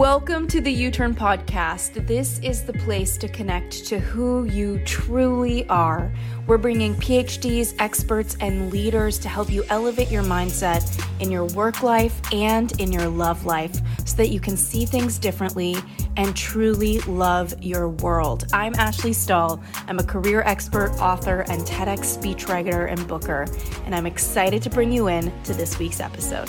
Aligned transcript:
Welcome 0.00 0.48
to 0.48 0.62
the 0.62 0.72
You 0.72 0.90
Turn 0.90 1.14
Podcast. 1.14 2.06
This 2.06 2.38
is 2.38 2.64
the 2.64 2.72
place 2.72 3.18
to 3.18 3.28
connect 3.28 3.84
to 3.88 3.98
who 3.98 4.44
you 4.44 4.82
truly 4.86 5.68
are. 5.68 6.10
We're 6.46 6.56
bringing 6.56 6.94
PhDs, 6.94 7.74
experts, 7.78 8.34
and 8.40 8.72
leaders 8.72 9.18
to 9.18 9.28
help 9.28 9.50
you 9.50 9.62
elevate 9.68 10.10
your 10.10 10.22
mindset 10.22 11.06
in 11.20 11.30
your 11.30 11.44
work 11.48 11.82
life 11.82 12.18
and 12.32 12.72
in 12.80 12.90
your 12.92 13.08
love 13.08 13.44
life 13.44 13.78
so 14.06 14.16
that 14.16 14.28
you 14.28 14.40
can 14.40 14.56
see 14.56 14.86
things 14.86 15.18
differently 15.18 15.76
and 16.16 16.34
truly 16.34 17.00
love 17.00 17.52
your 17.62 17.90
world. 17.90 18.46
I'm 18.54 18.74
Ashley 18.76 19.12
Stahl. 19.12 19.62
I'm 19.86 19.98
a 19.98 20.04
career 20.04 20.40
expert, 20.46 20.92
author, 20.98 21.40
and 21.50 21.60
TEDx 21.66 22.16
speechwriter 22.16 22.90
and 22.90 23.06
booker, 23.06 23.44
and 23.84 23.94
I'm 23.94 24.06
excited 24.06 24.62
to 24.62 24.70
bring 24.70 24.92
you 24.92 25.08
in 25.08 25.30
to 25.42 25.52
this 25.52 25.78
week's 25.78 26.00
episode. 26.00 26.48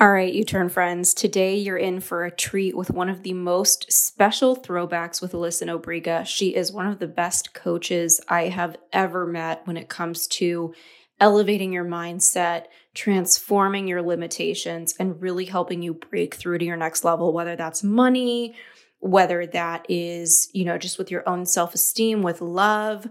All 0.00 0.10
right, 0.10 0.32
You 0.32 0.44
Turn 0.44 0.70
friends, 0.70 1.12
today 1.12 1.56
you're 1.56 1.76
in 1.76 2.00
for 2.00 2.24
a 2.24 2.30
treat 2.30 2.74
with 2.74 2.90
one 2.90 3.10
of 3.10 3.22
the 3.22 3.34
most 3.34 3.92
special 3.92 4.56
throwbacks 4.56 5.20
with 5.20 5.32
Alyssa 5.32 5.64
Nobriga. 5.66 6.24
She 6.24 6.56
is 6.56 6.72
one 6.72 6.86
of 6.86 7.00
the 7.00 7.06
best 7.06 7.52
coaches 7.52 8.18
I 8.26 8.44
have 8.44 8.78
ever 8.94 9.26
met 9.26 9.60
when 9.66 9.76
it 9.76 9.90
comes 9.90 10.26
to 10.28 10.72
elevating 11.20 11.70
your 11.70 11.84
mindset, 11.84 12.68
transforming 12.94 13.86
your 13.88 14.00
limitations, 14.00 14.94
and 14.98 15.20
really 15.20 15.44
helping 15.44 15.82
you 15.82 15.92
break 15.92 16.34
through 16.34 16.56
to 16.56 16.64
your 16.64 16.78
next 16.78 17.04
level, 17.04 17.34
whether 17.34 17.54
that's 17.54 17.82
money, 17.82 18.54
whether 19.00 19.46
that 19.48 19.84
is, 19.90 20.48
you 20.54 20.64
know, 20.64 20.78
just 20.78 20.96
with 20.96 21.10
your 21.10 21.28
own 21.28 21.44
self 21.44 21.74
esteem, 21.74 22.22
with 22.22 22.40
love. 22.40 23.06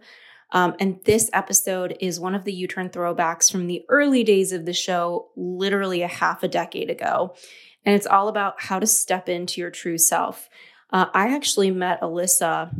Um, 0.52 0.76
and 0.80 0.99
this 1.05 1.30
episode 1.34 1.95
is 1.99 2.20
one 2.20 2.35
of 2.35 2.44
the 2.44 2.53
You 2.53 2.67
Turn 2.67 2.89
throwbacks 2.89 3.52
from 3.52 3.67
the 3.67 3.85
early 3.89 4.23
days 4.23 4.52
of 4.52 4.66
the 4.66 4.73
show, 4.73 5.30
literally 5.36 6.02
a 6.02 6.08
half 6.08 6.44
a 6.44 6.47
decade 6.47 6.89
ago. 6.89 7.36
And 7.86 7.95
it's 7.95 8.08
all 8.08 8.28
about 8.28 8.61
how 8.61 8.80
to 8.80 8.88
step 8.88 9.30
into 9.30 9.61
your 9.61 9.69
true 9.69 9.97
self. 9.97 10.50
Uh, 10.91 11.06
I 11.14 11.33
actually 11.36 11.72
met 11.72 12.02
Alyssa 12.02 12.73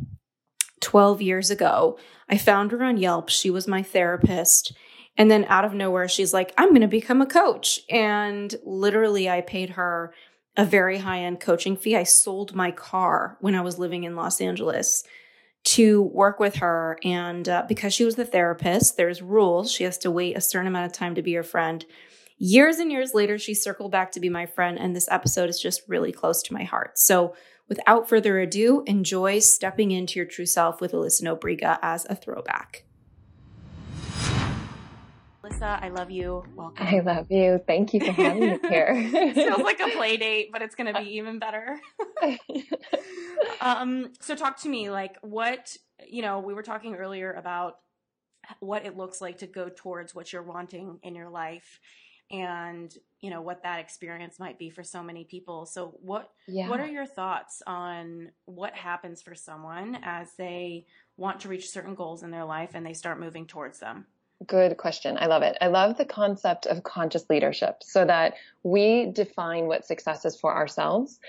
12 0.82 1.22
years 1.22 1.52
ago. 1.52 1.98
I 2.28 2.38
found 2.38 2.72
her 2.72 2.84
on 2.84 2.98
Yelp. 2.98 3.30
She 3.30 3.50
was 3.50 3.68
my 3.68 3.84
therapist. 3.84 4.74
And 5.18 5.30
then 5.30 5.46
out 5.46 5.66
of 5.66 5.74
nowhere, 5.74 6.08
she's 6.08 6.34
like, 6.34 6.54
I'm 6.58 6.70
going 6.70 6.82
to 6.82 6.88
become 6.88 7.22
a 7.22 7.26
coach. 7.26 7.82
And 7.90 8.54
literally, 8.64 9.30
I 9.30 9.42
paid 9.42 9.72
her 9.72 10.14
a 10.58 10.66
very 10.66 10.98
high 10.98 11.20
end 11.20 11.40
coaching 11.40 11.76
fee. 11.76 11.96
I 11.96 12.04
sold 12.04 12.56
my 12.56 12.72
car 12.72 13.38
when 13.42 13.56
I 13.56 13.62
was 13.62 13.80
living 13.80 14.06
in 14.06 14.16
Los 14.16 14.42
Angeles 14.42 15.04
to 15.64 16.02
work 16.02 16.40
with 16.40 16.56
her. 16.56 16.98
And 17.04 17.48
uh, 17.48 17.66
because 17.68 17.94
she 17.94 18.06
was 18.06 18.16
the 18.16 18.26
therapist, 18.26 18.98
there's 18.98 19.22
rules. 19.22 19.72
She 19.72 19.84
has 19.84 19.98
to 20.00 20.12
wait 20.12 20.38
a 20.38 20.42
certain 20.42 20.68
amount 20.68 20.86
of 20.86 20.94
time 20.94 21.16
to 21.16 21.22
be 21.22 21.32
your 21.32 21.44
friend. 21.44 21.86
Years 22.38 22.78
and 22.80 22.92
years 22.92 23.14
later, 23.14 23.38
she 23.38 23.54
circled 23.54 23.92
back 23.92 24.12
to 24.14 24.20
be 24.20 24.30
my 24.30 24.46
friend. 24.46 24.80
And 24.80 24.96
this 24.96 25.10
episode 25.12 25.50
is 25.50 25.60
just 25.60 25.82
really 25.88 26.12
close 26.12 26.42
to 26.44 26.54
my 26.54 26.64
heart. 26.64 26.98
So 26.98 27.36
without 27.68 28.08
further 28.08 28.40
ado, 28.40 28.84
enjoy 28.88 29.40
stepping 29.40 29.92
into 29.92 30.20
your 30.20 30.26
true 30.26 30.46
self 30.46 30.80
with 30.80 30.94
Alyssa 30.94 31.24
Nobriga 31.24 31.78
as 31.82 32.06
a 32.10 32.16
throwback. 32.16 32.86
Alyssa, 35.50 35.82
I 35.82 35.90
love 35.90 36.12
you. 36.12 36.44
Welcome. 36.56 36.88
I 36.88 37.00
love 37.00 37.32
you. 37.32 37.62
Thank 37.66 37.94
you 37.94 38.00
for 38.00 38.12
having 38.12 38.40
me 38.40 38.60
here. 38.70 39.34
Feels 39.34 39.62
like 39.62 39.80
a 39.80 39.90
play 39.96 40.18
date, 40.18 40.50
but 40.52 40.62
it's 40.62 40.76
going 40.76 40.94
to 40.94 41.00
be 41.00 41.18
even 41.18 41.40
better. 41.40 41.80
um, 43.62 44.12
so 44.20 44.36
talk 44.36 44.60
to 44.62 44.70
me 44.70 44.90
like 44.90 45.18
what, 45.22 45.76
you 46.08 46.22
know, 46.22 46.40
we 46.40 46.54
were 46.54 46.64
talking 46.64 46.96
earlier 46.96 47.32
about 47.34 47.78
what 48.60 48.86
it 48.86 48.96
looks 48.98 49.22
like 49.22 49.40
to 49.40 49.48
go 49.48 49.70
towards 49.70 50.14
what 50.14 50.32
you're 50.32 50.44
wanting 50.44 51.00
in 51.04 51.16
your 51.16 51.30
life 51.30 51.80
and 52.32 52.94
you 53.22 53.32
know 53.32 53.42
what 53.42 53.64
that 53.64 53.80
experience 53.80 54.40
might 54.40 54.60
be 54.60 54.70
for 54.70 54.84
so 54.84 55.02
many 55.02 55.24
people 55.24 55.66
so 55.66 55.98
what 56.00 56.30
yeah. 56.48 56.70
what 56.70 56.80
are 56.80 56.88
your 56.88 57.06
thoughts 57.06 57.64
on 57.66 58.30
what 58.46 58.76
happens 58.76 59.20
for 59.22 59.34
someone 59.34 59.98
as 60.04 60.30
they 60.38 60.86
want 61.18 61.40
to 61.40 61.48
reach 61.48 61.70
certain 61.70 61.96
goals 61.96 62.22
in 62.22 62.30
their 62.30 62.46
life 62.46 62.72
and 62.76 62.86
they 62.86 62.94
start 62.94 63.20
moving 63.20 63.48
towards 63.48 63.80
them 63.80 64.06
Good 64.48 64.78
question. 64.78 65.18
I 65.20 65.26
love 65.26 65.44
it. 65.44 65.58
I 65.60 65.68
love 65.68 65.98
the 65.98 66.06
concept 66.06 66.66
of 66.66 66.84
conscious 66.84 67.26
leadership 67.30 67.84
so 67.84 68.06
that 68.06 68.36
we 68.64 69.08
define 69.08 69.66
what 69.66 69.86
success 69.86 70.24
is 70.24 70.40
for 70.40 70.56
ourselves. 70.56 71.20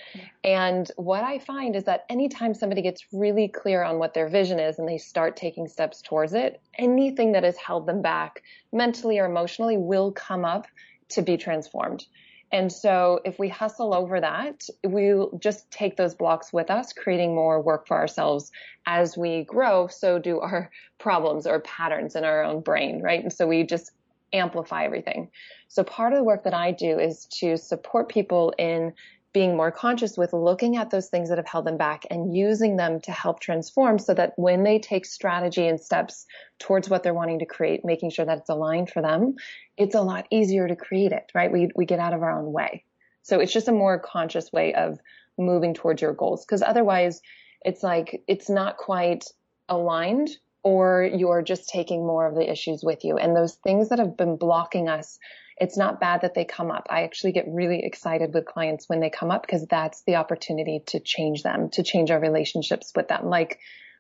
And 0.45 0.89
what 0.95 1.25
I 1.25 1.41
find 1.41 1.75
is 1.75 1.85
that 1.85 2.05
anytime 2.09 2.55
somebody 2.55 2.83
gets 2.83 3.05
really 3.13 3.49
clear 3.49 3.83
on 3.83 3.99
what 3.99 4.15
their 4.15 4.29
vision 4.29 4.61
is 4.61 4.79
and 4.79 4.89
they 4.89 4.99
start 4.99 5.37
taking 5.37 5.67
steps 5.67 6.03
towards 6.03 6.35
it, 6.35 6.61
anything 6.79 7.33
that 7.33 7.43
has 7.43 7.57
held 7.57 7.87
them 7.87 8.01
back 8.01 8.43
mentally 8.73 9.19
or 9.19 9.27
emotionally 9.27 9.77
will 9.77 10.13
come 10.13 10.45
up 10.45 10.69
to 11.09 11.23
be 11.23 11.37
transformed. 11.37 12.07
And 12.53 12.73
so 12.73 13.21
if 13.25 13.39
we 13.39 13.49
hustle 13.49 13.95
over 13.95 14.21
that, 14.21 14.67
we'll 14.85 15.39
just 15.39 15.71
take 15.71 15.97
those 15.97 16.15
blocks 16.15 16.53
with 16.53 16.71
us, 16.71 16.93
creating 16.93 17.35
more 17.35 17.61
work 17.61 17.87
for 17.87 17.97
ourselves 17.97 18.51
as 18.87 19.17
we 19.17 19.45
grow. 19.45 19.87
So 19.87 20.19
do 20.19 20.41
our 20.41 20.71
problems 20.99 21.47
or 21.47 21.61
patterns 21.61 22.17
in 22.17 22.25
our 22.25 22.43
own 22.43 22.61
brain, 22.61 23.03
right? 23.03 23.23
And 23.23 23.33
so 23.33 23.47
we 23.47 23.63
just 23.63 23.93
amplify 24.33 24.85
everything. 24.85 25.31
So 25.69 25.85
part 25.85 26.13
of 26.13 26.19
the 26.19 26.25
work 26.25 26.45
that 26.45 26.55
I 26.55 26.73
do 26.73 26.99
is 26.99 27.27
to 27.41 27.57
support 27.57 28.09
people 28.09 28.53
in 28.59 28.93
being 29.33 29.57
more 29.57 29.71
conscious 29.71 30.17
with 30.17 30.33
looking 30.33 30.77
at 30.77 30.91
those 30.91 31.09
things 31.09 31.29
that 31.29 31.39
have 31.39 31.47
held 31.47 31.65
them 31.65 31.77
back 31.77 32.05
and 32.11 32.35
using 32.35 32.77
them 32.77 33.01
to 33.01 33.13
help 33.13 33.41
transform 33.41 33.99
so 33.99 34.13
that 34.13 34.33
when 34.37 34.65
they 34.65 34.79
take 34.79 35.07
strategy 35.07 35.67
and 35.67 35.81
steps 35.81 36.27
towards 36.59 36.91
what 36.91 37.03
they're 37.03 37.15
wanting 37.15 37.39
to 37.39 37.47
create, 37.47 37.85
making 37.85 38.11
sure 38.11 38.25
that 38.25 38.39
it's 38.39 38.51
aligned 38.51 38.91
for 38.91 39.03
them, 39.03 39.37
it's 39.77 39.95
a 39.95 40.03
lot 40.03 40.27
easier 40.31 40.67
to 40.67 40.75
create 40.75 41.13
it, 41.13 41.31
right? 41.35 41.53
We, 41.53 41.69
we 41.77 41.85
get 41.85 42.01
out 42.01 42.13
of 42.13 42.23
our 42.23 42.39
own 42.39 42.53
way. 42.53 42.85
So 43.23 43.39
it's 43.39 43.53
just 43.53 43.69
a 43.69 43.73
more 43.73 44.01
conscious 44.01 44.53
way 44.53 44.75
of 44.75 44.99
moving 45.39 45.75
towards 45.75 46.03
your 46.03 46.13
goals. 46.13 46.45
Cause 46.45 46.63
otherwise 46.63 47.21
it's 47.65 47.83
like, 47.83 48.23
it's 48.27 48.51
not 48.51 48.79
quite 48.79 49.27
aligned 49.69 50.31
or 50.63 51.09
you're 51.15 51.43
just 51.43 51.69
taking 51.69 52.07
more 52.07 52.27
of 52.27 52.35
the 52.35 52.51
issues 52.51 52.83
with 52.83 53.05
you. 53.05 53.17
And 53.17 53.37
those 53.37 53.55
things 53.55 53.91
that 53.91 53.99
have 53.99 54.17
been 54.17 54.37
blocking 54.37 54.89
us 54.89 55.19
it's 55.61 55.77
not 55.77 56.01
bad 56.01 56.23
that 56.23 56.35
they 56.35 56.47
come 56.47 56.71
up. 56.71 56.87
I 56.91 57.03
actually 57.03 57.33
get 57.33 57.45
really 57.47 57.85
excited 57.85 58.33
with 58.33 58.47
clients 58.47 58.89
when 58.89 59.01
they 59.01 59.11
come 59.11 59.31
up 59.31 59.43
because 59.43 59.67
that's 59.67 60.03
the 60.03 60.17
opportunity 60.17 60.83
to 60.87 61.01
change 61.01 61.43
them, 61.43 61.69
to 61.71 61.83
change 61.83 62.11
our 62.11 62.19
relationships 62.19 62.93
with 62.97 63.09
them. 63.09 63.27
Like, 63.27 63.59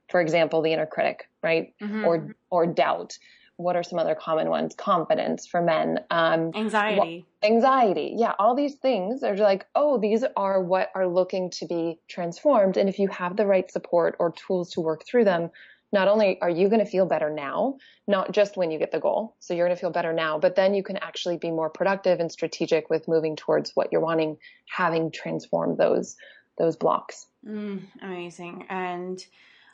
for 0.09 0.22
example, 0.22 0.62
the 0.62 0.72
inner 0.72 0.87
critic, 0.87 1.28
right? 1.43 1.75
Mm-hmm. 1.82 2.04
Or, 2.06 2.34
or 2.50 2.66
doubt. 2.66 3.19
What 3.56 3.76
are 3.76 3.82
some 3.82 3.99
other 3.99 4.15
common 4.15 4.49
ones? 4.49 4.75
Confidence 4.75 5.47
for 5.47 5.60
men. 5.60 6.00
Um, 6.10 6.53
anxiety. 6.54 7.26
anxiety. 7.43 8.15
Yeah. 8.16 8.32
All 8.38 8.56
these 8.56 8.76
things 8.76 9.22
are 9.22 9.37
like, 9.37 9.66
oh, 9.75 9.99
these 9.99 10.25
are 10.34 10.62
what 10.62 10.88
are 10.94 11.06
looking 11.06 11.50
to 11.50 11.66
be 11.66 11.99
transformed. 12.09 12.78
And 12.78 12.88
if 12.88 12.99
you 12.99 13.09
have 13.09 13.37
the 13.37 13.44
right 13.44 13.70
support 13.70 14.16
or 14.19 14.32
tools 14.32 14.70
to 14.72 14.81
work 14.81 15.04
through 15.06 15.25
them, 15.25 15.50
not 15.92 16.08
only 16.08 16.40
are 16.40 16.50
you 16.50 16.68
going 16.68 16.84
to 16.84 16.90
feel 16.90 17.06
better 17.06 17.30
now, 17.30 17.76
not 18.06 18.32
just 18.32 18.56
when 18.56 18.70
you 18.70 18.78
get 18.78 18.92
the 18.92 19.00
goal. 19.00 19.36
So 19.40 19.54
you're 19.54 19.66
going 19.66 19.76
to 19.76 19.80
feel 19.80 19.90
better 19.90 20.12
now, 20.12 20.38
but 20.38 20.54
then 20.54 20.74
you 20.74 20.82
can 20.82 20.96
actually 20.96 21.36
be 21.36 21.50
more 21.50 21.70
productive 21.70 22.20
and 22.20 22.30
strategic 22.30 22.90
with 22.90 23.08
moving 23.08 23.36
towards 23.36 23.72
what 23.74 23.88
you're 23.90 24.00
wanting, 24.00 24.38
having 24.66 25.10
transformed 25.10 25.78
those, 25.78 26.16
those 26.58 26.76
blocks. 26.76 27.26
Mm, 27.46 27.82
amazing. 28.02 28.66
And, 28.68 29.24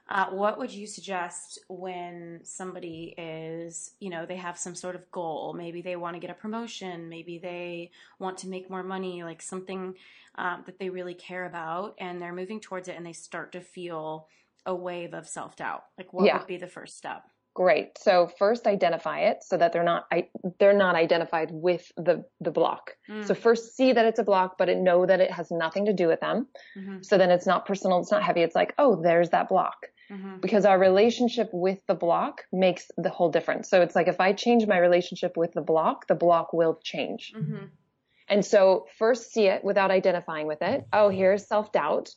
uh, 0.09 0.27
what 0.27 0.57
would 0.57 0.71
you 0.71 0.87
suggest 0.87 1.59
when 1.69 2.39
somebody 2.45 3.13
is, 3.19 3.91
you 3.99 4.09
know, 4.09 4.25
they 4.25 4.37
have 4.37 4.57
some 4.57 4.75
sort 4.75 4.95
of 4.95 5.11
goal? 5.11 5.53
Maybe 5.53 5.83
they 5.83 5.97
want 5.97 6.15
to 6.15 6.21
get 6.21 6.31
a 6.31 6.35
promotion. 6.35 7.09
Maybe 7.09 7.39
they 7.39 7.91
want 8.21 8.39
to 8.39 8.49
make 8.49 8.71
more 8.71 8.85
money, 8.85 9.25
like 9.25 9.43
something 9.43 9.95
um, 10.37 10.63
that 10.67 10.79
they 10.79 10.91
really 10.91 11.15
care 11.15 11.45
about, 11.45 11.97
and 11.99 12.23
they're 12.23 12.33
moving 12.33 12.61
towards 12.61 12.87
it 12.87 12.97
and 12.97 13.05
they 13.05 13.13
start 13.13 13.51
to 13.53 13.61
feel 13.61 14.29
a 14.67 14.75
wave 14.75 15.15
of 15.15 15.29
self 15.29 15.57
doubt? 15.57 15.85
Like, 15.97 16.13
what 16.13 16.27
yeah. 16.27 16.39
would 16.39 16.47
be 16.47 16.59
the 16.59 16.67
first 16.67 16.97
step? 16.97 17.23
Great. 17.57 17.97
So 17.97 18.31
first 18.39 18.67
identify 18.67 19.21
it 19.21 19.43
so 19.43 19.57
that 19.57 19.73
they're 19.73 19.83
not 19.83 20.05
I, 20.13 20.29
they're 20.59 20.77
not 20.77 20.95
identified 20.95 21.49
with 21.51 21.91
the 21.97 22.27
the 22.39 22.51
block. 22.51 22.93
Mm. 23.09 23.27
So 23.27 23.35
first 23.35 23.75
see 23.75 23.95
that 23.95 24.05
it's 24.05 24.19
a 24.19 24.25
block, 24.25 24.57
but 24.59 24.69
know 24.77 25.07
that 25.07 25.21
it 25.23 25.31
has 25.31 25.51
nothing 25.51 25.87
to 25.87 25.95
do 25.95 26.07
with 26.07 26.21
them. 26.21 26.49
Mm-hmm. 26.77 26.99
So 27.01 27.17
then 27.17 27.31
it's 27.31 27.47
not 27.47 27.65
personal, 27.65 28.01
it's 28.01 28.11
not 28.11 28.23
heavy. 28.23 28.43
It's 28.43 28.55
like, 28.55 28.75
oh, 28.77 29.01
there's 29.03 29.31
that 29.31 29.49
block. 29.49 29.87
Mm-hmm. 30.13 30.41
Because 30.41 30.67
our 30.67 30.79
relationship 30.79 31.49
with 31.51 31.79
the 31.89 31.95
block 31.95 32.43
makes 32.53 32.91
the 32.99 33.09
whole 33.09 33.31
difference. 33.31 33.71
So 33.71 33.81
it's 33.81 33.97
like 33.97 34.07
if 34.07 34.21
I 34.21 34.35
change 34.35 34.67
my 34.67 34.77
relationship 34.77 35.35
with 35.35 35.55
the 35.55 35.63
block, 35.63 36.07
the 36.09 36.15
block 36.15 36.53
will 36.53 36.79
change. 36.85 37.33
Mm-hmm. 37.35 37.65
And 38.29 38.45
so 38.45 38.87
first 38.99 39.33
see 39.33 39.47
it 39.47 39.65
without 39.65 39.91
identifying 39.91 40.47
with 40.47 40.61
it. 40.61 40.87
Oh, 40.93 41.09
here's 41.09 41.49
self 41.49 41.73
doubt 41.73 42.11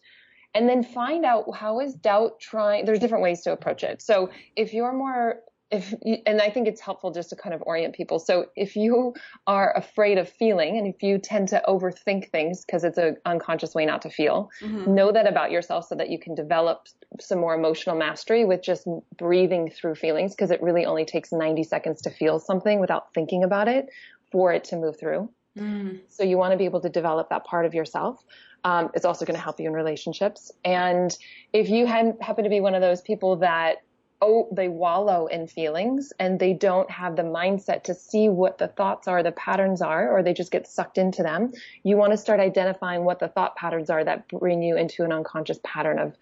and 0.53 0.67
then 0.67 0.83
find 0.83 1.25
out 1.25 1.45
how 1.55 1.79
is 1.79 1.93
doubt 1.93 2.39
trying 2.39 2.85
there's 2.85 2.99
different 2.99 3.23
ways 3.23 3.41
to 3.41 3.51
approach 3.51 3.83
it 3.83 4.01
so 4.01 4.29
if 4.55 4.73
you're 4.73 4.93
more 4.93 5.41
if 5.71 5.93
you, 6.03 6.17
and 6.25 6.41
I 6.41 6.49
think 6.49 6.67
it's 6.67 6.81
helpful 6.81 7.11
just 7.11 7.29
to 7.29 7.35
kind 7.35 7.53
of 7.53 7.61
orient 7.65 7.93
people. 7.93 8.19
So 8.19 8.47
if 8.55 8.75
you 8.75 9.13
are 9.45 9.75
afraid 9.77 10.17
of 10.17 10.27
feeling 10.27 10.77
and 10.77 10.87
if 10.87 11.03
you 11.03 11.19
tend 11.19 11.49
to 11.49 11.61
overthink 11.67 12.29
things 12.29 12.65
because 12.65 12.83
it's 12.83 12.97
an 12.97 13.17
unconscious 13.25 13.75
way 13.75 13.85
not 13.85 14.01
to 14.03 14.09
feel, 14.09 14.49
mm-hmm. 14.61 14.93
know 14.93 15.11
that 15.11 15.27
about 15.27 15.51
yourself 15.51 15.87
so 15.87 15.95
that 15.95 16.09
you 16.09 16.17
can 16.17 16.33
develop 16.33 16.87
some 17.19 17.39
more 17.39 17.53
emotional 17.53 17.95
mastery 17.95 18.45
with 18.45 18.63
just 18.63 18.87
breathing 19.17 19.69
through 19.69 19.95
feelings 19.95 20.33
because 20.33 20.51
it 20.51 20.61
really 20.61 20.85
only 20.85 21.05
takes 21.05 21.31
90 21.31 21.63
seconds 21.63 22.01
to 22.01 22.09
feel 22.09 22.39
something 22.39 22.79
without 22.79 23.13
thinking 23.13 23.43
about 23.43 23.67
it 23.67 23.89
for 24.31 24.51
it 24.51 24.63
to 24.65 24.75
move 24.75 24.99
through. 24.99 25.29
Mm. 25.57 25.99
So 26.09 26.23
you 26.23 26.37
want 26.37 26.51
to 26.51 26.57
be 26.57 26.65
able 26.65 26.81
to 26.81 26.89
develop 26.89 27.29
that 27.29 27.43
part 27.45 27.65
of 27.65 27.73
yourself. 27.73 28.23
Um, 28.63 28.89
it's 28.93 29.05
also 29.05 29.25
going 29.25 29.37
to 29.37 29.43
help 29.43 29.59
you 29.59 29.67
in 29.67 29.73
relationships. 29.73 30.51
And 30.65 31.15
if 31.53 31.69
you 31.69 31.85
happen 31.85 32.43
to 32.43 32.49
be 32.49 32.59
one 32.59 32.75
of 32.75 32.81
those 32.81 33.01
people 33.01 33.37
that 33.37 33.77
oh, 34.21 34.49
they 34.51 34.67
wallow 34.67 35.27
in 35.27 35.47
feelings 35.47 36.11
and 36.19 36.39
they 36.39 36.53
don't 36.53 36.89
have 36.91 37.15
the 37.15 37.21
mindset 37.21 37.83
to 37.83 37.93
see 37.93 38.27
what 38.27 38.57
the 38.57 38.67
thoughts 38.67 39.07
are, 39.07 39.23
the 39.23 39.31
patterns 39.31 39.81
are, 39.81 40.11
or 40.11 40.21
they 40.21 40.33
just 40.33 40.51
get 40.51 40.67
sucked 40.67 40.97
into 40.97 41.23
them. 41.23 41.53
You 41.83 41.95
want 41.95 42.11
to 42.11 42.17
start 42.17 42.39
identifying 42.39 43.05
what 43.05 43.19
the 43.19 43.29
thought 43.29 43.55
patterns 43.55 43.89
are 43.89 44.03
that 44.03 44.27
bring 44.27 44.61
you 44.61 44.75
into 44.75 45.03
an 45.03 45.13
unconscious 45.13 45.59
pattern 45.63 45.99
of 45.99 46.17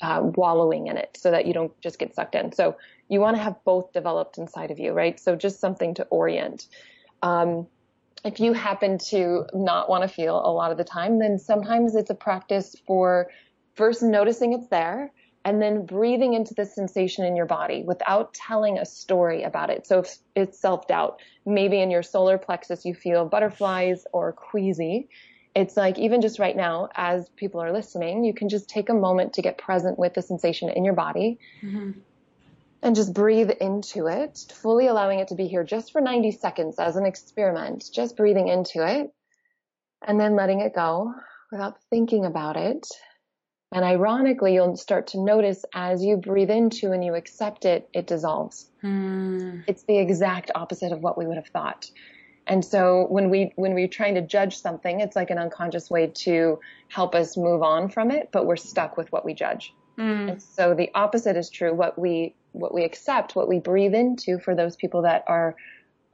uh, 0.00 0.20
wallowing 0.22 0.86
in 0.86 0.96
it 0.96 1.16
so 1.20 1.30
that 1.30 1.46
you 1.46 1.52
don't 1.52 1.78
just 1.80 1.98
get 1.98 2.14
sucked 2.14 2.34
in. 2.34 2.52
So 2.52 2.76
you 3.08 3.20
want 3.20 3.36
to 3.36 3.42
have 3.42 3.62
both 3.64 3.92
developed 3.92 4.38
inside 4.38 4.70
of 4.70 4.78
you, 4.78 4.92
right? 4.92 5.20
So 5.20 5.36
just 5.36 5.60
something 5.60 5.94
to 5.94 6.04
orient. 6.04 6.66
Um, 7.22 7.66
if 8.24 8.40
you 8.40 8.54
happen 8.54 8.98
to 8.98 9.44
not 9.52 9.88
want 9.88 10.02
to 10.02 10.08
feel 10.08 10.36
a 10.36 10.50
lot 10.50 10.72
of 10.72 10.78
the 10.78 10.84
time, 10.84 11.18
then 11.18 11.38
sometimes 11.38 11.94
it's 11.94 12.10
a 12.10 12.14
practice 12.14 12.74
for 12.86 13.30
first 13.74 14.02
noticing 14.02 14.52
it's 14.54 14.68
there 14.68 15.12
and 15.44 15.60
then 15.60 15.84
breathing 15.84 16.32
into 16.32 16.54
the 16.54 16.64
sensation 16.64 17.24
in 17.24 17.36
your 17.36 17.44
body 17.44 17.82
without 17.82 18.32
telling 18.32 18.78
a 18.78 18.86
story 18.86 19.42
about 19.42 19.68
it. 19.68 19.86
So 19.86 20.00
if 20.00 20.16
it's 20.34 20.58
self 20.58 20.88
doubt, 20.88 21.20
maybe 21.44 21.80
in 21.80 21.90
your 21.90 22.02
solar 22.02 22.38
plexus 22.38 22.86
you 22.86 22.94
feel 22.94 23.26
butterflies 23.26 24.06
or 24.12 24.32
queasy. 24.32 25.08
It's 25.54 25.76
like 25.76 25.98
even 25.98 26.20
just 26.20 26.38
right 26.38 26.56
now, 26.56 26.88
as 26.96 27.28
people 27.36 27.60
are 27.60 27.72
listening, 27.72 28.24
you 28.24 28.34
can 28.34 28.48
just 28.48 28.68
take 28.68 28.88
a 28.88 28.94
moment 28.94 29.34
to 29.34 29.42
get 29.42 29.56
present 29.58 29.98
with 29.98 30.14
the 30.14 30.22
sensation 30.22 30.68
in 30.70 30.84
your 30.84 30.94
body 30.94 31.38
mm-hmm. 31.62 31.92
And 32.84 32.94
just 32.94 33.12
breathe 33.12 33.50
into 33.50 34.06
it, 34.06 34.52
fully 34.54 34.86
allowing 34.86 35.18
it 35.18 35.28
to 35.28 35.34
be 35.34 35.48
here 35.48 35.64
just 35.64 35.90
for 35.90 36.00
90 36.00 36.30
seconds 36.32 36.76
as 36.78 36.96
an 36.96 37.06
experiment, 37.06 37.84
just 37.92 38.16
breathing 38.16 38.48
into 38.48 38.86
it 38.86 39.10
and 40.06 40.20
then 40.20 40.36
letting 40.36 40.60
it 40.60 40.74
go 40.74 41.12
without 41.50 41.78
thinking 41.90 42.24
about 42.24 42.56
it 42.56 42.86
and 43.74 43.84
ironically, 43.84 44.54
you'll 44.54 44.76
start 44.76 45.08
to 45.08 45.20
notice 45.20 45.64
as 45.74 46.04
you 46.04 46.16
breathe 46.16 46.50
into 46.50 46.92
and 46.92 47.04
you 47.04 47.14
accept 47.16 47.64
it, 47.64 47.88
it 47.92 48.06
dissolves. 48.06 48.70
Mm. 48.84 49.64
It's 49.66 49.82
the 49.82 49.98
exact 49.98 50.52
opposite 50.54 50.92
of 50.92 51.00
what 51.00 51.18
we 51.18 51.26
would 51.26 51.36
have 51.36 51.48
thought. 51.48 51.90
And 52.46 52.64
so 52.64 53.06
when 53.08 53.30
we, 53.30 53.52
when 53.56 53.74
we're 53.74 53.88
trying 53.88 54.14
to 54.14 54.22
judge 54.22 54.58
something, 54.58 55.00
it's 55.00 55.16
like 55.16 55.30
an 55.30 55.38
unconscious 55.38 55.90
way 55.90 56.06
to 56.06 56.60
help 56.88 57.16
us 57.16 57.36
move 57.36 57.64
on 57.64 57.88
from 57.88 58.12
it, 58.12 58.28
but 58.30 58.46
we're 58.46 58.54
stuck 58.54 58.96
with 58.96 59.10
what 59.10 59.24
we 59.24 59.34
judge. 59.34 59.74
Mm. 59.98 60.30
And 60.30 60.42
so 60.42 60.74
the 60.74 60.90
opposite 60.94 61.36
is 61.36 61.50
true. 61.50 61.74
What 61.74 61.98
we, 61.98 62.36
what 62.54 62.72
we 62.72 62.84
accept, 62.84 63.36
what 63.36 63.48
we 63.48 63.58
breathe 63.58 63.94
into 63.94 64.38
for 64.38 64.54
those 64.54 64.76
people 64.76 65.02
that 65.02 65.24
are, 65.26 65.56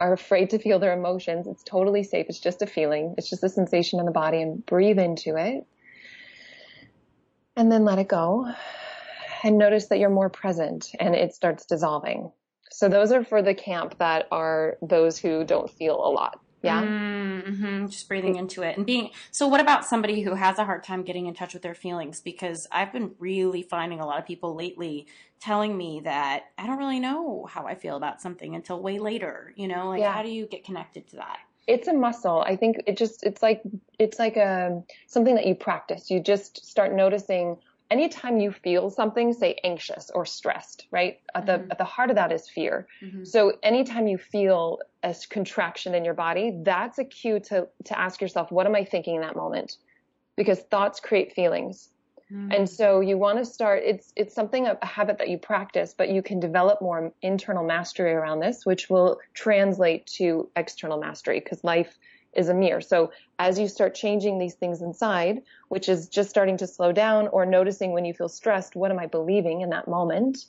are 0.00 0.12
afraid 0.12 0.50
to 0.50 0.58
feel 0.58 0.78
their 0.78 0.92
emotions, 0.92 1.46
it's 1.46 1.62
totally 1.62 2.02
safe. 2.02 2.26
It's 2.28 2.40
just 2.40 2.62
a 2.62 2.66
feeling. 2.66 3.14
It's 3.18 3.30
just 3.30 3.44
a 3.44 3.48
sensation 3.48 4.00
in 4.00 4.06
the 4.06 4.12
body 4.12 4.42
and 4.42 4.64
breathe 4.64 4.98
into 4.98 5.36
it 5.36 5.66
and 7.56 7.70
then 7.70 7.84
let 7.84 7.98
it 7.98 8.08
go 8.08 8.50
and 9.44 9.58
notice 9.58 9.86
that 9.86 9.98
you're 9.98 10.10
more 10.10 10.30
present 10.30 10.90
and 10.98 11.14
it 11.14 11.34
starts 11.34 11.66
dissolving. 11.66 12.32
So 12.70 12.88
those 12.88 13.12
are 13.12 13.24
for 13.24 13.42
the 13.42 13.54
camp 13.54 13.98
that 13.98 14.26
are 14.30 14.78
those 14.80 15.18
who 15.18 15.44
don't 15.44 15.70
feel 15.70 15.96
a 15.96 16.10
lot. 16.10 16.40
Yeah. 16.62 16.82
Mm-hmm. 16.82 17.86
Just 17.86 18.08
breathing 18.08 18.36
into 18.36 18.62
it 18.62 18.76
and 18.76 18.84
being. 18.84 19.10
So, 19.30 19.48
what 19.48 19.60
about 19.60 19.86
somebody 19.86 20.22
who 20.22 20.34
has 20.34 20.58
a 20.58 20.64
hard 20.64 20.84
time 20.84 21.02
getting 21.02 21.26
in 21.26 21.34
touch 21.34 21.54
with 21.54 21.62
their 21.62 21.74
feelings? 21.74 22.20
Because 22.20 22.66
I've 22.70 22.92
been 22.92 23.12
really 23.18 23.62
finding 23.62 24.00
a 24.00 24.06
lot 24.06 24.18
of 24.18 24.26
people 24.26 24.54
lately 24.54 25.06
telling 25.40 25.76
me 25.76 26.00
that 26.04 26.44
I 26.58 26.66
don't 26.66 26.78
really 26.78 27.00
know 27.00 27.46
how 27.50 27.66
I 27.66 27.74
feel 27.74 27.96
about 27.96 28.20
something 28.20 28.54
until 28.54 28.80
way 28.80 28.98
later. 28.98 29.52
You 29.56 29.68
know, 29.68 29.88
like 29.88 30.00
yeah. 30.00 30.12
how 30.12 30.22
do 30.22 30.28
you 30.28 30.46
get 30.46 30.64
connected 30.64 31.08
to 31.08 31.16
that? 31.16 31.38
it's 31.70 31.86
a 31.86 31.92
muscle. 31.92 32.40
I 32.40 32.56
think 32.56 32.82
it 32.86 32.96
just, 32.96 33.22
it's 33.22 33.42
like, 33.42 33.62
it's 33.98 34.18
like 34.18 34.36
a, 34.36 34.66
um, 34.66 34.84
something 35.06 35.36
that 35.36 35.46
you 35.46 35.54
practice. 35.54 36.10
You 36.10 36.20
just 36.20 36.66
start 36.66 36.92
noticing 36.92 37.56
anytime 37.90 38.38
you 38.38 38.52
feel 38.52 38.90
something, 38.90 39.32
say 39.32 39.58
anxious 39.64 40.10
or 40.14 40.24
stressed, 40.24 40.86
right? 40.90 41.20
At 41.34 41.46
the, 41.46 41.52
mm-hmm. 41.52 41.70
at 41.72 41.78
the 41.78 41.84
heart 41.84 42.10
of 42.10 42.16
that 42.16 42.32
is 42.32 42.48
fear. 42.48 42.86
Mm-hmm. 43.02 43.24
So 43.24 43.52
anytime 43.62 44.06
you 44.06 44.18
feel 44.18 44.78
a 45.02 45.14
contraction 45.28 45.94
in 45.94 46.04
your 46.04 46.14
body, 46.14 46.60
that's 46.62 46.98
a 46.98 47.04
cue 47.04 47.40
to, 47.40 47.68
to 47.84 47.98
ask 47.98 48.20
yourself, 48.20 48.52
what 48.52 48.66
am 48.66 48.74
I 48.74 48.84
thinking 48.84 49.16
in 49.16 49.20
that 49.22 49.36
moment? 49.36 49.76
Because 50.36 50.60
thoughts 50.60 51.00
create 51.00 51.32
feelings. 51.32 51.88
Mm. 52.32 52.56
And 52.56 52.70
so 52.70 53.00
you 53.00 53.18
want 53.18 53.38
to 53.38 53.44
start, 53.44 53.82
it's, 53.84 54.12
it's 54.14 54.34
something, 54.34 54.66
a 54.66 54.86
habit 54.86 55.18
that 55.18 55.28
you 55.28 55.38
practice, 55.38 55.94
but 55.96 56.10
you 56.10 56.22
can 56.22 56.38
develop 56.38 56.80
more 56.80 57.12
internal 57.22 57.64
mastery 57.64 58.12
around 58.12 58.40
this, 58.40 58.64
which 58.64 58.88
will 58.88 59.18
translate 59.34 60.06
to 60.18 60.48
external 60.54 60.98
mastery 60.98 61.40
because 61.40 61.64
life 61.64 61.98
is 62.34 62.48
a 62.48 62.54
mirror. 62.54 62.80
So 62.80 63.12
as 63.38 63.58
you 63.58 63.68
start 63.68 63.94
changing 63.94 64.38
these 64.38 64.54
things 64.54 64.82
inside, 64.82 65.42
which 65.68 65.88
is 65.88 66.08
just 66.08 66.30
starting 66.30 66.56
to 66.58 66.66
slow 66.66 66.92
down 66.92 67.28
or 67.28 67.44
noticing 67.44 67.92
when 67.92 68.04
you 68.04 68.14
feel 68.14 68.28
stressed, 68.28 68.76
what 68.76 68.90
am 68.90 68.98
I 68.98 69.06
believing 69.06 69.62
in 69.62 69.70
that 69.70 69.88
moment? 69.88 70.46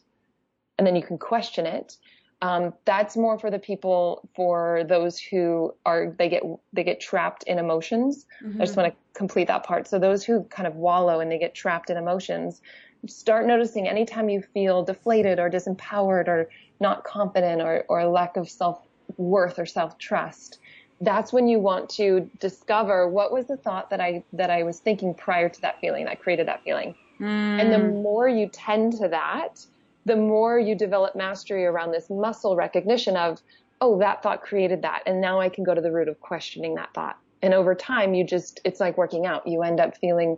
And 0.77 0.85
then 0.85 0.95
you 0.95 1.03
can 1.03 1.17
question 1.17 1.65
it. 1.65 1.97
Um, 2.43 2.73
that's 2.85 3.15
more 3.15 3.37
for 3.37 3.51
the 3.51 3.59
people 3.59 4.27
for 4.35 4.83
those 4.87 5.19
who 5.19 5.75
are 5.85 6.15
they 6.17 6.27
get 6.27 6.41
they 6.73 6.83
get 6.83 6.99
trapped 6.99 7.43
in 7.43 7.59
emotions. 7.59 8.25
Mm-hmm. 8.43 8.61
I 8.61 8.65
just 8.65 8.75
want 8.75 8.91
to 8.91 8.97
complete 9.13 9.47
that 9.47 9.63
part. 9.63 9.87
So 9.87 9.99
those 9.99 10.23
who 10.23 10.43
kind 10.45 10.65
of 10.65 10.75
wallow 10.75 11.19
and 11.19 11.31
they 11.31 11.37
get 11.37 11.53
trapped 11.53 11.91
in 11.91 11.97
emotions, 11.97 12.61
start 13.07 13.45
noticing 13.45 13.87
anytime 13.87 14.27
you 14.27 14.41
feel 14.41 14.83
deflated 14.83 15.39
or 15.39 15.51
disempowered 15.51 16.27
or 16.27 16.49
not 16.79 17.03
confident 17.03 17.61
or 17.61 17.85
or 17.89 18.05
lack 18.05 18.37
of 18.37 18.49
self 18.49 18.81
worth 19.17 19.59
or 19.59 19.67
self 19.67 19.99
trust. 19.99 20.57
That's 21.01 21.33
when 21.33 21.48
you 21.48 21.59
want 21.59 21.89
to 21.92 22.30
discover 22.39 23.09
what 23.09 23.33
was 23.33 23.48
the 23.48 23.57
thought 23.57 23.89
that 23.89 24.00
I 24.00 24.24
that 24.33 24.50
I 24.50 24.63
was 24.63 24.80
thinking 24.80 25.13
prior 25.13 25.50
to 25.50 25.62
that 25.62 25.80
feeling 25.81 26.06
that 26.06 26.21
created 26.21 26.48
that 26.48 26.63
feeling. 26.63 26.95
Mm. 27.19 27.62
And 27.62 27.74
the 27.74 27.80
more 27.80 28.27
you 28.27 28.48
tend 28.48 28.94
to 28.94 29.07
that, 29.09 29.65
the 30.06 30.15
more 30.15 30.59
you 30.59 30.75
develop 30.75 31.15
mastery 31.15 31.65
around 31.65 31.92
this 31.92 32.09
muscle 32.09 32.56
recognition 32.56 33.15
of, 33.15 33.42
oh, 33.80 34.00
that 34.00 34.24
thought 34.24 34.42
created 34.42 34.81
that. 34.81 35.03
And 35.06 35.21
now 35.21 35.39
I 35.39 35.50
can 35.50 35.63
go 35.63 35.75
to 35.75 35.81
the 35.81 35.92
root 35.92 36.07
of 36.07 36.19
questioning 36.19 36.75
that 36.75 36.94
thought. 36.94 37.18
And 37.44 37.53
over 37.53 37.75
time, 37.75 38.13
you 38.13 38.24
just, 38.24 38.59
it's 38.63 38.80
like 38.80 38.98
working 38.98 39.25
out. 39.25 39.48
You 39.48 39.63
end 39.63 39.80
up 39.80 39.98
feeling 39.98 40.38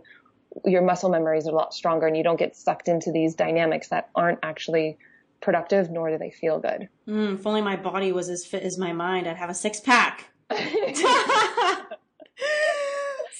your 0.64 0.82
muscle 0.82 1.10
memories 1.10 1.46
are 1.46 1.50
a 1.50 1.54
lot 1.54 1.74
stronger 1.74 2.06
and 2.06 2.16
you 2.16 2.22
don't 2.22 2.38
get 2.38 2.56
sucked 2.56 2.88
into 2.88 3.10
these 3.10 3.34
dynamics 3.34 3.88
that 3.88 4.10
aren't 4.14 4.38
actually 4.42 4.98
productive, 5.40 5.90
nor 5.90 6.10
do 6.10 6.18
they 6.18 6.30
feel 6.30 6.58
good. 6.58 6.88
Mm, 7.08 7.34
if 7.34 7.46
only 7.46 7.60
my 7.60 7.76
body 7.76 8.12
was 8.12 8.28
as 8.28 8.46
fit 8.46 8.62
as 8.62 8.78
my 8.78 8.92
mind, 8.92 9.26
I'd 9.26 9.36
have 9.36 9.50
a 9.50 9.54
six 9.54 9.80
pack. 9.80 10.30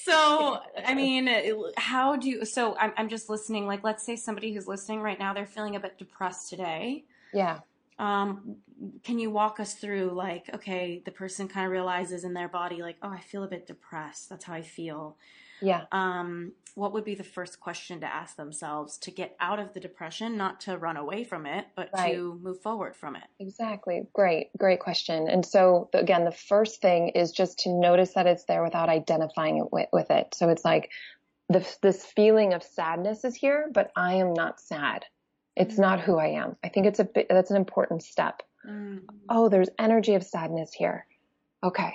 So 0.04 0.60
i 0.86 0.94
mean 0.94 1.28
how 1.76 2.16
do 2.16 2.28
you 2.28 2.44
so 2.44 2.76
I'm, 2.78 2.92
I'm 2.96 3.08
just 3.08 3.28
listening 3.28 3.66
like 3.66 3.82
let's 3.84 4.04
say 4.04 4.16
somebody 4.16 4.52
who's 4.52 4.68
listening 4.68 5.00
right 5.00 5.18
now 5.18 5.32
they're 5.34 5.46
feeling 5.46 5.76
a 5.76 5.80
bit 5.80 5.98
depressed 5.98 6.50
today. 6.50 7.04
Yeah. 7.32 7.60
Um 7.98 8.56
can 9.02 9.18
you 9.18 9.30
walk 9.30 9.60
us 9.60 9.74
through 9.74 10.10
like 10.10 10.50
okay 10.54 11.02
the 11.04 11.10
person 11.10 11.48
kind 11.48 11.66
of 11.66 11.72
realizes 11.72 12.24
in 12.24 12.34
their 12.34 12.48
body 12.48 12.82
like 12.82 12.96
oh 13.02 13.10
i 13.10 13.20
feel 13.20 13.42
a 13.44 13.48
bit 13.48 13.66
depressed. 13.66 14.28
That's 14.28 14.44
how 14.44 14.54
i 14.54 14.62
feel 14.62 15.16
yeah. 15.64 15.84
Um, 15.92 16.52
what 16.74 16.92
would 16.92 17.04
be 17.04 17.14
the 17.14 17.24
first 17.24 17.60
question 17.60 18.00
to 18.00 18.06
ask 18.06 18.36
themselves 18.36 18.98
to 18.98 19.12
get 19.12 19.36
out 19.38 19.60
of 19.60 19.74
the 19.74 19.80
depression, 19.80 20.36
not 20.36 20.60
to 20.62 20.76
run 20.76 20.96
away 20.96 21.22
from 21.22 21.46
it, 21.46 21.66
but 21.76 21.90
right. 21.94 22.14
to 22.14 22.38
move 22.42 22.60
forward 22.62 22.96
from 22.96 23.14
it? 23.14 23.22
Exactly. 23.38 24.02
Great, 24.12 24.48
great 24.58 24.80
question. 24.80 25.28
And 25.28 25.46
so, 25.46 25.88
again, 25.92 26.24
the 26.24 26.32
first 26.32 26.82
thing 26.82 27.10
is 27.10 27.30
just 27.30 27.60
to 27.60 27.68
notice 27.68 28.14
that 28.14 28.26
it's 28.26 28.44
there 28.44 28.64
without 28.64 28.88
identifying 28.88 29.58
it 29.58 29.72
with, 29.72 29.88
with 29.92 30.10
it. 30.10 30.34
So 30.34 30.48
it's 30.48 30.64
like 30.64 30.90
the, 31.48 31.64
this 31.80 32.04
feeling 32.04 32.54
of 32.54 32.64
sadness 32.64 33.24
is 33.24 33.36
here, 33.36 33.70
but 33.72 33.92
I 33.94 34.14
am 34.14 34.34
not 34.34 34.60
sad. 34.60 35.04
It's 35.54 35.74
mm-hmm. 35.74 35.82
not 35.82 36.00
who 36.00 36.18
I 36.18 36.30
am. 36.40 36.56
I 36.64 36.70
think 36.70 36.86
it's 36.86 36.98
a 36.98 37.04
bit, 37.04 37.28
that's 37.28 37.52
an 37.52 37.56
important 37.56 38.02
step. 38.02 38.42
Mm-hmm. 38.68 39.06
Oh, 39.28 39.48
there's 39.48 39.68
energy 39.78 40.14
of 40.14 40.24
sadness 40.24 40.72
here. 40.72 41.06
Okay. 41.62 41.94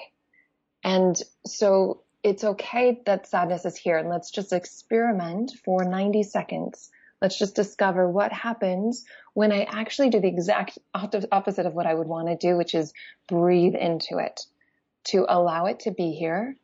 And 0.85 1.21
so 1.45 2.03
it's 2.23 2.43
okay 2.43 3.01
that 3.05 3.27
sadness 3.27 3.65
is 3.65 3.77
here 3.77 3.97
and 3.97 4.09
let's 4.09 4.31
just 4.31 4.53
experiment 4.53 5.53
for 5.63 5.83
90 5.83 6.23
seconds. 6.23 6.89
Let's 7.21 7.37
just 7.37 7.55
discover 7.55 8.09
what 8.09 8.31
happens 8.31 9.05
when 9.33 9.51
I 9.51 9.63
actually 9.63 10.09
do 10.09 10.21
the 10.21 10.27
exact 10.27 10.79
opposite 10.93 11.65
of 11.65 11.73
what 11.73 11.85
I 11.85 11.93
would 11.93 12.07
want 12.07 12.27
to 12.27 12.35
do, 12.35 12.57
which 12.57 12.73
is 12.73 12.93
breathe 13.27 13.75
into 13.75 14.17
it, 14.17 14.41
to 15.05 15.25
allow 15.27 15.65
it 15.65 15.81
to 15.81 15.91
be 15.91 16.11
here, 16.11 16.55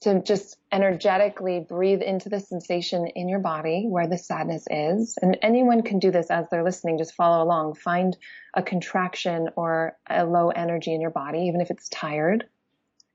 to 0.00 0.20
just 0.20 0.58
energetically 0.72 1.60
breathe 1.60 2.02
into 2.02 2.28
the 2.28 2.40
sensation 2.40 3.06
in 3.06 3.28
your 3.28 3.38
body 3.38 3.86
where 3.88 4.08
the 4.08 4.18
sadness 4.18 4.64
is. 4.68 5.16
And 5.22 5.38
anyone 5.42 5.82
can 5.82 5.98
do 5.98 6.10
this 6.10 6.30
as 6.30 6.46
they're 6.50 6.64
listening. 6.64 6.98
Just 6.98 7.14
follow 7.14 7.42
along. 7.44 7.74
Find 7.74 8.16
a 8.52 8.62
contraction 8.62 9.50
or 9.56 9.96
a 10.08 10.24
low 10.24 10.50
energy 10.50 10.92
in 10.92 11.00
your 11.00 11.10
body, 11.10 11.46
even 11.46 11.60
if 11.60 11.70
it's 11.70 11.88
tired. 11.88 12.44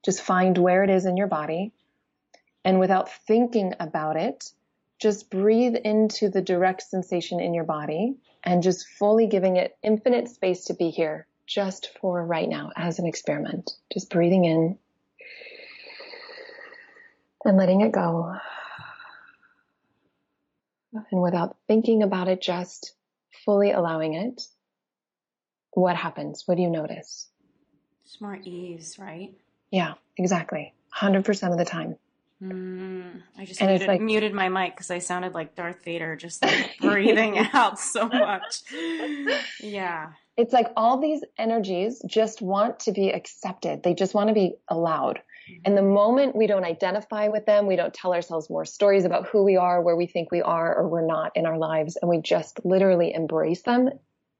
Just 0.03 0.21
find 0.21 0.57
where 0.57 0.83
it 0.83 0.89
is 0.89 1.05
in 1.05 1.17
your 1.17 1.27
body. 1.27 1.71
And 2.63 2.79
without 2.79 3.09
thinking 3.27 3.73
about 3.79 4.17
it, 4.17 4.51
just 4.99 5.29
breathe 5.29 5.75
into 5.75 6.29
the 6.29 6.41
direct 6.41 6.81
sensation 6.81 7.39
in 7.39 7.53
your 7.53 7.63
body 7.63 8.17
and 8.43 8.63
just 8.63 8.87
fully 8.87 9.27
giving 9.27 9.57
it 9.57 9.77
infinite 9.81 10.27
space 10.27 10.65
to 10.65 10.73
be 10.73 10.89
here 10.89 11.25
just 11.47 11.89
for 11.99 12.23
right 12.23 12.47
now 12.47 12.71
as 12.75 12.99
an 12.99 13.07
experiment. 13.07 13.71
Just 13.91 14.09
breathing 14.09 14.45
in 14.45 14.77
and 17.45 17.57
letting 17.57 17.81
it 17.81 17.91
go. 17.91 18.35
And 21.11 21.21
without 21.21 21.57
thinking 21.67 22.03
about 22.03 22.27
it, 22.27 22.41
just 22.41 22.93
fully 23.45 23.71
allowing 23.71 24.13
it. 24.15 24.43
What 25.71 25.95
happens? 25.95 26.43
What 26.45 26.55
do 26.55 26.61
you 26.61 26.69
notice? 26.69 27.27
It's 28.03 28.19
more 28.19 28.37
ease, 28.43 28.97
right? 28.99 29.33
Yeah, 29.71 29.93
exactly. 30.17 30.73
100% 30.95 31.51
of 31.51 31.57
the 31.57 31.65
time. 31.65 31.97
Mm, 32.41 33.21
I 33.37 33.45
just 33.45 33.61
muted, 33.61 33.87
like, 33.87 34.01
muted, 34.01 34.33
my 34.33 34.47
mic 34.47 34.73
because 34.73 34.89
I 34.89 34.99
sounded 34.99 35.33
like 35.33 35.55
Darth 35.55 35.83
Vader, 35.83 36.15
just 36.15 36.43
like 36.43 36.77
breathing 36.81 37.37
out 37.37 37.79
so 37.79 38.07
much. 38.07 38.61
Yeah. 39.59 40.11
It's 40.37 40.53
like 40.53 40.67
all 40.77 41.01
these 41.01 41.21
energies 41.37 42.01
just 42.07 42.41
want 42.41 42.79
to 42.81 42.93
be 42.93 43.09
accepted. 43.09 43.83
They 43.83 43.93
just 43.93 44.13
want 44.13 44.29
to 44.29 44.33
be 44.33 44.55
allowed. 44.69 45.21
And 45.65 45.75
the 45.75 45.81
moment 45.81 46.35
we 46.35 46.47
don't 46.47 46.63
identify 46.63 47.27
with 47.27 47.45
them, 47.45 47.65
we 47.65 47.75
don't 47.75 47.93
tell 47.93 48.13
ourselves 48.13 48.49
more 48.49 48.65
stories 48.65 49.03
about 49.03 49.27
who 49.27 49.43
we 49.43 49.57
are, 49.57 49.81
where 49.81 49.95
we 49.95 50.05
think 50.05 50.31
we 50.31 50.41
are 50.43 50.75
or 50.75 50.87
we're 50.87 51.05
not 51.05 51.31
in 51.35 51.45
our 51.45 51.57
lives, 51.57 51.97
and 51.97 52.07
we 52.07 52.21
just 52.21 52.63
literally 52.63 53.13
embrace 53.13 53.63
them 53.63 53.89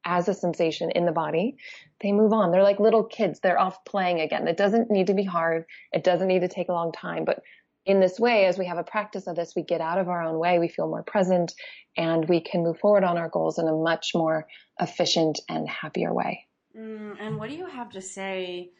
as 0.04 0.28
a 0.28 0.34
sensation 0.34 0.90
in 0.90 1.04
the 1.04 1.12
body, 1.12 1.56
they 2.00 2.12
move 2.12 2.32
on. 2.32 2.50
They're 2.50 2.62
like 2.62 2.80
little 2.80 3.04
kids. 3.04 3.40
They're 3.40 3.60
off 3.60 3.84
playing 3.84 4.20
again. 4.20 4.48
It 4.48 4.56
doesn't 4.56 4.90
need 4.90 5.08
to 5.08 5.14
be 5.14 5.24
hard. 5.24 5.64
It 5.92 6.04
doesn't 6.04 6.28
need 6.28 6.40
to 6.40 6.48
take 6.48 6.68
a 6.68 6.72
long 6.72 6.92
time. 6.92 7.24
But 7.24 7.40
in 7.86 8.00
this 8.00 8.18
way, 8.18 8.46
as 8.46 8.58
we 8.58 8.66
have 8.66 8.78
a 8.78 8.84
practice 8.84 9.26
of 9.26 9.36
this, 9.36 9.54
we 9.54 9.62
get 9.62 9.80
out 9.80 9.98
of 9.98 10.08
our 10.08 10.22
own 10.22 10.38
way. 10.38 10.58
We 10.58 10.68
feel 10.68 10.88
more 10.88 11.02
present 11.02 11.54
and 11.96 12.28
we 12.28 12.40
can 12.40 12.62
move 12.62 12.78
forward 12.78 13.04
on 13.04 13.18
our 13.18 13.28
goals 13.28 13.58
in 13.58 13.66
a 13.66 13.72
much 13.72 14.12
more 14.14 14.46
efficient 14.80 15.40
and 15.48 15.68
happier 15.68 16.12
way. 16.12 16.46
Mm, 16.76 17.16
and 17.20 17.36
what 17.38 17.50
do 17.50 17.56
you 17.56 17.66
have 17.66 17.90
to 17.90 18.00
say 18.00 18.70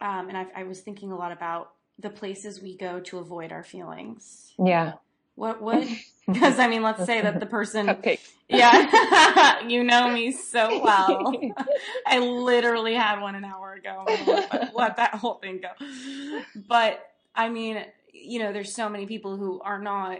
um, 0.00 0.28
and 0.28 0.36
I've, 0.36 0.48
I 0.56 0.62
was 0.64 0.80
thinking 0.80 1.12
a 1.12 1.16
lot 1.16 1.32
about 1.32 1.72
the 1.98 2.10
places 2.10 2.62
we 2.62 2.76
go 2.76 3.00
to 3.00 3.18
avoid 3.18 3.52
our 3.52 3.62
feelings. 3.62 4.54
Yeah. 4.58 4.94
What 5.40 5.62
would? 5.62 5.88
Because 6.26 6.58
I 6.58 6.68
mean, 6.68 6.82
let's 6.82 7.06
say 7.06 7.22
that 7.22 7.40
the 7.40 7.46
person. 7.46 7.86
Cupcake. 7.86 8.20
Yeah, 8.48 9.62
you 9.66 9.82
know 9.82 10.10
me 10.10 10.32
so 10.32 10.82
well. 10.82 11.32
I 12.06 12.18
literally 12.18 12.94
had 12.94 13.20
one 13.20 13.34
an 13.34 13.44
hour 13.44 13.72
ago. 13.72 14.04
Let, 14.26 14.74
let 14.76 14.96
that 14.98 15.14
whole 15.14 15.34
thing 15.34 15.62
go. 15.62 16.42
But 16.68 17.00
I 17.34 17.48
mean, 17.48 17.82
you 18.12 18.40
know, 18.40 18.52
there's 18.52 18.74
so 18.74 18.88
many 18.88 19.06
people 19.06 19.36
who 19.38 19.60
are 19.62 19.80
not 19.80 20.18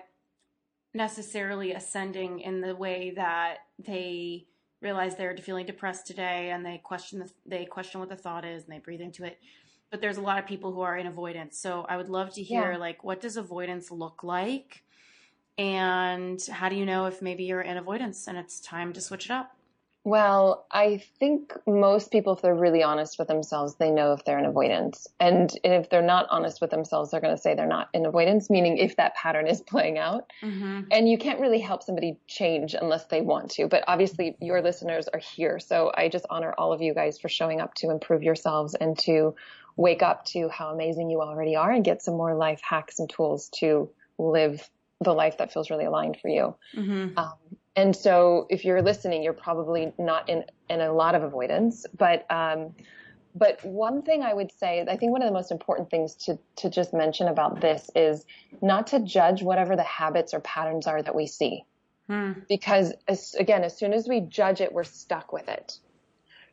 necessarily 0.94 1.72
ascending 1.74 2.40
in 2.40 2.62
the 2.62 2.74
way 2.74 3.12
that 3.16 3.58
they 3.78 4.46
realize 4.80 5.16
they're 5.16 5.36
feeling 5.36 5.66
depressed 5.66 6.06
today 6.06 6.50
and 6.50 6.64
they 6.64 6.78
question 6.78 7.18
the, 7.18 7.30
they 7.44 7.66
question 7.66 8.00
what 8.00 8.08
the 8.08 8.16
thought 8.16 8.44
is 8.44 8.64
and 8.64 8.72
they 8.72 8.78
breathe 8.78 9.00
into 9.00 9.24
it 9.24 9.38
but 9.90 10.00
there's 10.00 10.16
a 10.16 10.22
lot 10.22 10.38
of 10.38 10.46
people 10.46 10.72
who 10.72 10.80
are 10.80 10.96
in 10.96 11.06
avoidance. 11.06 11.58
So 11.58 11.84
I 11.88 11.96
would 11.96 12.08
love 12.08 12.32
to 12.34 12.42
hear 12.42 12.72
yeah. 12.72 12.78
like 12.78 13.02
what 13.02 13.20
does 13.20 13.36
avoidance 13.36 13.90
look 13.90 14.22
like? 14.22 14.82
And 15.60 16.42
how 16.50 16.70
do 16.70 16.76
you 16.76 16.86
know 16.86 17.04
if 17.04 17.20
maybe 17.20 17.44
you're 17.44 17.60
in 17.60 17.76
avoidance 17.76 18.26
and 18.26 18.38
it's 18.38 18.60
time 18.60 18.94
to 18.94 19.00
switch 19.02 19.26
it 19.26 19.30
up? 19.30 19.54
Well, 20.04 20.64
I 20.72 21.02
think 21.18 21.52
most 21.66 22.10
people, 22.10 22.32
if 22.32 22.40
they're 22.40 22.54
really 22.54 22.82
honest 22.82 23.18
with 23.18 23.28
themselves, 23.28 23.74
they 23.74 23.90
know 23.90 24.14
if 24.14 24.24
they're 24.24 24.38
in 24.38 24.46
avoidance. 24.46 25.06
And 25.20 25.54
if 25.62 25.90
they're 25.90 26.00
not 26.00 26.28
honest 26.30 26.62
with 26.62 26.70
themselves, 26.70 27.10
they're 27.10 27.20
going 27.20 27.36
to 27.36 27.40
say 27.40 27.54
they're 27.54 27.66
not 27.66 27.90
in 27.92 28.06
avoidance, 28.06 28.48
meaning 28.48 28.78
if 28.78 28.96
that 28.96 29.14
pattern 29.14 29.46
is 29.46 29.60
playing 29.60 29.98
out. 29.98 30.32
Mm-hmm. 30.42 30.84
And 30.90 31.06
you 31.06 31.18
can't 31.18 31.38
really 31.38 31.60
help 31.60 31.82
somebody 31.82 32.16
change 32.26 32.72
unless 32.72 33.04
they 33.08 33.20
want 33.20 33.50
to. 33.52 33.68
But 33.68 33.84
obviously, 33.86 34.38
your 34.40 34.62
listeners 34.62 35.08
are 35.08 35.20
here. 35.20 35.58
So 35.58 35.92
I 35.94 36.08
just 36.08 36.24
honor 36.30 36.54
all 36.56 36.72
of 36.72 36.80
you 36.80 36.94
guys 36.94 37.18
for 37.18 37.28
showing 37.28 37.60
up 37.60 37.74
to 37.74 37.90
improve 37.90 38.22
yourselves 38.22 38.74
and 38.74 38.98
to 39.00 39.34
wake 39.76 40.02
up 40.02 40.24
to 40.24 40.48
how 40.48 40.70
amazing 40.70 41.10
you 41.10 41.20
already 41.20 41.56
are 41.56 41.70
and 41.70 41.84
get 41.84 42.00
some 42.00 42.16
more 42.16 42.34
life 42.34 42.62
hacks 42.62 42.98
and 42.98 43.10
tools 43.10 43.50
to 43.56 43.90
live 44.16 44.66
the 45.00 45.12
life 45.12 45.38
that 45.38 45.52
feels 45.52 45.70
really 45.70 45.84
aligned 45.84 46.18
for 46.20 46.28
you. 46.28 46.54
Mm-hmm. 46.74 47.18
Um, 47.18 47.32
and 47.76 47.96
so 47.96 48.46
if 48.50 48.64
you're 48.64 48.82
listening, 48.82 49.22
you're 49.22 49.32
probably 49.32 49.92
not 49.98 50.28
in, 50.28 50.44
in 50.68 50.80
a 50.80 50.92
lot 50.92 51.14
of 51.14 51.22
avoidance, 51.22 51.86
but, 51.96 52.26
um, 52.30 52.74
but 53.34 53.64
one 53.64 54.02
thing 54.02 54.22
I 54.22 54.34
would 54.34 54.50
say, 54.52 54.84
I 54.88 54.96
think 54.96 55.12
one 55.12 55.22
of 55.22 55.28
the 55.28 55.32
most 55.32 55.52
important 55.52 55.88
things 55.88 56.14
to, 56.26 56.38
to 56.56 56.68
just 56.68 56.92
mention 56.92 57.28
about 57.28 57.60
this 57.60 57.88
is 57.94 58.26
not 58.60 58.88
to 58.88 59.00
judge 59.00 59.42
whatever 59.42 59.76
the 59.76 59.84
habits 59.84 60.34
or 60.34 60.40
patterns 60.40 60.86
are 60.86 61.02
that 61.02 61.14
we 61.14 61.26
see. 61.26 61.64
Hmm. 62.08 62.32
Because 62.48 62.92
as, 63.06 63.34
again, 63.38 63.62
as 63.62 63.76
soon 63.76 63.92
as 63.92 64.08
we 64.08 64.20
judge 64.20 64.60
it, 64.60 64.72
we're 64.72 64.84
stuck 64.84 65.32
with 65.32 65.48
it. 65.48 65.78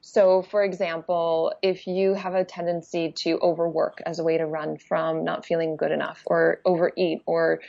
So, 0.02 0.44
for 0.44 0.64
example, 0.64 1.54
if 1.64 1.88
you 1.88 2.14
have 2.14 2.36
a 2.36 2.46
tendency 2.46 3.12
to 3.24 3.40
overwork 3.40 4.02
as 4.06 4.20
a 4.20 4.24
way 4.24 4.38
to 4.38 4.46
run 4.46 4.78
from 4.78 5.24
not 5.24 5.46
feeling 5.46 5.76
good 5.76 5.92
enough 5.92 6.22
or 6.28 6.62
overeat 6.64 7.24
or 7.26 7.60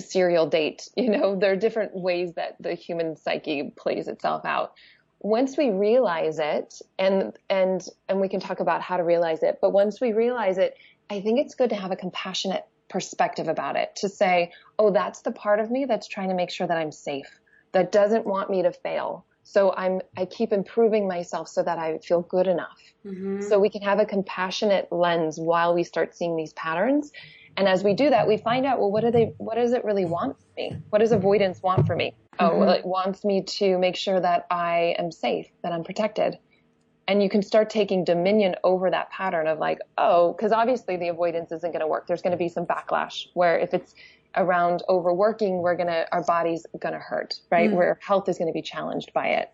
serial 0.00 0.46
date, 0.46 0.88
you 0.96 1.10
know, 1.10 1.36
there 1.40 1.52
are 1.52 1.56
different 1.56 1.94
ways 1.94 2.34
that 2.34 2.56
the 2.60 2.74
human 2.74 3.16
psyche 3.16 3.72
plays 3.76 4.08
itself 4.08 4.44
out. 4.44 4.74
Once 5.20 5.56
we 5.56 5.70
realize 5.70 6.38
it 6.38 6.80
and, 6.98 7.34
and, 7.50 7.86
and 8.08 8.20
we 8.20 8.28
can 8.28 8.40
talk 8.40 8.60
about 8.60 8.80
how 8.80 8.96
to 8.96 9.04
realize 9.04 9.42
it, 9.42 9.58
but 9.60 9.70
once 9.70 10.00
we 10.00 10.12
realize 10.12 10.56
it, 10.56 10.76
I 11.10 11.20
think 11.20 11.40
it's 11.40 11.54
good 11.54 11.70
to 11.70 11.76
have 11.76 11.90
a 11.90 11.96
compassionate 11.96 12.64
perspective 12.88 13.48
about 13.48 13.76
it 13.76 13.96
to 13.96 14.08
say, 14.08 14.52
oh, 14.78 14.90
that's 14.90 15.20
the 15.20 15.30
part 15.30 15.60
of 15.60 15.70
me 15.70 15.84
that's 15.84 16.08
trying 16.08 16.30
to 16.30 16.34
make 16.34 16.50
sure 16.50 16.66
that 16.66 16.76
I'm 16.76 16.92
safe, 16.92 17.38
that 17.72 17.92
doesn't 17.92 18.26
want 18.26 18.50
me 18.50 18.62
to 18.62 18.72
fail, 18.72 19.26
so 19.42 19.74
I'm, 19.76 20.00
I 20.16 20.26
keep 20.26 20.52
improving 20.52 21.08
myself 21.08 21.48
so 21.48 21.62
that 21.62 21.76
I 21.78 21.98
feel 21.98 22.22
good 22.22 22.46
enough. 22.46 22.78
Mm-hmm. 23.04 23.42
So 23.42 23.58
we 23.58 23.68
can 23.68 23.82
have 23.82 23.98
a 23.98 24.06
compassionate 24.06 24.92
lens 24.92 25.40
while 25.40 25.74
we 25.74 25.82
start 25.82 26.14
seeing 26.14 26.36
these 26.36 26.52
patterns. 26.52 27.10
And 27.56 27.68
as 27.68 27.84
we 27.84 27.94
do 27.94 28.10
that, 28.10 28.26
we 28.26 28.36
find 28.36 28.64
out, 28.64 28.78
well, 28.78 28.90
what 28.90 29.02
do 29.02 29.10
they, 29.10 29.32
what 29.38 29.56
does 29.56 29.72
it 29.72 29.84
really 29.84 30.04
want 30.04 30.38
for 30.38 30.46
me? 30.56 30.76
What 30.90 31.00
does 31.00 31.12
avoidance 31.12 31.62
want 31.62 31.86
for 31.86 31.94
me? 31.94 32.14
Oh, 32.38 32.44
mm-hmm. 32.44 32.54
Oh, 32.54 32.58
well, 32.58 32.70
it 32.70 32.84
wants 32.84 33.24
me 33.24 33.42
to 33.42 33.78
make 33.78 33.96
sure 33.96 34.18
that 34.18 34.46
I 34.50 34.94
am 34.98 35.12
safe, 35.12 35.46
that 35.62 35.72
I'm 35.72 35.84
protected. 35.84 36.38
And 37.06 37.22
you 37.22 37.28
can 37.28 37.42
start 37.42 37.70
taking 37.70 38.04
dominion 38.04 38.54
over 38.62 38.90
that 38.90 39.10
pattern 39.10 39.46
of 39.48 39.58
like, 39.58 39.80
oh, 39.98 40.32
because 40.32 40.52
obviously 40.52 40.96
the 40.96 41.08
avoidance 41.08 41.50
isn't 41.50 41.72
going 41.72 41.80
to 41.80 41.88
work. 41.88 42.06
There's 42.06 42.22
going 42.22 42.32
to 42.32 42.36
be 42.38 42.48
some 42.48 42.66
backlash 42.66 43.26
where 43.34 43.58
if 43.58 43.74
it's 43.74 43.94
around 44.36 44.82
overworking, 44.88 45.58
we're 45.58 45.76
gonna, 45.76 46.06
our 46.12 46.22
body's 46.22 46.66
gonna 46.78 46.98
hurt, 46.98 47.40
right? 47.50 47.70
Mm. 47.70 47.74
Where 47.74 47.98
health 48.00 48.28
is 48.28 48.38
gonna 48.38 48.52
be 48.52 48.62
challenged 48.62 49.12
by 49.12 49.28
it. 49.28 49.52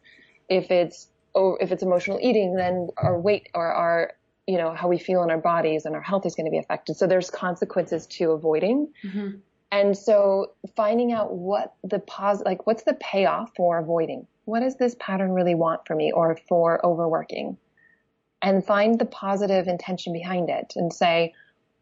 If 0.48 0.70
it's, 0.70 1.08
or 1.34 1.58
if 1.62 1.72
it's 1.72 1.82
emotional 1.82 2.18
eating, 2.20 2.56
then 2.56 2.88
our 2.96 3.18
weight 3.18 3.48
or 3.54 3.66
our, 3.66 4.12
you 4.46 4.58
know, 4.58 4.74
how 4.74 4.88
we 4.88 4.98
feel 4.98 5.22
in 5.22 5.30
our 5.30 5.38
bodies 5.38 5.86
and 5.86 5.94
our 5.94 6.02
health 6.02 6.24
is 6.24 6.34
going 6.34 6.46
to 6.46 6.50
be 6.50 6.58
affected. 6.58 6.96
So 6.96 7.06
there's 7.06 7.30
consequences 7.30 8.06
to 8.06 8.30
avoiding. 8.30 8.92
Mm-hmm. 9.04 9.38
And 9.72 9.96
so 9.96 10.52
finding 10.76 11.12
out 11.12 11.34
what 11.34 11.74
the 11.82 11.98
pos, 11.98 12.42
like 12.42 12.66
what's 12.66 12.84
the 12.84 12.94
payoff 12.94 13.50
for 13.56 13.78
avoiding? 13.78 14.26
What 14.44 14.60
does 14.60 14.76
this 14.76 14.94
pattern 15.00 15.32
really 15.32 15.56
want 15.56 15.86
for 15.86 15.96
me 15.96 16.12
or 16.12 16.38
for 16.48 16.84
overworking? 16.86 17.58
And 18.40 18.64
find 18.64 18.98
the 18.98 19.06
positive 19.06 19.66
intention 19.66 20.12
behind 20.12 20.48
it 20.50 20.74
and 20.76 20.92
say, 20.92 21.34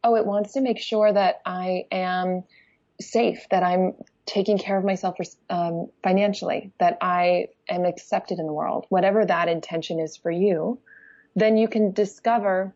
oh, 0.02 0.16
it 0.16 0.24
wants 0.24 0.52
to 0.52 0.62
make 0.62 0.78
sure 0.78 1.12
that 1.12 1.42
I 1.44 1.86
am 1.92 2.44
safe, 3.00 3.46
that 3.50 3.62
I'm 3.62 3.94
taking 4.24 4.56
care 4.56 4.78
of 4.78 4.84
myself 4.84 5.16
um, 5.50 5.90
financially, 6.02 6.72
that 6.78 6.96
I 7.02 7.48
am 7.68 7.84
accepted 7.84 8.38
in 8.38 8.46
the 8.46 8.52
world, 8.52 8.86
whatever 8.88 9.26
that 9.26 9.48
intention 9.48 10.00
is 10.00 10.16
for 10.16 10.30
you, 10.30 10.78
then 11.34 11.56
you 11.56 11.68
can 11.68 11.92
discover 11.92 12.74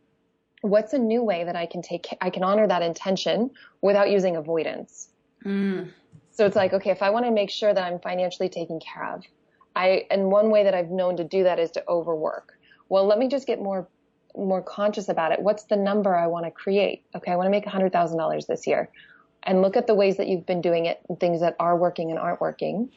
what's 0.62 0.92
a 0.92 0.98
new 0.98 1.22
way 1.22 1.44
that 1.44 1.56
I 1.56 1.66
can 1.66 1.82
take, 1.82 2.06
I 2.20 2.30
can 2.30 2.42
honor 2.42 2.66
that 2.66 2.82
intention 2.82 3.50
without 3.80 4.10
using 4.10 4.36
avoidance. 4.36 5.08
Mm. 5.44 5.92
So 6.30 6.46
it's 6.46 6.56
like, 6.56 6.72
okay, 6.72 6.90
if 6.90 7.02
I 7.02 7.10
want 7.10 7.26
to 7.26 7.30
make 7.30 7.50
sure 7.50 7.72
that 7.72 7.82
I'm 7.82 8.00
financially 8.00 8.48
taken 8.48 8.80
care 8.80 9.14
of, 9.14 9.22
I, 9.76 10.06
and 10.10 10.30
one 10.30 10.50
way 10.50 10.64
that 10.64 10.74
I've 10.74 10.90
known 10.90 11.16
to 11.16 11.24
do 11.24 11.44
that 11.44 11.58
is 11.58 11.70
to 11.72 11.84
overwork. 11.88 12.58
Well, 12.88 13.06
let 13.06 13.18
me 13.18 13.28
just 13.28 13.46
get 13.46 13.60
more, 13.60 13.88
more 14.36 14.62
conscious 14.62 15.08
about 15.08 15.32
it. 15.32 15.40
What's 15.40 15.64
the 15.64 15.76
number 15.76 16.16
I 16.16 16.26
want 16.26 16.46
to 16.46 16.50
create? 16.50 17.04
Okay. 17.14 17.30
I 17.30 17.36
want 17.36 17.46
to 17.46 17.50
make 17.50 17.66
$100,000 17.66 18.46
this 18.46 18.66
year 18.66 18.88
and 19.44 19.62
look 19.62 19.76
at 19.76 19.86
the 19.86 19.94
ways 19.94 20.16
that 20.16 20.26
you've 20.26 20.46
been 20.46 20.60
doing 20.60 20.86
it 20.86 21.00
and 21.08 21.18
things 21.20 21.40
that 21.40 21.54
are 21.60 21.76
working 21.76 22.10
and 22.10 22.18
aren't 22.18 22.40
working 22.40 22.90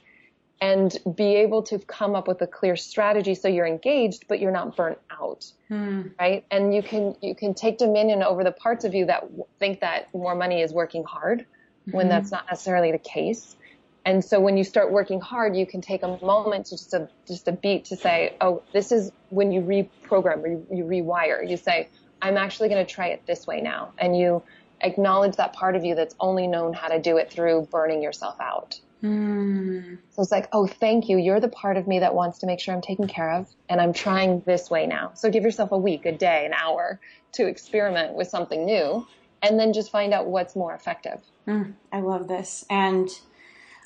and 0.61 0.95
be 1.15 1.35
able 1.37 1.63
to 1.63 1.79
come 1.79 2.13
up 2.13 2.27
with 2.27 2.39
a 2.43 2.47
clear 2.47 2.75
strategy 2.75 3.33
so 3.33 3.47
you're 3.47 3.65
engaged 3.65 4.25
but 4.27 4.39
you're 4.39 4.51
not 4.51 4.75
burnt 4.77 4.99
out 5.09 5.51
hmm. 5.67 6.03
right? 6.19 6.45
And 6.51 6.73
you 6.73 6.83
can 6.83 7.15
you 7.21 7.35
can 7.35 7.53
take 7.53 7.79
dominion 7.79 8.21
over 8.23 8.43
the 8.43 8.51
parts 8.51 8.85
of 8.85 8.93
you 8.93 9.05
that 9.07 9.27
think 9.59 9.81
that 9.81 10.13
more 10.13 10.35
money 10.35 10.61
is 10.61 10.71
working 10.71 11.03
hard 11.03 11.39
mm-hmm. 11.39 11.97
when 11.97 12.07
that's 12.07 12.31
not 12.31 12.45
necessarily 12.49 12.91
the 12.91 12.99
case. 12.99 13.55
And 14.03 14.25
so 14.25 14.39
when 14.39 14.57
you 14.57 14.63
start 14.63 14.91
working 14.91 15.19
hard 15.19 15.55
you 15.55 15.65
can 15.65 15.81
take 15.81 16.03
a 16.03 16.19
moment 16.23 16.67
to 16.67 16.77
just 16.77 16.93
a 16.93 17.09
just 17.27 17.47
a 17.47 17.51
beat 17.51 17.85
to 17.85 17.95
say 17.95 18.35
oh 18.39 18.61
this 18.71 18.91
is 18.91 19.11
when 19.29 19.51
you 19.51 19.61
reprogram 19.61 20.43
or 20.43 20.47
you, 20.47 20.67
you 20.71 20.83
rewire. 20.85 21.47
You 21.49 21.57
say 21.57 21.89
i'm 22.21 22.37
actually 22.37 22.69
going 22.69 22.85
to 22.85 22.91
try 22.91 23.07
it 23.07 23.25
this 23.25 23.47
way 23.47 23.61
now. 23.61 23.93
And 23.97 24.15
you 24.15 24.43
acknowledge 24.81 25.35
that 25.37 25.53
part 25.53 25.75
of 25.75 25.83
you 25.83 25.95
that's 25.95 26.15
only 26.19 26.47
known 26.47 26.73
how 26.73 26.87
to 26.87 26.99
do 26.99 27.17
it 27.17 27.31
through 27.31 27.67
burning 27.71 28.01
yourself 28.01 28.35
out 28.39 28.79
Mm. 29.03 29.97
So 30.11 30.21
it's 30.21 30.31
like, 30.31 30.47
oh, 30.53 30.67
thank 30.67 31.09
you. 31.09 31.17
You're 31.17 31.39
the 31.39 31.49
part 31.49 31.77
of 31.77 31.87
me 31.87 31.99
that 31.99 32.13
wants 32.13 32.39
to 32.39 32.45
make 32.45 32.59
sure 32.59 32.73
I'm 32.73 32.81
taken 32.81 33.07
care 33.07 33.31
of 33.31 33.47
and 33.69 33.81
I'm 33.81 33.93
trying 33.93 34.41
this 34.41 34.69
way 34.69 34.85
now. 34.85 35.11
So 35.15 35.29
give 35.29 35.43
yourself 35.43 35.71
a 35.71 35.77
week, 35.77 36.05
a 36.05 36.11
day, 36.11 36.45
an 36.45 36.53
hour 36.53 36.99
to 37.33 37.47
experiment 37.47 38.13
with 38.13 38.27
something 38.27 38.65
new 38.65 39.05
and 39.41 39.59
then 39.59 39.73
just 39.73 39.91
find 39.91 40.13
out 40.13 40.27
what's 40.27 40.55
more 40.55 40.73
effective. 40.73 41.21
Mm, 41.47 41.73
I 41.91 42.01
love 42.01 42.27
this. 42.27 42.63
And 42.69 43.09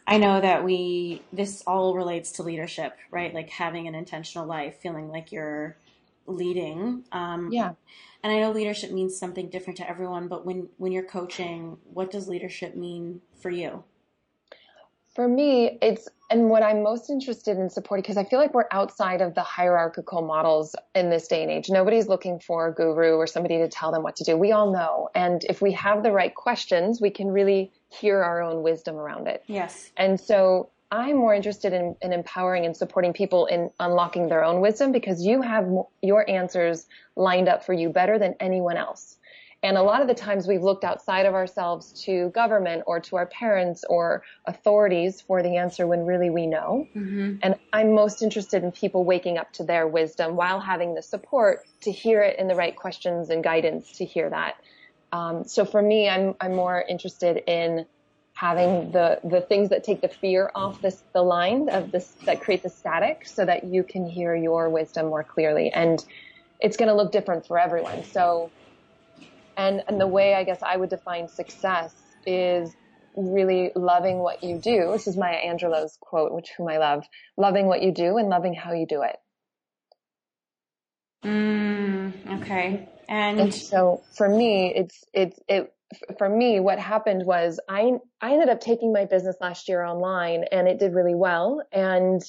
I 0.07 0.17
know 0.17 0.41
that 0.41 0.63
we, 0.63 1.21
this 1.31 1.63
all 1.65 1.95
relates 1.95 2.33
to 2.33 2.43
leadership, 2.43 2.97
right? 3.09 3.33
Like 3.33 3.49
having 3.49 3.87
an 3.87 3.95
intentional 3.95 4.45
life, 4.45 4.77
feeling 4.81 5.09
like 5.09 5.31
you're 5.31 5.77
leading. 6.27 7.05
Um, 7.11 7.51
yeah. 7.51 7.73
And 8.23 8.33
I 8.33 8.39
know 8.39 8.51
leadership 8.51 8.91
means 8.91 9.17
something 9.17 9.49
different 9.49 9.77
to 9.77 9.89
everyone, 9.89 10.27
but 10.27 10.45
when, 10.45 10.69
when 10.77 10.91
you're 10.91 11.03
coaching, 11.03 11.77
what 11.85 12.11
does 12.11 12.27
leadership 12.27 12.75
mean 12.75 13.21
for 13.39 13.49
you? 13.49 13.83
For 15.15 15.29
me, 15.29 15.77
it's, 15.81 16.09
and 16.29 16.49
what 16.49 16.61
I'm 16.61 16.83
most 16.83 17.09
interested 17.09 17.57
in 17.57 17.69
supporting, 17.69 18.01
because 18.01 18.17
I 18.17 18.25
feel 18.25 18.37
like 18.37 18.53
we're 18.53 18.67
outside 18.71 19.21
of 19.21 19.33
the 19.33 19.43
hierarchical 19.43 20.21
models 20.21 20.75
in 20.93 21.09
this 21.09 21.29
day 21.29 21.41
and 21.41 21.49
age. 21.49 21.69
Nobody's 21.69 22.09
looking 22.09 22.37
for 22.37 22.67
a 22.67 22.73
guru 22.73 23.15
or 23.15 23.25
somebody 23.25 23.57
to 23.59 23.69
tell 23.69 23.93
them 23.93 24.03
what 24.03 24.17
to 24.17 24.25
do. 24.25 24.35
We 24.35 24.51
all 24.51 24.73
know. 24.73 25.09
And 25.15 25.45
if 25.45 25.61
we 25.61 25.71
have 25.71 26.03
the 26.03 26.11
right 26.11 26.35
questions, 26.35 26.99
we 26.99 27.09
can 27.09 27.29
really 27.29 27.71
hear 27.89 28.21
our 28.21 28.41
own 28.41 28.61
wisdom 28.61 28.97
around 28.97 29.27
it. 29.27 29.41
Yes. 29.47 29.89
And 29.95 30.19
so 30.19 30.69
I'm 30.91 31.15
more 31.15 31.33
interested 31.33 31.71
in, 31.71 31.95
in, 32.01 32.11
empowering 32.11 32.65
and 32.65 32.75
supporting 32.75 33.13
people 33.13 33.45
in 33.45 33.71
unlocking 33.79 34.27
their 34.27 34.43
own 34.43 34.59
wisdom 34.59 34.91
because 34.91 35.25
you 35.25 35.41
have 35.41 35.65
your 36.01 36.29
answers 36.29 36.87
lined 37.15 37.47
up 37.47 37.65
for 37.65 37.73
you 37.73 37.87
better 37.87 38.19
than 38.19 38.35
anyone 38.41 38.75
else. 38.75 39.17
And 39.65 39.77
a 39.79 39.81
lot 39.81 40.01
of 40.01 40.07
the 40.07 40.13
times 40.13 40.47
we've 40.47 40.61
looked 40.61 40.83
outside 40.83 41.25
of 41.25 41.33
ourselves 41.33 41.91
to 42.03 42.29
government 42.29 42.83
or 42.85 42.99
to 42.99 43.15
our 43.15 43.25
parents 43.25 43.83
or 43.89 44.21
authorities 44.45 45.21
for 45.21 45.41
the 45.41 45.57
answer 45.57 45.87
when 45.87 46.05
really 46.05 46.29
we 46.29 46.45
know. 46.45 46.87
Mm-hmm. 46.95 47.37
And 47.41 47.55
I'm 47.73 47.95
most 47.95 48.21
interested 48.21 48.63
in 48.63 48.71
people 48.71 49.03
waking 49.03 49.39
up 49.39 49.51
to 49.53 49.63
their 49.63 49.87
wisdom 49.87 50.35
while 50.35 50.59
having 50.59 50.93
the 50.93 51.01
support 51.01 51.65
to 51.81 51.91
hear 51.91 52.21
it 52.21 52.37
in 52.37 52.47
the 52.47 52.53
right 52.53 52.75
questions 52.75 53.31
and 53.31 53.43
guidance 53.43 53.91
to 53.93 54.05
hear 54.05 54.29
that. 54.29 54.55
Um, 55.11 55.45
so 55.45 55.65
for 55.65 55.81
me, 55.81 56.07
I'm, 56.07 56.35
I'm 56.39 56.53
more 56.53 56.85
interested 56.87 57.41
in 57.47 57.87
having 58.33 58.91
the, 58.91 59.19
the 59.23 59.41
things 59.41 59.69
that 59.69 59.83
take 59.83 60.01
the 60.01 60.09
fear 60.09 60.51
off 60.53 60.79
this, 60.81 61.01
the 61.13 61.23
line 61.23 61.69
of 61.69 61.91
this, 61.91 62.05
that 62.25 62.39
create 62.39 62.61
the 62.61 62.69
static 62.69 63.25
so 63.25 63.43
that 63.43 63.63
you 63.63 63.81
can 63.81 64.05
hear 64.05 64.35
your 64.35 64.69
wisdom 64.69 65.07
more 65.07 65.23
clearly. 65.23 65.71
And 65.71 66.05
it's 66.59 66.77
going 66.77 66.89
to 66.89 66.95
look 66.95 67.11
different 67.11 67.47
for 67.47 67.57
everyone. 67.57 68.03
So 68.03 68.51
and, 69.57 69.83
and 69.87 69.99
the 69.99 70.07
way 70.07 70.33
I 70.35 70.43
guess 70.43 70.61
I 70.61 70.77
would 70.77 70.89
define 70.89 71.27
success 71.27 71.93
is 72.25 72.75
really 73.15 73.71
loving 73.75 74.19
what 74.19 74.43
you 74.43 74.59
do. 74.59 74.91
This 74.91 75.07
is 75.07 75.17
Maya 75.17 75.37
Angelou's 75.45 75.97
quote, 75.99 76.33
which 76.33 76.51
whom 76.57 76.67
I 76.67 76.77
love, 76.77 77.05
loving 77.37 77.67
what 77.67 77.81
you 77.81 77.91
do 77.91 78.17
and 78.17 78.29
loving 78.29 78.53
how 78.53 78.73
you 78.73 78.85
do 78.85 79.03
it. 79.03 79.15
Mm, 81.23 82.41
okay. 82.41 82.89
And, 83.07 83.39
and 83.39 83.53
so 83.53 84.03
for 84.15 84.27
me, 84.27 84.73
it's, 84.75 85.03
it's, 85.13 85.39
it, 85.47 85.73
for 86.17 86.27
me, 86.27 86.59
what 86.59 86.79
happened 86.79 87.25
was 87.25 87.59
I, 87.69 87.93
I 88.21 88.33
ended 88.33 88.49
up 88.49 88.59
taking 88.59 88.91
my 88.91 89.05
business 89.05 89.37
last 89.39 89.69
year 89.69 89.83
online 89.83 90.45
and 90.51 90.67
it 90.67 90.79
did 90.79 90.93
really 90.93 91.15
well 91.15 91.63
and 91.71 92.21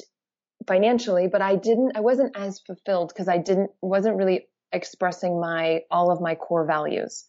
financially, 0.67 1.29
but 1.29 1.43
I 1.43 1.57
didn't, 1.57 1.97
I 1.97 2.01
wasn't 2.01 2.37
as 2.37 2.61
fulfilled 2.61 3.09
because 3.09 3.29
I 3.29 3.39
didn't, 3.39 3.71
wasn't 3.81 4.17
really 4.17 4.49
expressing 4.73 5.41
my, 5.41 5.81
all 5.91 6.11
of 6.11 6.21
my 6.21 6.35
core 6.35 6.67
values. 6.67 7.25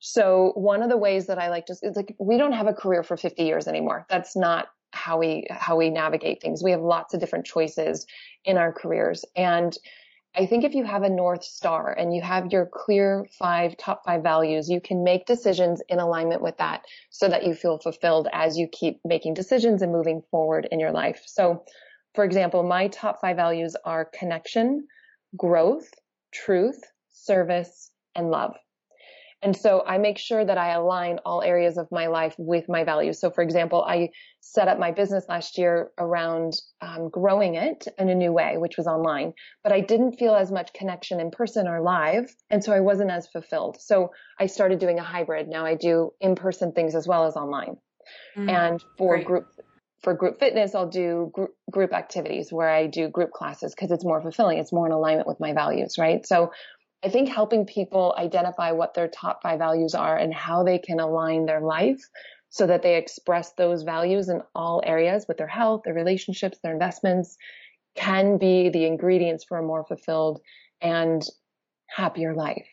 So 0.00 0.52
one 0.56 0.82
of 0.82 0.90
the 0.90 0.96
ways 0.96 1.26
that 1.28 1.38
I 1.38 1.48
like 1.48 1.66
to, 1.66 1.76
it's 1.80 1.96
like, 1.96 2.14
we 2.18 2.36
don't 2.36 2.52
have 2.52 2.66
a 2.66 2.72
career 2.72 3.02
for 3.02 3.16
50 3.16 3.44
years 3.44 3.68
anymore. 3.68 4.04
That's 4.08 4.34
not 4.36 4.66
how 4.90 5.18
we, 5.18 5.46
how 5.48 5.76
we 5.76 5.90
navigate 5.90 6.42
things. 6.42 6.62
We 6.62 6.72
have 6.72 6.80
lots 6.80 7.14
of 7.14 7.20
different 7.20 7.46
choices 7.46 8.06
in 8.44 8.58
our 8.58 8.72
careers. 8.72 9.24
And 9.36 9.76
I 10.34 10.46
think 10.46 10.64
if 10.64 10.74
you 10.74 10.84
have 10.84 11.02
a 11.02 11.10
North 11.10 11.44
Star 11.44 11.92
and 11.92 12.14
you 12.14 12.22
have 12.22 12.52
your 12.52 12.66
clear 12.66 13.26
five, 13.38 13.76
top 13.76 14.02
five 14.04 14.22
values, 14.22 14.68
you 14.68 14.80
can 14.80 15.04
make 15.04 15.26
decisions 15.26 15.82
in 15.88 15.98
alignment 15.98 16.40
with 16.40 16.56
that 16.56 16.84
so 17.10 17.28
that 17.28 17.46
you 17.46 17.54
feel 17.54 17.78
fulfilled 17.78 18.28
as 18.32 18.56
you 18.56 18.66
keep 18.72 18.98
making 19.04 19.34
decisions 19.34 19.82
and 19.82 19.92
moving 19.92 20.22
forward 20.30 20.66
in 20.70 20.80
your 20.80 20.90
life. 20.92 21.22
So, 21.26 21.64
for 22.14 22.24
example, 22.24 22.62
my 22.62 22.88
top 22.88 23.20
five 23.20 23.36
values 23.36 23.76
are 23.84 24.06
connection, 24.06 24.88
growth, 25.36 25.90
truth, 26.32 26.80
service, 27.10 27.90
and 28.14 28.30
love. 28.30 28.54
And 29.42 29.56
so 29.56 29.82
I 29.84 29.98
make 29.98 30.18
sure 30.18 30.44
that 30.44 30.56
I 30.56 30.70
align 30.70 31.18
all 31.24 31.42
areas 31.42 31.76
of 31.76 31.88
my 31.90 32.06
life 32.06 32.34
with 32.38 32.68
my 32.68 32.84
values. 32.84 33.20
So 33.20 33.28
for 33.28 33.42
example, 33.42 33.82
I 33.82 34.10
set 34.40 34.68
up 34.68 34.78
my 34.78 34.92
business 34.92 35.24
last 35.28 35.58
year 35.58 35.90
around 35.98 36.52
um, 36.80 37.08
growing 37.08 37.56
it 37.56 37.88
in 37.98 38.08
a 38.08 38.14
new 38.14 38.32
way, 38.32 38.56
which 38.56 38.76
was 38.76 38.86
online, 38.86 39.32
but 39.64 39.72
I 39.72 39.80
didn't 39.80 40.12
feel 40.12 40.36
as 40.36 40.52
much 40.52 40.72
connection 40.74 41.18
in 41.18 41.32
person 41.32 41.66
or 41.66 41.82
live. 41.82 42.32
And 42.50 42.62
so 42.62 42.72
I 42.72 42.80
wasn't 42.80 43.10
as 43.10 43.26
fulfilled. 43.26 43.78
So 43.80 44.12
I 44.38 44.46
started 44.46 44.78
doing 44.78 45.00
a 45.00 45.02
hybrid. 45.02 45.48
Now 45.48 45.66
I 45.66 45.74
do 45.74 46.12
in-person 46.20 46.72
things 46.72 46.94
as 46.94 47.08
well 47.08 47.26
as 47.26 47.34
online. 47.34 47.76
Mm, 48.36 48.48
and 48.48 48.84
for 48.96 49.16
great. 49.16 49.26
group, 49.26 49.46
for 50.02 50.14
group 50.14 50.38
fitness, 50.40 50.74
I'll 50.74 50.88
do 50.88 51.30
group, 51.32 51.54
group 51.70 51.92
activities 51.92 52.52
where 52.52 52.68
I 52.68 52.86
do 52.86 53.08
group 53.08 53.30
classes 53.30 53.74
because 53.74 53.90
it's 53.90 54.04
more 54.04 54.20
fulfilling. 54.20 54.58
It's 54.58 54.72
more 54.72 54.86
in 54.86 54.92
alignment 54.92 55.28
with 55.28 55.38
my 55.40 55.52
values, 55.52 55.96
right? 55.98 56.26
So 56.26 56.52
I 57.04 57.08
think 57.08 57.28
helping 57.28 57.66
people 57.66 58.14
identify 58.18 58.72
what 58.72 58.94
their 58.94 59.08
top 59.08 59.42
five 59.42 59.58
values 59.58 59.94
are 59.94 60.16
and 60.16 60.32
how 60.32 60.62
they 60.62 60.78
can 60.78 61.00
align 61.00 61.46
their 61.46 61.60
life 61.60 62.00
so 62.50 62.66
that 62.66 62.82
they 62.82 62.96
express 62.96 63.52
those 63.52 63.82
values 63.82 64.28
in 64.28 64.42
all 64.54 64.82
areas 64.84 65.24
with 65.26 65.38
their 65.38 65.46
health, 65.46 65.82
their 65.84 65.94
relationships, 65.94 66.58
their 66.62 66.72
investments 66.72 67.36
can 67.94 68.38
be 68.38 68.68
the 68.68 68.84
ingredients 68.84 69.44
for 69.44 69.58
a 69.58 69.62
more 69.62 69.84
fulfilled 69.84 70.40
and 70.80 71.22
happier 71.88 72.34
life. 72.34 72.68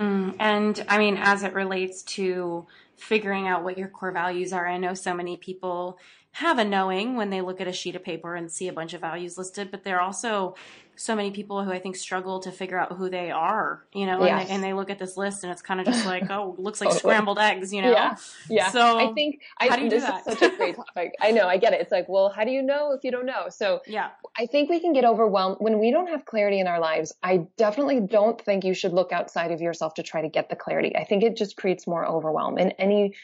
Mm, 0.00 0.36
and 0.38 0.84
I 0.88 0.98
mean, 0.98 1.18
as 1.18 1.42
it 1.42 1.52
relates 1.52 2.02
to 2.14 2.66
figuring 2.96 3.46
out 3.46 3.64
what 3.64 3.76
your 3.76 3.88
core 3.88 4.12
values 4.12 4.52
are, 4.52 4.66
I 4.66 4.78
know 4.78 4.94
so 4.94 5.14
many 5.14 5.36
people 5.36 5.98
have 6.32 6.58
a 6.58 6.64
knowing 6.64 7.16
when 7.16 7.30
they 7.30 7.40
look 7.40 7.60
at 7.60 7.66
a 7.66 7.72
sheet 7.72 7.96
of 7.96 8.04
paper 8.04 8.36
and 8.36 8.50
see 8.50 8.68
a 8.68 8.72
bunch 8.72 8.94
of 8.94 9.00
values 9.00 9.36
listed, 9.36 9.70
but 9.70 9.82
they're 9.82 10.00
also 10.00 10.54
so 11.00 11.16
many 11.16 11.30
people 11.30 11.64
who 11.64 11.72
I 11.72 11.78
think 11.78 11.96
struggle 11.96 12.40
to 12.40 12.52
figure 12.52 12.78
out 12.78 12.92
who 12.92 13.08
they 13.08 13.30
are, 13.30 13.86
you 13.94 14.04
know, 14.04 14.22
yes. 14.22 14.30
and, 14.30 14.38
they, 14.38 14.54
and, 14.54 14.64
they, 14.64 14.72
look 14.74 14.90
at 14.90 14.98
this 14.98 15.16
list 15.16 15.44
and 15.44 15.50
it's 15.50 15.62
kind 15.62 15.80
of 15.80 15.86
just 15.86 16.04
like, 16.04 16.30
oh, 16.30 16.54
looks 16.58 16.80
like 16.80 16.92
scrambled 16.92 17.38
eggs, 17.38 17.72
you 17.72 17.80
know? 17.80 17.90
Yeah. 17.90 18.16
Yeah. 18.50 18.70
So 18.70 18.98
I 18.98 19.10
think 19.14 19.40
I, 19.58 19.68
how 19.68 19.76
do 19.76 19.84
you 19.84 19.90
this 19.90 20.02
do 20.02 20.08
that? 20.08 20.26
is 20.26 20.38
such 20.38 20.52
a 20.52 20.56
great 20.56 20.76
topic. 20.94 21.14
I 21.18 21.30
know, 21.30 21.48
I 21.48 21.56
get 21.56 21.72
it. 21.72 21.80
It's 21.80 21.90
like, 21.90 22.06
well, 22.06 22.28
how 22.28 22.44
do 22.44 22.50
you 22.50 22.62
know 22.62 22.92
if 22.92 23.02
you 23.02 23.10
don't 23.10 23.24
know? 23.24 23.48
So 23.48 23.80
yeah, 23.86 24.10
I 24.36 24.44
think 24.44 24.68
we 24.68 24.78
can 24.78 24.92
get 24.92 25.06
overwhelmed 25.06 25.56
when 25.58 25.78
we 25.78 25.90
don't 25.90 26.08
have 26.08 26.26
clarity 26.26 26.60
in 26.60 26.66
our 26.66 26.78
lives. 26.78 27.14
I 27.22 27.46
definitely 27.56 28.00
don't 28.00 28.38
think 28.38 28.64
you 28.64 28.74
should 28.74 28.92
look 28.92 29.10
outside 29.10 29.52
of 29.52 29.62
yourself 29.62 29.94
to 29.94 30.02
try 30.02 30.20
to 30.20 30.28
get 30.28 30.50
the 30.50 30.56
clarity. 30.56 30.94
I 30.94 31.04
think 31.04 31.22
it 31.22 31.34
just 31.34 31.56
creates 31.56 31.86
more 31.86 32.06
overwhelm 32.06 32.58
and 32.58 32.74
any 32.78 33.14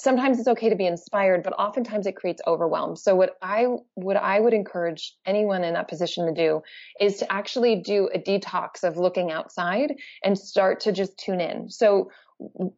sometimes 0.00 0.38
it's 0.38 0.48
okay 0.48 0.68
to 0.68 0.76
be 0.76 0.86
inspired, 0.86 1.42
but 1.42 1.52
oftentimes 1.52 2.06
it 2.06 2.16
creates 2.16 2.40
overwhelm. 2.46 2.96
So 2.96 3.14
what 3.14 3.36
I, 3.42 3.66
what 3.94 4.16
I 4.16 4.40
would 4.40 4.54
encourage 4.54 5.14
anyone 5.26 5.62
in 5.64 5.74
that 5.74 5.88
position 5.88 6.26
to 6.26 6.32
do 6.32 6.62
is 7.00 7.18
to 7.18 7.32
actually 7.32 7.76
do 7.76 8.08
a 8.14 8.18
detox 8.18 8.82
of 8.82 8.96
looking 8.96 9.30
outside 9.30 9.94
and 10.24 10.38
start 10.38 10.80
to 10.80 10.92
just 10.92 11.18
tune 11.18 11.40
in. 11.40 11.70
So 11.70 12.10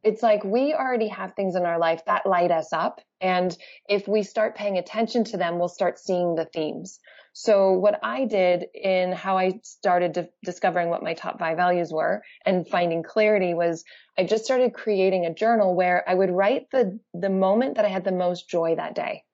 it's 0.02 0.22
like 0.22 0.42
we 0.42 0.74
already 0.74 1.08
have 1.08 1.34
things 1.34 1.54
in 1.54 1.64
our 1.64 1.78
life 1.78 2.04
that 2.06 2.26
light 2.26 2.50
us 2.50 2.72
up. 2.72 3.00
And 3.20 3.56
if 3.88 4.08
we 4.08 4.24
start 4.24 4.56
paying 4.56 4.78
attention 4.78 5.22
to 5.24 5.36
them, 5.36 5.58
we'll 5.58 5.68
start 5.68 5.98
seeing 5.98 6.34
the 6.34 6.46
themes. 6.46 6.98
So 7.32 7.72
what 7.72 7.98
I 8.02 8.26
did 8.26 8.66
in 8.74 9.12
how 9.12 9.38
I 9.38 9.60
started 9.62 10.28
discovering 10.44 10.90
what 10.90 11.02
my 11.02 11.14
top 11.14 11.38
five 11.38 11.56
values 11.56 11.92
were 11.92 12.22
and 12.44 12.68
finding 12.68 13.02
clarity 13.02 13.54
was 13.54 13.84
I 14.18 14.24
just 14.24 14.44
started 14.44 14.74
creating 14.74 15.24
a 15.24 15.34
journal 15.34 15.74
where 15.74 16.04
I 16.08 16.14
would 16.14 16.30
write 16.30 16.70
the, 16.70 16.98
the 17.14 17.30
moment 17.30 17.76
that 17.76 17.86
I 17.86 17.88
had 17.88 18.04
the 18.04 18.12
most 18.12 18.48
joy 18.48 18.76
that 18.76 18.94
day. 18.94 19.24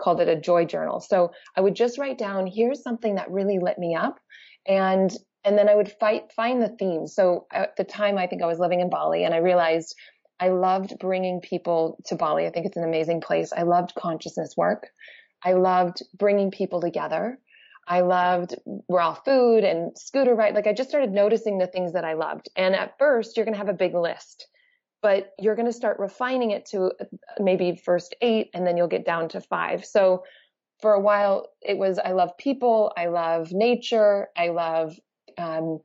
Called 0.00 0.20
it 0.20 0.28
a 0.28 0.40
joy 0.40 0.64
journal. 0.64 1.00
So 1.00 1.32
I 1.56 1.60
would 1.60 1.74
just 1.74 1.98
write 1.98 2.18
down, 2.18 2.46
here's 2.46 2.82
something 2.82 3.16
that 3.16 3.30
really 3.30 3.58
lit 3.58 3.78
me 3.78 3.94
up. 3.94 4.18
And 4.66 5.12
and 5.42 5.56
then 5.56 5.70
I 5.70 5.74
would 5.74 5.90
fight, 5.90 6.32
find 6.32 6.60
the 6.60 6.68
themes. 6.68 7.14
So 7.14 7.46
at 7.50 7.74
the 7.76 7.84
time, 7.84 8.18
I 8.18 8.26
think 8.26 8.42
I 8.42 8.46
was 8.46 8.58
living 8.58 8.80
in 8.80 8.90
Bali 8.90 9.24
and 9.24 9.32
I 9.34 9.38
realized 9.38 9.94
I 10.38 10.48
loved 10.50 10.98
bringing 10.98 11.40
people 11.40 11.98
to 12.06 12.14
Bali. 12.14 12.46
I 12.46 12.50
think 12.50 12.66
it's 12.66 12.76
an 12.76 12.84
amazing 12.84 13.20
place. 13.22 13.52
I 13.52 13.62
loved 13.62 13.94
consciousness 13.94 14.54
work. 14.56 14.88
I 15.42 15.52
loved 15.52 16.02
bringing 16.16 16.50
people 16.50 16.80
together. 16.80 17.38
I 17.86 18.02
loved 18.02 18.54
raw 18.88 19.14
food 19.14 19.64
and 19.64 19.96
scooter 19.98 20.34
ride. 20.34 20.54
Like 20.54 20.66
I 20.66 20.72
just 20.72 20.90
started 20.90 21.12
noticing 21.12 21.58
the 21.58 21.66
things 21.66 21.94
that 21.94 22.04
I 22.04 22.14
loved. 22.14 22.48
And 22.54 22.74
at 22.74 22.98
first 22.98 23.36
you're 23.36 23.44
going 23.44 23.54
to 23.54 23.58
have 23.58 23.68
a 23.68 23.74
big 23.74 23.94
list, 23.94 24.46
but 25.02 25.32
you're 25.38 25.56
going 25.56 25.66
to 25.66 25.72
start 25.72 25.98
refining 25.98 26.50
it 26.50 26.66
to 26.66 26.92
maybe 27.38 27.80
first 27.84 28.14
eight 28.20 28.50
and 28.54 28.66
then 28.66 28.76
you'll 28.76 28.86
get 28.86 29.06
down 29.06 29.28
to 29.30 29.40
five. 29.40 29.84
So 29.84 30.24
for 30.80 30.92
a 30.92 31.00
while 31.00 31.48
it 31.62 31.78
was, 31.78 31.98
I 31.98 32.12
love 32.12 32.36
people. 32.38 32.92
I 32.96 33.06
love 33.06 33.50
nature. 33.52 34.28
I 34.36 34.48
love, 34.48 34.94
um, 35.36 35.80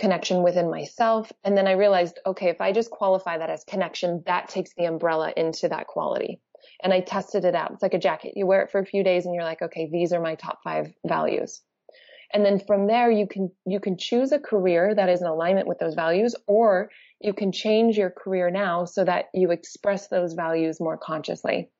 connection 0.00 0.42
within 0.42 0.70
myself. 0.70 1.30
And 1.44 1.56
then 1.56 1.68
I 1.68 1.72
realized, 1.72 2.18
okay, 2.26 2.48
if 2.48 2.60
I 2.60 2.72
just 2.72 2.90
qualify 2.90 3.38
that 3.38 3.48
as 3.48 3.62
connection, 3.62 4.24
that 4.26 4.48
takes 4.48 4.74
the 4.74 4.86
umbrella 4.86 5.32
into 5.36 5.68
that 5.68 5.86
quality 5.86 6.40
and 6.82 6.92
I 6.92 7.00
tested 7.00 7.44
it 7.44 7.54
out. 7.54 7.72
It's 7.72 7.82
like 7.82 7.94
a 7.94 7.98
jacket. 7.98 8.32
You 8.36 8.46
wear 8.46 8.62
it 8.62 8.70
for 8.70 8.80
a 8.80 8.86
few 8.86 9.02
days 9.02 9.26
and 9.26 9.34
you're 9.34 9.44
like, 9.44 9.62
okay, 9.62 9.88
these 9.90 10.12
are 10.12 10.20
my 10.20 10.34
top 10.34 10.62
five 10.62 10.92
values. 11.06 11.62
And 12.32 12.44
then 12.44 12.58
from 12.58 12.86
there, 12.86 13.10
you 13.10 13.26
can, 13.28 13.52
you 13.64 13.78
can 13.78 13.96
choose 13.96 14.32
a 14.32 14.40
career 14.40 14.94
that 14.94 15.08
is 15.08 15.20
in 15.20 15.26
alignment 15.26 15.68
with 15.68 15.78
those 15.78 15.94
values, 15.94 16.34
or 16.46 16.90
you 17.20 17.32
can 17.32 17.52
change 17.52 17.96
your 17.96 18.10
career 18.10 18.50
now 18.50 18.86
so 18.86 19.04
that 19.04 19.26
you 19.32 19.50
express 19.52 20.08
those 20.08 20.32
values 20.32 20.80
more 20.80 20.96
consciously. 20.96 21.70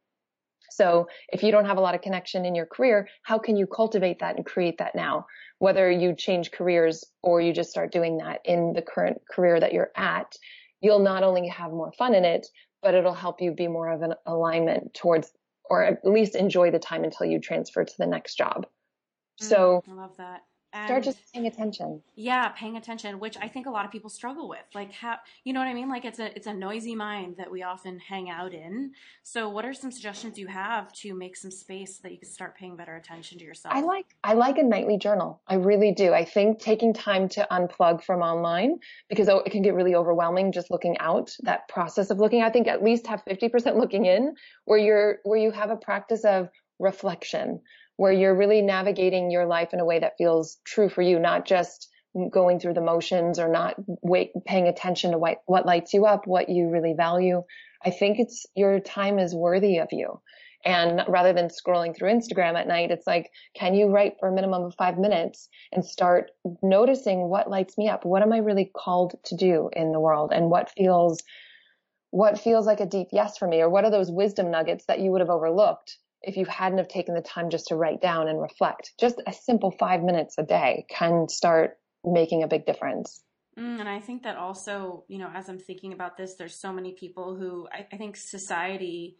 So 0.70 1.09
if 1.28 1.42
you 1.42 1.52
don't 1.52 1.66
have 1.66 1.76
a 1.76 1.80
lot 1.80 1.94
of 1.94 2.02
connection 2.02 2.44
in 2.44 2.54
your 2.54 2.66
career, 2.66 3.09
how 3.22 3.38
can 3.38 3.57
you 3.57 3.66
cultivate 3.66 4.20
that 4.20 4.37
and 4.37 4.46
create 4.46 4.78
that 4.78 4.94
now? 4.94 5.26
Whether 5.59 5.90
you 5.90 6.14
change 6.14 6.50
careers 6.50 7.04
or 7.22 7.40
you 7.40 7.52
just 7.52 7.70
start 7.70 7.92
doing 7.92 8.18
that 8.18 8.40
in 8.44 8.72
the 8.74 8.83
current 8.83 9.22
career 9.30 9.59
that 9.59 9.72
you're 9.72 9.92
at, 9.96 10.37
you'll 10.84 10.98
not 10.98 11.22
only 11.22 11.48
have 11.48 11.70
more 11.70 11.90
fun 11.92 12.14
in 12.14 12.24
it, 12.26 12.46
but 12.82 12.94
it'll 12.94 13.14
help 13.14 13.40
you 13.40 13.52
be 13.52 13.66
more 13.66 13.90
of 13.90 14.02
an 14.02 14.14
alignment 14.26 14.92
towards, 14.92 15.32
or 15.70 15.82
at 15.82 16.04
least 16.04 16.36
enjoy 16.36 16.70
the 16.70 16.78
time 16.78 17.04
until 17.04 17.26
you 17.26 17.40
transfer 17.40 17.84
to 17.84 17.94
the 17.98 18.06
next 18.06 18.36
job. 18.36 18.66
Mm, 19.40 19.48
so 19.48 19.82
I 19.88 19.92
love 19.92 20.16
that. 20.18 20.42
And 20.74 20.88
start 20.88 21.04
just 21.04 21.32
paying 21.32 21.46
attention. 21.46 22.02
Yeah, 22.16 22.48
paying 22.48 22.76
attention, 22.76 23.20
which 23.20 23.37
I 23.40 23.46
think 23.46 23.66
a 23.66 23.70
lot 23.70 23.84
of 23.84 23.92
people 23.92 24.10
struggle 24.10 24.48
with. 24.48 24.64
Like 24.74 24.92
how 24.92 25.18
you 25.44 25.52
know 25.52 25.60
what 25.60 25.68
I 25.68 25.74
mean? 25.74 25.88
Like 25.88 26.04
it's 26.04 26.18
a 26.18 26.34
it's 26.34 26.48
a 26.48 26.52
noisy 26.52 26.96
mind 26.96 27.37
that 27.38 27.48
we 27.48 27.62
often 27.62 28.00
hang 28.00 28.28
out 28.28 28.52
in. 28.52 28.90
So 29.22 29.48
what 29.48 29.64
are 29.64 29.72
some 29.72 29.92
suggestions 29.92 30.37
you 30.37 30.48
have 30.48 30.92
to 30.94 31.14
make 31.14 31.37
some 31.37 31.52
space 31.52 31.96
so 31.96 32.00
that 32.02 32.10
you 32.10 32.18
can 32.18 32.28
start 32.28 32.56
paying 32.56 32.74
better 32.74 32.96
attention 32.96 33.38
to 33.38 33.44
yourself? 33.44 33.72
I 33.72 33.82
like 33.82 34.06
I 34.24 34.34
like 34.34 34.58
a 34.58 34.64
nightly 34.64 34.98
journal. 34.98 35.40
I 35.46 35.54
really 35.54 35.92
do. 35.92 36.12
I 36.12 36.24
think 36.24 36.58
taking 36.58 36.92
time 36.92 37.28
to 37.30 37.46
unplug 37.52 38.02
from 38.02 38.20
online 38.20 38.80
because 39.08 39.28
oh, 39.28 39.42
it 39.46 39.52
can 39.52 39.62
get 39.62 39.74
really 39.74 39.94
overwhelming 39.94 40.50
just 40.50 40.72
looking 40.72 40.98
out. 40.98 41.30
That 41.44 41.68
process 41.68 42.10
of 42.10 42.18
looking, 42.18 42.42
I 42.42 42.50
think 42.50 42.66
at 42.66 42.82
least 42.82 43.06
have 43.06 43.24
50% 43.24 43.76
looking 43.76 44.06
in 44.06 44.34
where 44.64 44.78
you're 44.78 45.18
where 45.22 45.38
you 45.38 45.52
have 45.52 45.70
a 45.70 45.76
practice 45.76 46.24
of 46.24 46.48
reflection 46.80 47.60
where 47.96 48.12
you're 48.12 48.37
really 48.37 48.62
navigating 48.62 49.30
your 49.30 49.46
life 49.46 49.72
in 49.72 49.80
a 49.80 49.85
way 49.85 49.98
that 49.98 50.18
feels 50.18 50.59
true 50.64 50.88
for 50.88 51.02
you, 51.02 51.18
not 51.18 51.46
just 51.46 51.88
going 52.30 52.61
through 52.61 52.74
the 52.74 52.80
motions 52.80 53.38
or 53.38 53.48
not 53.48 53.74
wait, 54.02 54.33
paying 54.46 54.68
attention 54.68 55.12
to 55.12 55.18
what, 55.18 55.38
what 55.46 55.66
lights 55.66 55.92
you 55.94 56.07
up, 56.07 56.26
what 56.26 56.48
you 56.48 56.70
really 56.70 56.94
value. 56.96 57.42
I 57.85 57.90
think 57.90 58.18
it's 58.18 58.46
your 58.54 58.80
time 58.80 59.18
is 59.18 59.35
worthy 59.35 59.78
of 59.78 59.88
you. 59.92 60.20
And 60.64 61.02
rather 61.09 61.35
than 61.35 61.48
scrolling 61.48 61.94
through 61.94 62.11
Instagram 62.11 62.59
at 62.59 62.66
night, 62.66 62.90
it's 62.90 63.07
like, 63.07 63.30
can 63.54 63.74
you 63.74 63.88
write 63.88 64.14
for 64.18 64.28
a 64.28 64.33
minimum 64.33 64.64
of 64.64 64.74
five 64.76 64.96
minutes 64.96 65.48
and 65.72 65.85
start 65.85 66.30
noticing 66.62 67.28
what 67.28 67.50
lights 67.50 67.76
me 67.76 67.88
up? 67.88 68.07
What 68.07 68.22
am 68.22 68.33
I 68.33 68.38
really 68.38 68.70
called 68.74 69.14
to 69.26 69.37
do 69.37 69.68
in 69.74 69.92
the 69.92 70.00
world? 70.00 70.33
And 70.33 70.48
what 70.48 70.70
feels, 70.70 71.22
what 72.11 72.40
feels 72.40 72.66
like 72.66 72.80
a 72.80 72.87
deep 72.87 73.09
yes 73.12 73.37
for 73.37 73.46
me? 73.46 73.61
Or 73.61 73.68
what 73.68 73.85
are 73.85 73.90
those 73.90 74.11
wisdom 74.11 74.50
nuggets 74.50 74.87
that 74.87 75.00
you 75.00 75.11
would 75.11 75.20
have 75.20 75.28
overlooked 75.28 75.98
if 76.26 76.37
you 76.37 76.44
hadn't 76.46 76.78
have 76.78 76.88
taken 76.88 77.14
the 77.14 77.22
time 77.22 77.50
just 77.50 77.68
to 77.68 77.76
write 77.76 78.00
down 78.00 78.28
and 78.28 78.40
reflect, 78.40 78.92
just 78.98 79.22
a 79.26 79.32
simple 79.32 79.70
five 79.70 80.02
minutes 80.02 80.37
a 80.38 80.42
day 80.42 80.87
can 80.88 81.28
start 81.28 81.78
making 82.04 82.42
a 82.42 82.48
big 82.48 82.66
difference. 82.66 83.22
Mm, 83.58 83.80
and 83.80 83.88
I 83.88 84.00
think 84.00 84.24
that 84.24 84.37
also, 84.37 85.04
you 85.08 85.18
know, 85.18 85.30
as 85.32 85.48
I'm 85.48 85.58
thinking 85.58 85.92
about 85.92 86.16
this, 86.16 86.34
there's 86.34 86.58
so 86.58 86.72
many 86.72 86.92
people 86.92 87.37
who 87.37 87.68
I, 87.72 87.87
I 87.92 87.96
think 87.96 88.16
society 88.16 89.16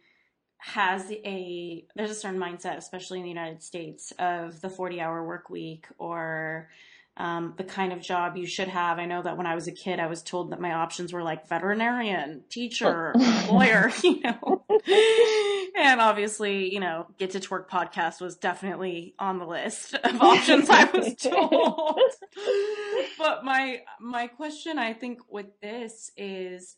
has 0.57 1.11
a 1.11 1.85
there's 1.95 2.09
a 2.09 2.15
certain 2.15 2.39
mindset, 2.39 2.77
especially 2.77 3.19
in 3.19 3.23
the 3.23 3.29
United 3.29 3.63
States, 3.63 4.11
of 4.19 4.61
the 4.61 4.69
40 4.69 4.99
hour 4.99 5.25
work 5.25 5.49
week 5.49 5.87
or 5.97 6.69
um, 7.17 7.53
the 7.57 7.63
kind 7.63 7.93
of 7.93 8.01
job 8.01 8.35
you 8.35 8.45
should 8.45 8.67
have. 8.67 8.99
I 8.99 9.05
know 9.05 9.21
that 9.21 9.37
when 9.37 9.45
I 9.45 9.55
was 9.55 9.67
a 9.67 9.71
kid, 9.71 9.99
I 9.99 10.07
was 10.07 10.21
told 10.21 10.51
that 10.51 10.59
my 10.59 10.73
options 10.73 11.13
were 11.13 11.23
like 11.23 11.47
veterinarian, 11.47 12.43
teacher, 12.49 13.13
lawyer, 13.49 13.91
you 14.03 14.21
know. 14.21 14.65
And 15.77 16.01
obviously, 16.01 16.73
you 16.73 16.79
know, 16.79 17.07
Get 17.17 17.31
to 17.31 17.39
Twerk 17.39 17.67
podcast 17.67 18.21
was 18.21 18.35
definitely 18.37 19.13
on 19.19 19.39
the 19.39 19.45
list 19.45 19.93
of 19.93 20.21
options 20.21 20.69
I 20.69 20.85
was 20.85 21.15
told. 21.15 21.99
but 23.17 23.43
my 23.43 23.81
my 23.99 24.27
question 24.27 24.77
I 24.77 24.93
think 24.93 25.19
with 25.29 25.59
this 25.61 26.11
is 26.17 26.75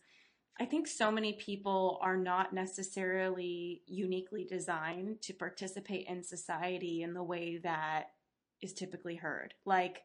I 0.60 0.66
think 0.66 0.88
so 0.88 1.12
many 1.12 1.34
people 1.34 2.00
are 2.02 2.18
not 2.18 2.54
necessarily 2.54 3.84
uniquely 3.86 4.44
designed 4.44 5.22
to 5.24 5.34
participate 5.34 6.08
in 6.08 6.24
society 6.24 7.04
in 7.04 7.14
the 7.14 7.24
way 7.24 7.58
that 7.64 8.06
is 8.62 8.74
typically 8.74 9.16
heard. 9.16 9.54
Like 9.66 10.02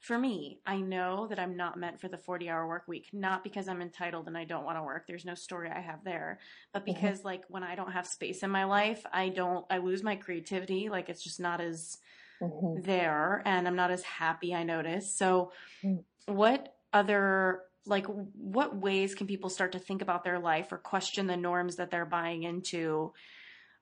for 0.00 0.18
me, 0.18 0.60
I 0.66 0.76
know 0.78 1.26
that 1.28 1.38
I'm 1.38 1.56
not 1.56 1.78
meant 1.78 2.00
for 2.00 2.08
the 2.08 2.18
40 2.18 2.48
hour 2.48 2.66
work 2.66 2.84
week, 2.86 3.08
not 3.12 3.42
because 3.42 3.68
I'm 3.68 3.82
entitled 3.82 4.26
and 4.26 4.36
I 4.36 4.44
don't 4.44 4.64
want 4.64 4.78
to 4.78 4.82
work. 4.82 5.06
There's 5.06 5.24
no 5.24 5.34
story 5.34 5.70
I 5.70 5.80
have 5.80 6.04
there, 6.04 6.38
but 6.72 6.84
mm-hmm. 6.84 6.94
because 6.94 7.18
mm-hmm. 7.18 7.28
like 7.28 7.44
when 7.48 7.62
I 7.62 7.74
don't 7.74 7.92
have 7.92 8.06
space 8.06 8.42
in 8.42 8.50
my 8.50 8.64
life, 8.64 9.04
I 9.12 9.30
don't, 9.30 9.64
I 9.70 9.78
lose 9.78 10.02
my 10.02 10.16
creativity. 10.16 10.88
Like 10.88 11.08
it's 11.08 11.24
just 11.24 11.40
not 11.40 11.60
as 11.60 11.98
mm-hmm. 12.40 12.82
there 12.82 13.42
and 13.44 13.66
I'm 13.66 13.76
not 13.76 13.90
as 13.90 14.02
happy, 14.02 14.54
I 14.54 14.62
notice. 14.62 15.16
So 15.16 15.52
mm-hmm. 15.84 16.34
what 16.34 16.74
other, 16.92 17.62
like 17.86 18.06
what 18.06 18.76
ways 18.76 19.14
can 19.14 19.26
people 19.26 19.48
start 19.48 19.72
to 19.72 19.78
think 19.78 20.02
about 20.02 20.24
their 20.24 20.38
life 20.38 20.72
or 20.72 20.78
question 20.78 21.26
the 21.26 21.36
norms 21.36 21.76
that 21.76 21.90
they're 21.90 22.04
buying 22.04 22.42
into 22.42 23.12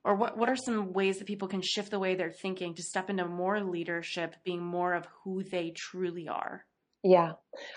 or 0.04 0.14
what, 0.14 0.36
what 0.36 0.48
are 0.48 0.56
some 0.56 0.92
ways 0.92 1.18
that 1.18 1.26
people 1.26 1.48
can 1.48 1.62
shift 1.62 1.90
the 1.90 1.98
way 1.98 2.14
they're 2.14 2.30
thinking 2.30 2.74
to 2.74 2.82
step 2.82 3.08
into 3.08 3.26
more 3.26 3.60
leadership, 3.60 4.36
being 4.44 4.62
more 4.62 4.94
of 4.94 5.06
who 5.22 5.42
they 5.42 5.70
truly 5.70 6.28
are? 6.28 6.64
Yeah, 7.02 7.32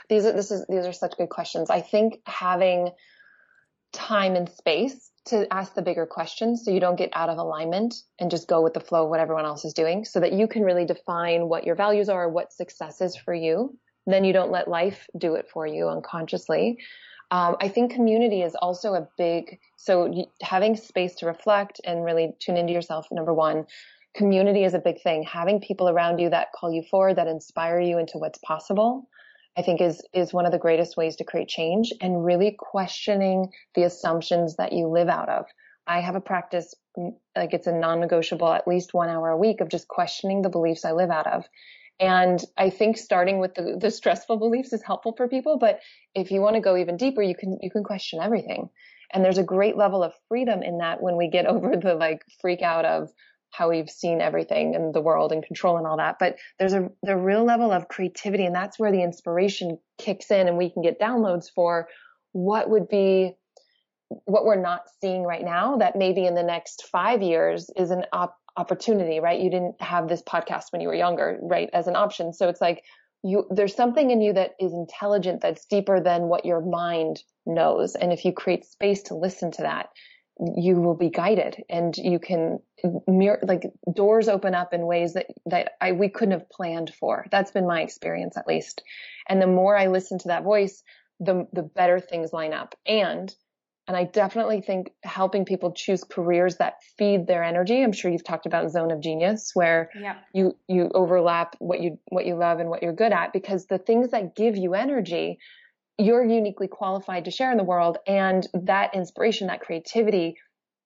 these 0.10 0.26
are, 0.26 0.34
this 0.34 0.52
is, 0.52 0.66
these 0.68 0.86
are 0.86 0.94
such 0.94 1.18
good 1.18 1.30
questions. 1.30 1.70
I 1.70 1.82
think 1.82 2.16
having 2.26 2.92
time 3.94 4.36
and 4.36 4.50
space 4.50 5.12
to 5.26 5.52
ask 5.54 5.74
the 5.74 5.82
bigger 5.82 6.06
questions 6.06 6.63
so 6.63 6.72
you 6.72 6.80
don't 6.80 6.98
get 6.98 7.10
out 7.13 7.30
of 7.30 7.38
alignment 7.38 7.96
and 8.20 8.32
just 8.32 8.48
go 8.48 8.62
with 8.62 8.74
the 8.74 8.80
flow 8.80 9.04
of 9.04 9.10
what 9.10 9.20
everyone 9.20 9.46
else 9.46 9.66
is 9.66 9.74
doing 9.74 10.06
so 10.06 10.20
that 10.20 10.34
you 10.34 10.48
can 10.48 10.63
really 10.63 10.86
define 10.86 11.50
what 11.50 11.66
your 11.66 11.76
values 11.76 12.08
are, 12.08 12.30
what 12.30 12.54
success 12.54 13.02
is 13.02 13.16
for 13.16 13.34
you. 13.34 13.78
Then 14.06 14.24
you 14.24 14.32
don't 14.32 14.52
let 14.52 14.70
life 14.70 15.08
do 15.18 15.36
it 15.36 15.48
for 15.52 15.68
you 15.68 15.90
unconsciously. 15.90 16.78
Um, 17.30 17.58
I 17.60 17.68
think 17.68 17.92
community 17.92 18.42
is 18.42 18.56
also 18.56 18.94
a 18.94 19.08
big, 19.18 19.60
so 19.76 20.30
having 20.42 20.76
space 20.76 21.16
to 21.16 21.26
reflect 21.26 21.82
and 21.84 22.06
really 22.06 22.34
tune 22.40 22.58
into 22.58 22.74
yourself, 22.74 23.08
number 23.12 23.34
one. 23.34 23.66
Community 24.16 24.63
is 24.63 24.74
a 24.74 24.80
big 24.80 25.02
thing. 25.02 25.24
Having 25.24 25.62
people 25.62 25.90
around 25.90 26.20
you 26.20 26.30
that 26.30 26.54
call 26.54 26.72
you 26.72 26.84
forward, 26.90 27.18
that 27.18 27.28
inspire 27.28 27.80
you 27.80 27.98
into 27.98 28.18
what's 28.18 28.40
possible, 28.40 29.10
I 29.58 29.62
think 29.62 29.82
is, 29.82 30.02
is 30.13 30.34
one 30.34 30.46
of 30.46 30.52
the 30.52 30.58
greatest 30.58 30.96
ways 30.96 31.18
to 31.18 31.24
create 31.24 31.50
change 31.50 31.94
and 32.00 32.24
really 32.24 32.56
questioning 32.58 33.52
the 33.76 33.84
assumptions 33.84 34.56
that 34.56 34.72
you 34.72 34.88
live 34.88 35.10
out 35.10 35.30
of. 35.30 35.46
I 35.86 36.00
have 36.00 36.16
a 36.16 36.22
practice, 36.22 36.74
like 36.96 37.54
it's 37.54 37.68
a 37.68 37.72
non-negotiable, 37.72 38.52
at 38.52 38.68
least 38.68 38.94
one 38.94 39.10
hour 39.10 39.30
a 39.30 39.38
week 39.38 39.62
of 39.62 39.70
just 39.70 39.88
questioning 39.88 40.42
the 40.42 40.50
beliefs 40.50 40.86
I 40.86 40.94
live 40.94 41.10
out 41.10 41.28
of. 41.28 41.46
And 42.00 42.44
I 42.58 42.70
think 42.70 42.98
starting 42.98 43.40
with 43.40 43.56
the, 43.56 43.78
the 43.80 43.90
stressful 43.90 44.38
beliefs 44.38 44.72
is 44.74 44.84
helpful 44.84 45.14
for 45.18 45.28
people. 45.28 45.58
But 45.58 45.80
if 46.14 46.32
you 46.32 46.42
want 46.42 46.56
to 46.56 46.62
go 46.62 46.78
even 46.78 46.98
deeper, 46.98 47.22
you 47.22 47.36
can, 47.36 47.58
you 47.62 47.72
can 47.72 47.84
question 47.84 48.20
everything. 48.22 48.70
And 49.12 49.24
there's 49.24 49.38
a 49.38 49.44
great 49.44 49.78
level 49.78 50.04
of 50.04 50.14
freedom 50.28 50.62
in 50.62 50.80
that 50.80 51.02
when 51.02 51.18
we 51.18 51.30
get 51.30 51.46
over 51.48 51.76
the 51.76 51.96
like 51.96 52.24
freak 52.42 52.62
out 52.62 52.86
of 52.86 53.10
how 53.50 53.70
we've 53.70 53.90
seen 53.90 54.22
everything 54.22 54.74
in 54.74 54.92
the 54.92 55.02
world 55.02 55.32
and 55.32 55.44
control 55.44 55.78
and 55.78 55.88
all 55.88 55.98
that. 55.98 56.18
But 56.20 56.36
there's 56.60 56.74
a, 56.74 56.90
the 57.02 57.16
real 57.16 57.44
level 57.44 57.72
of 57.72 57.88
creativity 57.88 58.46
and 58.46 58.56
that's 58.56 58.78
where 58.78 58.92
the 58.92 59.02
inspiration 59.02 59.80
kicks 59.98 60.30
in 60.30 60.48
and 60.48 60.58
we 60.58 60.70
can 60.70 60.84
get 60.84 61.00
downloads 61.00 61.48
for 61.54 61.88
what 62.34 62.70
would 62.70 62.88
be 62.88 63.36
what 64.26 64.46
we're 64.46 64.62
not 64.62 64.84
seeing 65.02 65.24
right 65.24 65.44
now 65.44 65.78
that 65.78 65.96
maybe 65.96 66.26
in 66.26 66.36
the 66.36 66.44
next 66.44 66.88
five 66.92 67.22
years 67.22 67.70
is 67.76 67.92
an 67.92 68.06
op- 68.14 68.38
opportunity, 68.58 69.20
right? 69.20 69.39
You 69.39 69.50
didn't 69.50 69.82
have 69.82 70.08
this 70.08 70.22
podcast 70.22 70.72
when 70.72 70.82
you 70.82 70.88
were 70.88 70.96
younger, 70.96 71.38
right? 71.41 71.70
As 71.74 71.88
an 71.88 71.96
option. 71.96 72.34
So 72.34 72.50
it's 72.50 72.62
like 72.62 72.84
you, 73.24 73.46
there's 73.50 73.76
something 73.76 74.12
in 74.12 74.22
you 74.22 74.34
that 74.34 74.52
is 74.60 74.74
intelligent 74.74 75.41
that's 75.41 75.65
deeper 75.65 76.02
than 76.02 76.24
what 76.24 76.46
your 76.46 76.62
mind 76.62 77.22
knows. 77.46 77.96
And 77.96 78.12
if 78.12 78.26
you 78.26 78.34
create 78.34 78.65
space 78.65 79.04
to 79.04 79.15
listen 79.15 79.52
to 79.52 79.62
that, 79.63 79.89
you 80.56 80.76
will 80.76 80.96
be 80.96 81.10
guided 81.10 81.63
and 81.70 81.98
you 81.98 82.20
can 82.20 82.60
mirror, 83.08 83.39
like 83.41 83.63
doors 83.91 84.28
open 84.28 84.54
up 84.54 84.74
in 84.74 84.86
ways 84.86 85.13
that, 85.13 85.28
that 85.48 85.72
I, 85.82 85.93
we 85.93 86.10
couldn't 86.10 86.39
have 86.39 86.50
planned 86.50 86.93
for. 86.93 87.26
That's 87.32 87.52
been 87.52 87.65
my 87.65 87.82
experience 87.82 88.38
at 88.38 88.48
least. 88.48 88.84
And 89.28 89.41
the 89.41 89.48
more 89.48 89.76
I 89.76 89.88
listen 89.88 90.20
to 90.20 90.28
that 90.28 90.43
voice, 90.43 90.84
the, 91.20 91.48
the 91.54 91.63
better 91.63 92.00
things 92.00 92.34
line 92.34 92.54
up. 92.54 92.76
And 92.86 93.34
And 93.88 93.95
I 93.95 94.04
definitely 94.04 94.60
think 94.60 94.91
helping 95.04 95.45
people 95.45 95.71
choose 95.71 96.04
careers 96.04 96.58
that 96.58 96.84
feed 96.97 97.26
their 97.26 97.41
energy. 97.41 97.82
I'm 97.82 97.93
sure 97.93 98.12
you've 98.12 98.23
talked 98.23 98.45
about 98.45 98.69
zone 98.69 98.91
of 98.91 99.00
genius 99.00 99.52
where 99.54 99.89
yeah. 100.00 100.17
you, 100.34 100.58
you 100.67 100.91
overlap 100.93 101.56
what 101.60 101.80
you, 101.80 101.97
what 102.10 102.26
you 102.26 102.36
love 102.36 102.60
and 102.60 102.69
what 102.69 102.84
you're 102.84 102.93
good 102.93 103.13
at 103.13 103.32
because 103.32 103.65
the 103.67 103.78
things 103.78 104.12
that 104.12 104.36
give 104.36 104.58
you 104.58 104.73
energy, 104.73 105.39
you're 105.97 106.26
uniquely 106.26 106.67
qualified 106.67 107.26
to 107.26 107.32
share 107.32 107.50
in 107.52 107.58
the 107.58 107.63
world. 107.63 107.97
And 108.06 108.45
that 108.54 108.93
inspiration, 108.93 109.47
that 109.47 109.62
creativity 109.62 110.36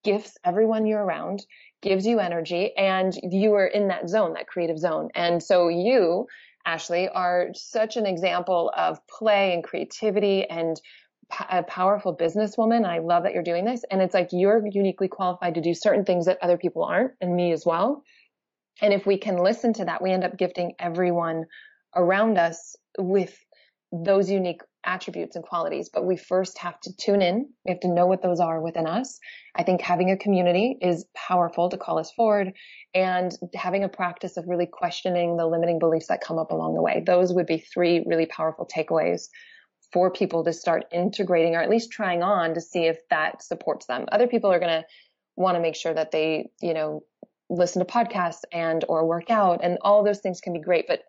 gifts 0.04 0.36
everyone 0.44 0.86
you're 0.86 1.04
around, 1.04 1.44
gives 1.82 2.06
you 2.06 2.20
energy 2.20 2.72
and 2.76 3.12
you 3.22 3.54
are 3.54 3.66
in 3.66 3.88
that 3.88 4.08
zone, 4.08 4.34
that 4.34 4.46
creative 4.46 4.78
zone. 4.78 5.08
And 5.16 5.42
so 5.42 5.68
you, 5.68 6.26
Ashley, 6.64 7.08
are 7.08 7.48
such 7.54 7.96
an 7.96 8.06
example 8.06 8.72
of 8.76 9.04
play 9.08 9.52
and 9.52 9.64
creativity 9.64 10.48
and 10.48 10.80
a 11.50 11.62
powerful 11.62 12.16
businesswoman. 12.16 12.86
I 12.86 12.98
love 12.98 13.24
that 13.24 13.32
you're 13.32 13.42
doing 13.42 13.64
this. 13.64 13.84
And 13.90 14.00
it's 14.02 14.14
like 14.14 14.28
you're 14.32 14.66
uniquely 14.66 15.08
qualified 15.08 15.54
to 15.54 15.60
do 15.60 15.74
certain 15.74 16.04
things 16.04 16.26
that 16.26 16.38
other 16.42 16.58
people 16.58 16.84
aren't, 16.84 17.12
and 17.20 17.34
me 17.34 17.52
as 17.52 17.64
well. 17.64 18.02
And 18.80 18.92
if 18.92 19.06
we 19.06 19.18
can 19.18 19.36
listen 19.36 19.72
to 19.74 19.84
that, 19.84 20.02
we 20.02 20.10
end 20.10 20.24
up 20.24 20.36
gifting 20.36 20.72
everyone 20.78 21.44
around 21.94 22.38
us 22.38 22.76
with 22.98 23.36
those 23.92 24.30
unique 24.30 24.62
attributes 24.84 25.36
and 25.36 25.44
qualities. 25.44 25.90
But 25.92 26.04
we 26.06 26.16
first 26.16 26.58
have 26.58 26.80
to 26.80 26.96
tune 26.96 27.22
in. 27.22 27.48
We 27.64 27.70
have 27.70 27.80
to 27.80 27.92
know 27.92 28.06
what 28.06 28.22
those 28.22 28.40
are 28.40 28.60
within 28.60 28.86
us. 28.86 29.18
I 29.54 29.62
think 29.62 29.80
having 29.80 30.10
a 30.10 30.16
community 30.16 30.78
is 30.80 31.04
powerful 31.14 31.68
to 31.68 31.76
call 31.76 31.98
us 31.98 32.10
forward 32.12 32.52
and 32.94 33.30
having 33.54 33.84
a 33.84 33.88
practice 33.88 34.36
of 34.36 34.48
really 34.48 34.66
questioning 34.66 35.36
the 35.36 35.46
limiting 35.46 35.78
beliefs 35.78 36.08
that 36.08 36.22
come 36.22 36.38
up 36.38 36.50
along 36.50 36.74
the 36.74 36.82
way. 36.82 37.02
Those 37.06 37.32
would 37.32 37.46
be 37.46 37.58
three 37.58 38.04
really 38.06 38.26
powerful 38.26 38.66
takeaways 38.66 39.28
for 39.92 40.10
people 40.10 40.44
to 40.44 40.52
start 40.52 40.84
integrating 40.92 41.54
or 41.54 41.62
at 41.62 41.70
least 41.70 41.90
trying 41.90 42.22
on 42.22 42.54
to 42.54 42.60
see 42.60 42.86
if 42.86 42.98
that 43.10 43.42
supports 43.42 43.86
them. 43.86 44.06
Other 44.10 44.26
people 44.26 44.50
are 44.50 44.58
going 44.58 44.82
to 44.82 44.86
want 45.36 45.56
to 45.56 45.60
make 45.60 45.76
sure 45.76 45.92
that 45.92 46.10
they, 46.10 46.50
you 46.60 46.74
know, 46.74 47.02
listen 47.50 47.84
to 47.84 47.92
podcasts 47.92 48.42
and 48.52 48.84
or 48.88 49.06
work 49.06 49.30
out 49.30 49.60
and 49.62 49.78
all 49.82 50.02
those 50.02 50.20
things 50.20 50.40
can 50.40 50.54
be 50.54 50.60
great, 50.60 50.86
but 50.88 51.02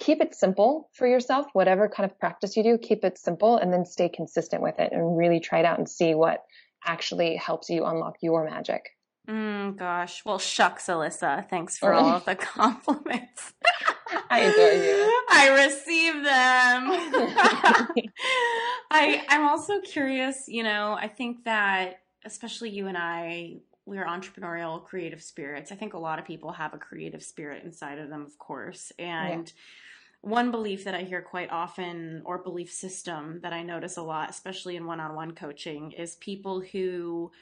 keep 0.00 0.20
it 0.20 0.34
simple 0.34 0.90
for 0.94 1.06
yourself. 1.06 1.46
Whatever 1.52 1.88
kind 1.88 2.10
of 2.10 2.18
practice 2.18 2.56
you 2.56 2.62
do, 2.62 2.78
keep 2.78 3.04
it 3.04 3.18
simple 3.18 3.56
and 3.56 3.72
then 3.72 3.84
stay 3.84 4.08
consistent 4.08 4.62
with 4.62 4.78
it 4.78 4.92
and 4.92 5.16
really 5.16 5.40
try 5.40 5.60
it 5.60 5.64
out 5.64 5.78
and 5.78 5.88
see 5.88 6.14
what 6.14 6.42
actually 6.84 7.36
helps 7.36 7.68
you 7.68 7.84
unlock 7.84 8.16
your 8.22 8.44
magic. 8.44 8.88
Mm, 9.28 9.76
gosh. 9.76 10.24
Well, 10.24 10.38
shucks, 10.38 10.86
Alyssa. 10.86 11.48
Thanks 11.48 11.78
for 11.78 11.92
all 11.94 12.16
of 12.16 12.24
the 12.24 12.34
compliments. 12.34 13.52
I 14.30 14.40
adore 14.40 14.72
you. 14.72 15.22
I 15.30 15.64
receive 15.64 16.14
them. 16.14 18.12
I 18.90 19.24
I'm 19.28 19.46
also 19.46 19.80
curious, 19.80 20.48
you 20.48 20.62
know, 20.62 20.96
I 20.98 21.08
think 21.08 21.44
that 21.44 22.00
especially 22.24 22.70
you 22.70 22.86
and 22.86 22.96
I 22.96 23.60
we're 23.84 24.06
entrepreneurial 24.06 24.84
creative 24.84 25.22
spirits. 25.22 25.72
I 25.72 25.74
think 25.74 25.94
a 25.94 25.98
lot 25.98 26.18
of 26.18 26.24
people 26.24 26.52
have 26.52 26.72
a 26.72 26.78
creative 26.78 27.22
spirit 27.22 27.64
inside 27.64 27.98
of 27.98 28.08
them, 28.08 28.22
of 28.22 28.38
course. 28.38 28.92
And 28.98 29.48
yeah. 29.48 30.30
one 30.30 30.50
belief 30.52 30.84
that 30.84 30.94
I 30.94 31.02
hear 31.02 31.20
quite 31.20 31.50
often 31.50 32.22
or 32.24 32.38
belief 32.38 32.70
system 32.70 33.40
that 33.42 33.52
I 33.52 33.62
notice 33.62 33.96
a 33.96 34.02
lot, 34.02 34.30
especially 34.30 34.76
in 34.76 34.86
one-on-one 34.86 35.32
coaching, 35.32 35.92
is 35.92 36.14
people 36.16 36.60
who 36.60 37.32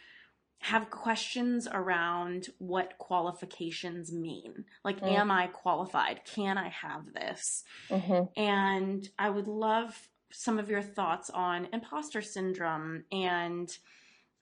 have 0.61 0.91
questions 0.91 1.67
around 1.73 2.49
what 2.59 2.99
qualifications 2.99 4.13
mean. 4.13 4.67
Like, 4.85 5.01
mm. 5.01 5.11
am 5.11 5.31
I 5.31 5.47
qualified? 5.47 6.21
Can 6.25 6.59
I 6.59 6.69
have 6.69 7.13
this? 7.15 7.65
Mm-hmm. 7.89 8.41
And 8.41 9.09
I 9.19 9.31
would 9.31 9.49
love 9.49 10.09
some 10.31 10.59
of 10.59 10.69
your 10.69 10.83
thoughts 10.83 11.31
on 11.31 11.69
imposter 11.73 12.21
syndrome 12.21 13.05
and 13.11 13.75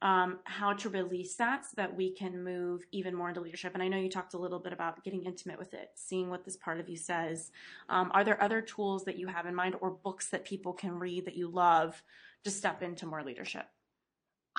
um, 0.03 0.41
how 0.45 0.73
to 0.75 0.89
release 0.89 1.37
that 1.37 1.65
so 1.65 1.73
that 1.77 1.97
we 1.97 2.13
can 2.13 2.43
move 2.45 2.83
even 2.93 3.15
more 3.15 3.29
into 3.29 3.41
leadership. 3.41 3.75
And 3.75 3.83
I 3.83 3.89
know 3.89 3.97
you 3.97 4.09
talked 4.09 4.35
a 4.35 4.39
little 4.39 4.59
bit 4.61 4.73
about 4.73 5.03
getting 5.05 5.25
intimate 5.25 5.59
with 5.59 5.73
it, 5.73 5.91
seeing 5.95 6.31
what 6.31 6.45
this 6.45 6.57
part 6.57 6.79
of 6.81 6.89
you 6.89 6.97
says. 6.97 7.51
Um, 7.89 8.11
are 8.13 8.25
there 8.25 8.41
other 8.43 8.61
tools 8.61 9.05
that 9.05 9.19
you 9.19 9.29
have 9.29 9.47
in 9.47 9.55
mind 9.55 9.77
or 9.81 9.91
books 9.91 10.31
that 10.31 10.45
people 10.45 10.73
can 10.73 10.99
read 10.99 11.27
that 11.27 11.37
you 11.37 11.49
love 11.49 12.03
to 12.45 12.51
step 12.51 12.83
into 12.83 13.07
more 13.07 13.25
leadership? 13.25 13.67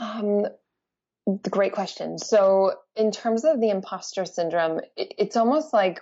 Um, 0.02 0.46
Great 1.50 1.74
question. 1.74 2.18
So 2.18 2.74
in 2.96 3.12
terms 3.12 3.44
of 3.44 3.60
the 3.60 3.70
imposter 3.70 4.26
syndrome, 4.26 4.80
it, 4.96 5.14
it's 5.18 5.38
almost 5.38 5.74
like 5.74 6.02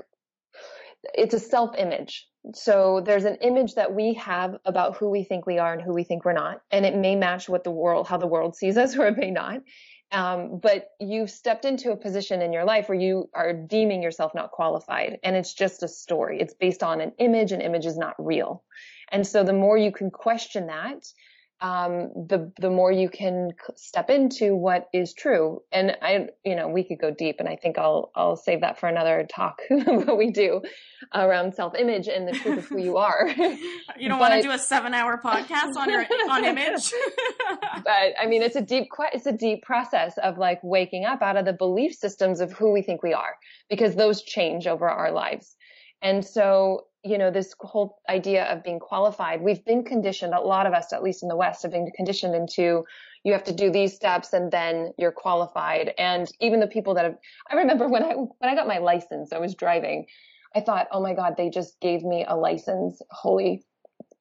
it's 1.14 1.34
a 1.34 1.40
self 1.40 1.76
image. 1.78 2.28
So 2.54 3.02
there's 3.06 3.26
an 3.26 3.36
image 3.42 3.76
that 3.76 3.94
we 3.94 4.14
have 4.16 4.58
about 4.64 4.96
who 4.96 5.10
we 5.10 5.24
think 5.24 5.46
we 5.46 5.60
are 5.60 5.74
and 5.74 5.82
who 5.82 5.94
we 5.94 6.04
think 6.04 6.24
we're 6.24 6.34
not. 6.34 6.62
And 6.72 6.86
it 6.86 6.96
may 6.96 7.16
match 7.16 7.50
what 7.50 7.64
the 7.64 7.72
world, 7.72 8.08
how 8.08 8.18
the 8.18 8.28
world 8.28 8.56
sees 8.56 8.78
us 8.78 8.96
or 8.98 9.08
it 9.08 9.18
may 9.18 9.32
not. 9.32 9.62
Um, 10.14 10.60
but 10.64 10.92
you've 11.02 11.30
stepped 11.30 11.66
into 11.66 11.92
a 11.92 11.98
position 11.98 12.42
in 12.42 12.54
your 12.54 12.64
life 12.64 12.88
where 12.88 12.98
you 12.98 13.30
are 13.34 13.52
deeming 13.52 14.02
yourself 14.02 14.34
not 14.34 14.52
qualified 14.52 15.20
and 15.22 15.36
it's 15.36 15.54
just 15.54 15.84
a 15.84 15.88
story. 15.88 16.40
It's 16.40 16.54
based 16.54 16.82
on 16.82 17.02
an 17.02 17.12
image 17.18 17.52
and 17.52 17.62
image 17.62 17.86
is 17.86 17.98
not 17.98 18.16
real. 18.18 18.64
And 19.12 19.28
so 19.28 19.44
the 19.44 19.52
more 19.52 19.78
you 19.78 19.92
can 19.92 20.10
question 20.10 20.68
that, 20.68 21.06
um, 21.60 22.12
the 22.28 22.52
the 22.60 22.70
more 22.70 22.92
you 22.92 23.10
can 23.10 23.52
step 23.76 24.10
into 24.12 24.56
what 24.56 24.88
is 24.94 25.14
true. 25.14 25.62
And 25.72 25.98
I, 26.02 26.28
you 26.46 26.56
know, 26.56 26.68
we 26.68 26.84
could 26.84 27.00
go 27.00 27.10
deep, 27.10 27.38
and 27.40 27.50
I 27.50 27.56
think 27.56 27.80
I'll 27.80 28.12
I'll 28.16 28.36
save 28.36 28.62
that 28.62 28.80
for 28.80 28.88
another 28.88 29.28
talk. 29.30 29.62
what 29.70 30.18
we 30.18 30.30
do 30.30 30.62
around 31.16 31.56
self 31.56 31.74
image 31.76 32.08
and 32.08 32.28
the 32.28 32.34
truth 32.34 32.60
of 32.60 32.66
who 32.66 32.78
you 32.78 32.98
are. 32.98 33.28
you 33.98 34.08
don't 34.08 34.20
but, 34.20 34.30
want 34.30 34.34
to 34.36 34.42
do 34.42 34.52
a 34.52 34.60
seven 34.60 34.94
hour 34.94 35.20
podcast 35.24 35.76
on 35.76 35.90
your 35.90 36.06
on 36.30 36.46
image. 36.46 36.94
but 37.84 38.14
I 38.22 38.28
mean, 38.28 38.44
it's 38.44 38.56
a 38.56 38.62
deep 38.62 38.90
quite, 38.92 39.16
it's 39.16 39.26
a 39.26 39.32
deep 39.32 39.64
process 39.64 40.18
of 40.20 40.38
like 40.38 40.60
waking 40.62 41.06
up 41.06 41.24
out 41.24 41.38
of 41.38 41.46
the 41.46 41.54
belief 41.54 41.96
systems 41.96 42.40
of 42.40 42.52
who 42.52 42.72
we 42.72 42.84
think 42.84 43.02
we 43.02 43.14
are, 43.14 43.36
because 43.68 43.96
those 43.96 44.22
change 44.22 44.68
over 44.68 44.88
our 44.88 45.12
lives. 45.12 45.56
And 46.04 46.24
so 46.24 46.86
you 47.04 47.18
know, 47.18 47.32
this 47.32 47.54
whole 47.60 48.00
idea 48.10 48.46
of 48.46 48.64
being 48.64 48.80
qualified, 48.80 49.42
we've 49.42 49.64
been 49.64 49.84
conditioned, 49.84 50.34
a 50.34 50.42
lot 50.42 50.66
of 50.66 50.74
us, 50.74 50.94
at 50.94 51.04
least 51.04 51.24
in 51.24 51.30
the 51.30 51.36
West, 51.36 51.64
have 51.64 51.72
been 51.72 51.92
conditioned 51.96 52.36
into 52.36 52.84
you 53.24 53.34
have 53.34 53.44
to 53.44 53.54
do 53.54 53.70
these 53.70 53.94
steps 53.94 54.34
and 54.34 54.52
then 54.52 54.94
you're 54.98 55.12
qualified. 55.12 55.94
And 55.98 56.32
even 56.40 56.60
the 56.60 56.68
people 56.68 56.94
that 56.96 57.06
have, 57.06 57.18
I 57.52 57.56
remember 57.56 57.88
when 57.88 58.04
I, 58.04 58.14
when 58.14 58.50
I 58.50 58.56
got 58.56 58.68
my 58.68 58.78
license, 58.78 59.34
I 59.34 59.40
was 59.40 59.56
driving, 59.56 60.06
I 60.56 60.62
thought, 60.62 60.88
oh 60.92 61.02
my 61.02 61.14
God, 61.14 61.36
they 61.38 61.50
just 61.50 61.80
gave 61.80 62.04
me 62.04 62.26
a 62.28 62.36
license. 62.36 63.02
Holy, 63.12 63.64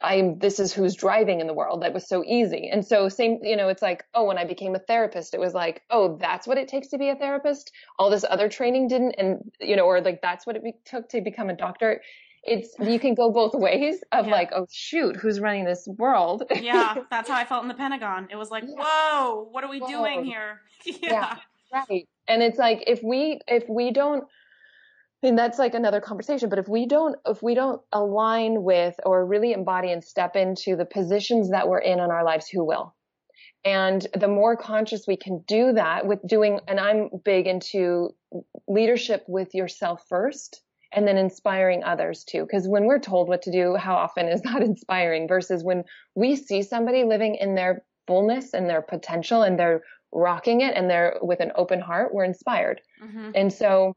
I'm, 0.02 0.38
this 0.38 0.60
is 0.60 0.72
who's 0.72 0.94
driving 0.94 1.40
in 1.40 1.46
the 1.46 1.54
world. 1.54 1.82
That 1.82 1.94
was 1.94 2.08
so 2.08 2.22
easy. 2.26 2.68
And 2.70 2.84
so 2.84 3.08
same, 3.08 3.38
you 3.42 3.56
know, 3.56 3.68
it's 3.68 3.82
like, 3.82 4.04
oh, 4.14 4.24
when 4.24 4.38
I 4.38 4.44
became 4.44 4.74
a 4.74 4.80
therapist, 4.80 5.34
it 5.34 5.40
was 5.40 5.54
like, 5.54 5.82
oh, 5.90 6.18
that's 6.20 6.46
what 6.46 6.58
it 6.58 6.68
takes 6.68 6.88
to 6.88 6.98
be 6.98 7.08
a 7.08 7.16
therapist. 7.16 7.72
All 7.98 8.10
this 8.10 8.24
other 8.28 8.48
training 8.48 8.88
didn't. 8.88 9.12
And, 9.12 9.50
you 9.60 9.76
know, 9.76 9.84
or 9.84 10.00
like, 10.00 10.20
that's 10.20 10.46
what 10.46 10.56
it 10.56 10.62
took 10.84 11.08
to 11.10 11.20
become 11.20 11.48
a 11.48 11.56
doctor 11.56 12.02
it's 12.46 12.74
you 12.80 12.98
can 12.98 13.14
go 13.14 13.30
both 13.30 13.54
ways 13.54 14.02
of 14.12 14.26
yeah. 14.26 14.32
like, 14.32 14.50
oh 14.54 14.66
shoot, 14.70 15.16
who's 15.16 15.40
running 15.40 15.64
this 15.64 15.86
world? 15.98 16.44
yeah, 16.60 16.96
that's 17.10 17.28
how 17.28 17.36
I 17.36 17.44
felt 17.44 17.62
in 17.62 17.68
the 17.68 17.74
Pentagon. 17.74 18.28
It 18.30 18.36
was 18.36 18.50
like, 18.50 18.64
yeah. 18.66 18.74
whoa, 18.78 19.48
what 19.50 19.64
are 19.64 19.70
we 19.70 19.80
whoa. 19.80 19.88
doing 19.88 20.24
here? 20.24 20.60
yeah. 20.84 20.94
yeah, 21.02 21.36
right. 21.72 22.08
And 22.28 22.42
it's 22.42 22.58
like 22.58 22.84
if 22.86 23.02
we 23.02 23.40
if 23.46 23.68
we 23.68 23.90
don't 23.92 24.24
and 25.22 25.38
that's 25.38 25.58
like 25.58 25.74
another 25.74 26.00
conversation 26.00 26.48
but 26.48 26.58
if 26.58 26.68
we 26.68 26.86
don't 26.86 27.16
if 27.26 27.42
we 27.42 27.54
don't 27.54 27.80
align 27.92 28.62
with 28.62 28.94
or 29.04 29.26
really 29.26 29.52
embody 29.52 29.90
and 29.90 30.04
step 30.04 30.36
into 30.36 30.76
the 30.76 30.84
positions 30.84 31.50
that 31.50 31.68
we're 31.68 31.78
in 31.78 31.98
in 31.98 32.10
our 32.10 32.24
lives 32.24 32.48
who 32.48 32.64
will 32.64 32.94
and 33.64 34.06
the 34.14 34.28
more 34.28 34.56
conscious 34.56 35.06
we 35.06 35.16
can 35.16 35.42
do 35.48 35.72
that 35.72 36.06
with 36.06 36.24
doing 36.26 36.60
and 36.68 36.78
i'm 36.78 37.08
big 37.24 37.46
into 37.46 38.10
leadership 38.68 39.24
with 39.26 39.54
yourself 39.54 40.02
first 40.08 40.62
and 40.96 41.06
then 41.06 41.18
inspiring 41.18 41.84
others 41.84 42.24
too. 42.24 42.42
Because 42.42 42.66
when 42.66 42.86
we're 42.86 42.98
told 42.98 43.28
what 43.28 43.42
to 43.42 43.52
do, 43.52 43.76
how 43.76 43.94
often 43.94 44.26
is 44.26 44.40
that 44.44 44.62
inspiring 44.62 45.28
versus 45.28 45.62
when 45.62 45.84
we 46.16 46.34
see 46.34 46.62
somebody 46.62 47.04
living 47.04 47.36
in 47.36 47.54
their 47.54 47.84
fullness 48.06 48.54
and 48.54 48.68
their 48.68 48.82
potential 48.82 49.42
and 49.42 49.58
they're 49.58 49.82
rocking 50.12 50.62
it 50.62 50.74
and 50.74 50.88
they're 50.88 51.18
with 51.20 51.40
an 51.40 51.52
open 51.54 51.80
heart, 51.80 52.14
we're 52.14 52.24
inspired. 52.24 52.80
Mm-hmm. 53.04 53.30
And 53.34 53.52
so 53.52 53.94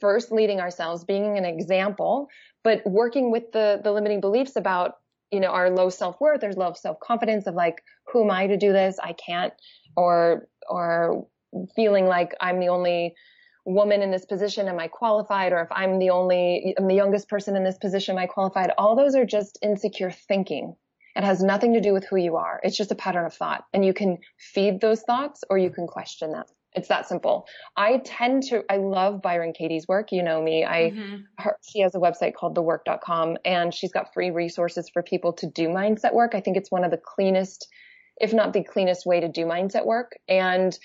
first 0.00 0.30
leading 0.30 0.60
ourselves, 0.60 1.04
being 1.04 1.38
an 1.38 1.44
example, 1.44 2.28
but 2.62 2.82
working 2.84 3.30
with 3.30 3.50
the, 3.52 3.80
the 3.82 3.90
limiting 3.90 4.20
beliefs 4.20 4.54
about, 4.56 4.96
you 5.32 5.40
know, 5.40 5.48
our 5.48 5.70
low 5.70 5.88
self-worth, 5.88 6.40
there's 6.40 6.56
low 6.56 6.72
self-confidence 6.74 7.46
of 7.46 7.54
like, 7.54 7.82
who 8.12 8.24
am 8.24 8.30
I 8.30 8.46
to 8.46 8.56
do 8.56 8.72
this? 8.72 8.98
I 9.02 9.14
can't, 9.14 9.54
or, 9.96 10.46
or 10.68 11.26
feeling 11.74 12.06
like 12.06 12.34
I'm 12.40 12.60
the 12.60 12.68
only 12.68 13.14
woman 13.68 14.02
in 14.02 14.10
this 14.10 14.24
position, 14.24 14.68
am 14.68 14.78
I 14.78 14.88
qualified? 14.88 15.52
Or 15.52 15.60
if 15.60 15.68
I'm 15.70 15.98
the 15.98 16.10
only, 16.10 16.74
I'm 16.78 16.88
the 16.88 16.94
youngest 16.94 17.28
person 17.28 17.54
in 17.54 17.64
this 17.64 17.78
position, 17.78 18.16
am 18.16 18.22
I 18.22 18.26
qualified? 18.26 18.70
All 18.78 18.96
those 18.96 19.14
are 19.14 19.26
just 19.26 19.58
insecure 19.62 20.10
thinking. 20.10 20.74
It 21.14 21.24
has 21.24 21.42
nothing 21.42 21.74
to 21.74 21.80
do 21.80 21.92
with 21.92 22.04
who 22.04 22.16
you 22.16 22.36
are. 22.36 22.60
It's 22.62 22.76
just 22.76 22.92
a 22.92 22.94
pattern 22.94 23.26
of 23.26 23.34
thought. 23.34 23.64
And 23.74 23.84
you 23.84 23.92
can 23.92 24.18
feed 24.38 24.80
those 24.80 25.02
thoughts 25.02 25.44
or 25.50 25.58
you 25.58 25.70
can 25.70 25.86
question 25.86 26.32
them. 26.32 26.44
It's 26.74 26.88
that 26.88 27.08
simple. 27.08 27.46
I 27.76 28.00
tend 28.04 28.44
to, 28.44 28.62
I 28.70 28.76
love 28.76 29.20
Byron 29.20 29.52
Katie's 29.52 29.88
work. 29.88 30.12
You 30.12 30.22
know 30.22 30.40
me. 30.40 30.64
I, 30.64 30.92
mm-hmm. 30.94 31.16
her, 31.38 31.56
she 31.68 31.80
has 31.80 31.94
a 31.94 31.98
website 31.98 32.34
called 32.34 32.56
thework.com 32.56 33.38
and 33.44 33.74
she's 33.74 33.90
got 33.90 34.14
free 34.14 34.30
resources 34.30 34.88
for 34.88 35.02
people 35.02 35.32
to 35.34 35.46
do 35.46 35.68
mindset 35.68 36.14
work. 36.14 36.34
I 36.34 36.40
think 36.40 36.56
it's 36.56 36.70
one 36.70 36.84
of 36.84 36.90
the 36.90 36.98
cleanest 36.98 37.68
if 38.20 38.32
not 38.32 38.52
the 38.52 38.64
cleanest 38.64 39.06
way 39.06 39.20
to 39.20 39.28
do 39.28 39.44
mindset 39.44 39.86
work. 39.86 40.18
And 40.28 40.76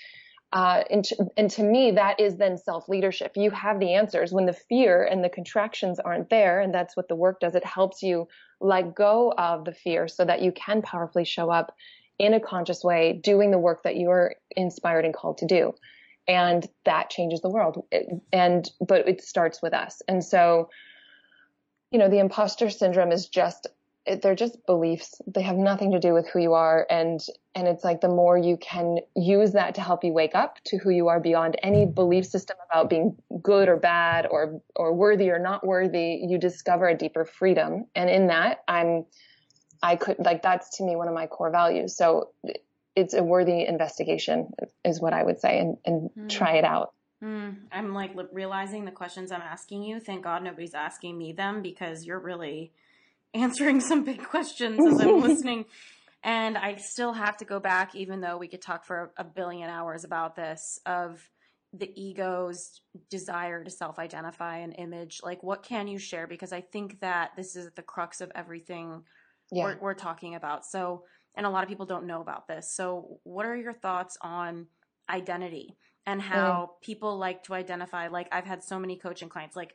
uh, 0.54 0.84
and, 0.88 1.04
to, 1.04 1.26
and 1.36 1.50
to 1.50 1.64
me, 1.64 1.90
that 1.90 2.20
is 2.20 2.36
then 2.36 2.56
self 2.56 2.88
leadership. 2.88 3.32
You 3.34 3.50
have 3.50 3.80
the 3.80 3.94
answers 3.94 4.30
when 4.30 4.46
the 4.46 4.52
fear 4.52 5.02
and 5.02 5.22
the 5.22 5.28
contractions 5.28 5.98
aren't 5.98 6.30
there. 6.30 6.60
And 6.60 6.72
that's 6.72 6.96
what 6.96 7.08
the 7.08 7.16
work 7.16 7.40
does. 7.40 7.56
It 7.56 7.64
helps 7.64 8.02
you 8.02 8.28
let 8.60 8.94
go 8.94 9.34
of 9.36 9.64
the 9.64 9.74
fear 9.74 10.06
so 10.06 10.24
that 10.24 10.42
you 10.42 10.52
can 10.52 10.80
powerfully 10.80 11.24
show 11.24 11.50
up 11.50 11.74
in 12.20 12.34
a 12.34 12.40
conscious 12.40 12.84
way, 12.84 13.20
doing 13.24 13.50
the 13.50 13.58
work 13.58 13.82
that 13.82 13.96
you 13.96 14.10
are 14.10 14.36
inspired 14.52 15.04
and 15.04 15.12
called 15.12 15.38
to 15.38 15.46
do. 15.46 15.74
And 16.28 16.64
that 16.84 17.10
changes 17.10 17.40
the 17.40 17.50
world. 17.50 17.84
And, 18.32 18.70
but 18.80 19.08
it 19.08 19.22
starts 19.22 19.60
with 19.60 19.74
us. 19.74 20.02
And 20.06 20.24
so, 20.24 20.70
you 21.90 21.98
know, 21.98 22.08
the 22.08 22.20
imposter 22.20 22.70
syndrome 22.70 23.10
is 23.10 23.26
just 23.26 23.66
they're 24.20 24.34
just 24.34 24.64
beliefs. 24.66 25.20
They 25.26 25.42
have 25.42 25.56
nothing 25.56 25.92
to 25.92 25.98
do 25.98 26.12
with 26.12 26.28
who 26.28 26.38
you 26.38 26.52
are. 26.52 26.86
And, 26.90 27.20
and 27.54 27.66
it's 27.66 27.84
like 27.84 28.00
the 28.00 28.08
more 28.08 28.36
you 28.36 28.58
can 28.58 28.98
use 29.16 29.52
that 29.52 29.76
to 29.76 29.80
help 29.80 30.04
you 30.04 30.12
wake 30.12 30.34
up 30.34 30.58
to 30.64 30.76
who 30.76 30.90
you 30.90 31.08
are 31.08 31.20
beyond 31.20 31.56
any 31.62 31.86
belief 31.86 32.26
system 32.26 32.56
about 32.70 32.90
being 32.90 33.16
good 33.42 33.68
or 33.68 33.76
bad 33.76 34.26
or, 34.30 34.60
or 34.76 34.92
worthy 34.92 35.30
or 35.30 35.38
not 35.38 35.66
worthy, 35.66 36.20
you 36.28 36.38
discover 36.38 36.86
a 36.86 36.96
deeper 36.96 37.24
freedom. 37.24 37.86
And 37.94 38.10
in 38.10 38.26
that, 38.26 38.62
I'm, 38.68 39.06
I 39.82 39.96
could, 39.96 40.16
like, 40.18 40.42
that's 40.42 40.76
to 40.76 40.84
me 40.84 40.96
one 40.96 41.08
of 41.08 41.14
my 41.14 41.26
core 41.26 41.50
values. 41.50 41.96
So 41.96 42.30
it's 42.94 43.14
a 43.14 43.22
worthy 43.22 43.66
investigation 43.66 44.48
is 44.84 45.00
what 45.00 45.12
I 45.12 45.22
would 45.22 45.40
say 45.40 45.58
and, 45.58 45.78
and 45.84 46.10
mm. 46.10 46.28
try 46.28 46.56
it 46.56 46.64
out. 46.64 46.92
Mm. 47.22 47.56
I'm 47.72 47.94
like 47.94 48.12
realizing 48.32 48.84
the 48.84 48.90
questions 48.90 49.32
I'm 49.32 49.40
asking 49.40 49.82
you. 49.82 49.98
Thank 49.98 50.24
God 50.24 50.42
nobody's 50.42 50.74
asking 50.74 51.16
me 51.16 51.32
them 51.32 51.62
because 51.62 52.04
you're 52.04 52.20
really, 52.20 52.72
answering 53.34 53.80
some 53.80 54.04
big 54.04 54.22
questions 54.22 54.78
as 54.86 55.00
I'm 55.00 55.20
listening. 55.22 55.66
And 56.22 56.56
I 56.56 56.76
still 56.76 57.12
have 57.12 57.36
to 57.38 57.44
go 57.44 57.60
back, 57.60 57.94
even 57.94 58.20
though 58.20 58.38
we 58.38 58.48
could 58.48 58.62
talk 58.62 58.86
for 58.86 59.12
a 59.18 59.24
billion 59.24 59.68
hours 59.68 60.04
about 60.04 60.36
this, 60.36 60.78
of 60.86 61.20
the 61.74 61.90
ego's 62.00 62.80
desire 63.10 63.62
to 63.62 63.70
self 63.70 63.98
identify 63.98 64.58
an 64.58 64.72
image. 64.72 65.20
Like, 65.22 65.42
what 65.42 65.62
can 65.62 65.86
you 65.88 65.98
share? 65.98 66.26
Because 66.26 66.52
I 66.52 66.60
think 66.60 67.00
that 67.00 67.32
this 67.36 67.56
is 67.56 67.70
the 67.74 67.82
crux 67.82 68.20
of 68.20 68.32
everything 68.34 69.02
yeah. 69.52 69.64
we're, 69.64 69.78
we're 69.80 69.94
talking 69.94 70.34
about. 70.34 70.64
So, 70.64 71.04
and 71.34 71.44
a 71.44 71.50
lot 71.50 71.64
of 71.64 71.68
people 71.68 71.86
don't 71.86 72.06
know 72.06 72.20
about 72.20 72.46
this. 72.46 72.74
So, 72.74 73.18
what 73.24 73.44
are 73.44 73.56
your 73.56 73.74
thoughts 73.74 74.16
on 74.22 74.66
identity 75.10 75.76
and 76.06 76.22
how 76.22 76.70
mm. 76.70 76.86
people 76.86 77.18
like 77.18 77.42
to 77.44 77.54
identify? 77.54 78.08
Like, 78.08 78.28
I've 78.32 78.46
had 78.46 78.62
so 78.62 78.78
many 78.78 78.96
coaching 78.96 79.28
clients, 79.28 79.56
like, 79.56 79.74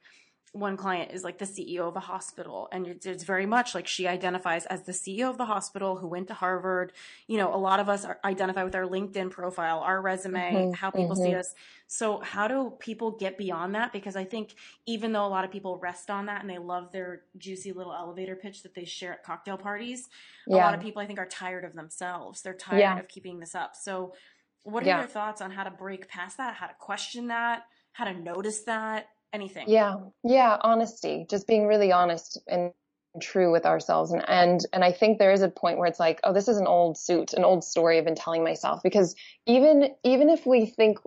one 0.53 0.77
client 0.77 1.11
is 1.11 1.23
like 1.23 1.37
the 1.37 1.45
CEO 1.45 1.81
of 1.81 1.95
a 1.95 1.99
hospital 1.99 2.67
and 2.71 2.87
it's, 2.87 3.05
it's, 3.05 3.23
very 3.23 3.45
much 3.45 3.75
like 3.75 3.85
she 3.85 4.07
identifies 4.07 4.65
as 4.65 4.81
the 4.83 4.91
CEO 4.91 5.29
of 5.29 5.37
the 5.37 5.45
hospital 5.45 5.97
who 5.97 6.07
went 6.07 6.27
to 6.27 6.33
Harvard. 6.33 6.91
You 7.27 7.37
know, 7.37 7.53
a 7.53 7.57
lot 7.57 7.79
of 7.79 7.87
us 7.87 8.03
are, 8.03 8.19
identify 8.25 8.63
with 8.63 8.73
our 8.73 8.85
LinkedIn 8.85 9.29
profile, 9.29 9.79
our 9.79 10.01
resume, 10.01 10.53
mm-hmm, 10.53 10.73
how 10.73 10.89
people 10.89 11.15
mm-hmm. 11.15 11.23
see 11.23 11.35
us. 11.35 11.53
So 11.87 12.19
how 12.19 12.47
do 12.47 12.73
people 12.79 13.11
get 13.11 13.37
beyond 13.37 13.75
that? 13.75 13.93
Because 13.93 14.15
I 14.15 14.23
think 14.23 14.55
even 14.87 15.11
though 15.11 15.25
a 15.25 15.29
lot 15.29 15.45
of 15.45 15.51
people 15.51 15.77
rest 15.77 16.09
on 16.09 16.25
that 16.25 16.41
and 16.41 16.49
they 16.49 16.57
love 16.57 16.91
their 16.91 17.21
juicy 17.37 17.71
little 17.71 17.93
elevator 17.93 18.35
pitch 18.35 18.63
that 18.63 18.73
they 18.73 18.85
share 18.85 19.13
at 19.13 19.23
cocktail 19.23 19.57
parties, 19.57 20.09
yeah. 20.47 20.55
a 20.55 20.57
lot 20.57 20.73
of 20.73 20.81
people 20.81 21.01
I 21.01 21.05
think 21.05 21.19
are 21.19 21.27
tired 21.27 21.63
of 21.63 21.73
themselves. 21.73 22.41
They're 22.41 22.53
tired 22.53 22.79
yeah. 22.79 22.99
of 22.99 23.07
keeping 23.07 23.39
this 23.39 23.53
up. 23.53 23.75
So 23.75 24.13
what 24.63 24.83
are 24.83 24.87
yeah. 24.87 24.99
your 24.99 25.07
thoughts 25.07 25.41
on 25.41 25.51
how 25.51 25.63
to 25.63 25.71
break 25.71 26.07
past 26.09 26.37
that, 26.37 26.55
how 26.55 26.67
to 26.67 26.73
question 26.79 27.27
that, 27.27 27.63
how 27.91 28.05
to 28.05 28.13
notice 28.13 28.61
that? 28.63 29.09
Anything. 29.33 29.65
Yeah. 29.67 29.95
Yeah. 30.23 30.57
Honesty, 30.61 31.25
just 31.29 31.47
being 31.47 31.67
really 31.67 31.91
honest 31.91 32.39
and 32.47 32.71
true 33.21 33.51
with 33.51 33.65
ourselves. 33.65 34.11
And, 34.11 34.23
and, 34.27 34.59
and 34.71 34.83
I 34.83 34.91
think 34.91 35.17
there 35.17 35.31
is 35.31 35.41
a 35.41 35.49
point 35.49 35.77
where 35.77 35.87
it's 35.87 35.99
like, 35.99 36.19
oh, 36.23 36.33
this 36.33 36.47
is 36.47 36.57
an 36.57 36.67
old 36.67 36.97
suit, 36.97 37.33
an 37.33 37.43
old 37.43 37.63
story 37.63 37.97
I've 37.97 38.05
been 38.05 38.15
telling 38.15 38.43
myself 38.43 38.81
because 38.83 39.15
even, 39.45 39.89
even 40.03 40.29
if 40.29 40.45
we 40.45 40.65
think 40.65 40.99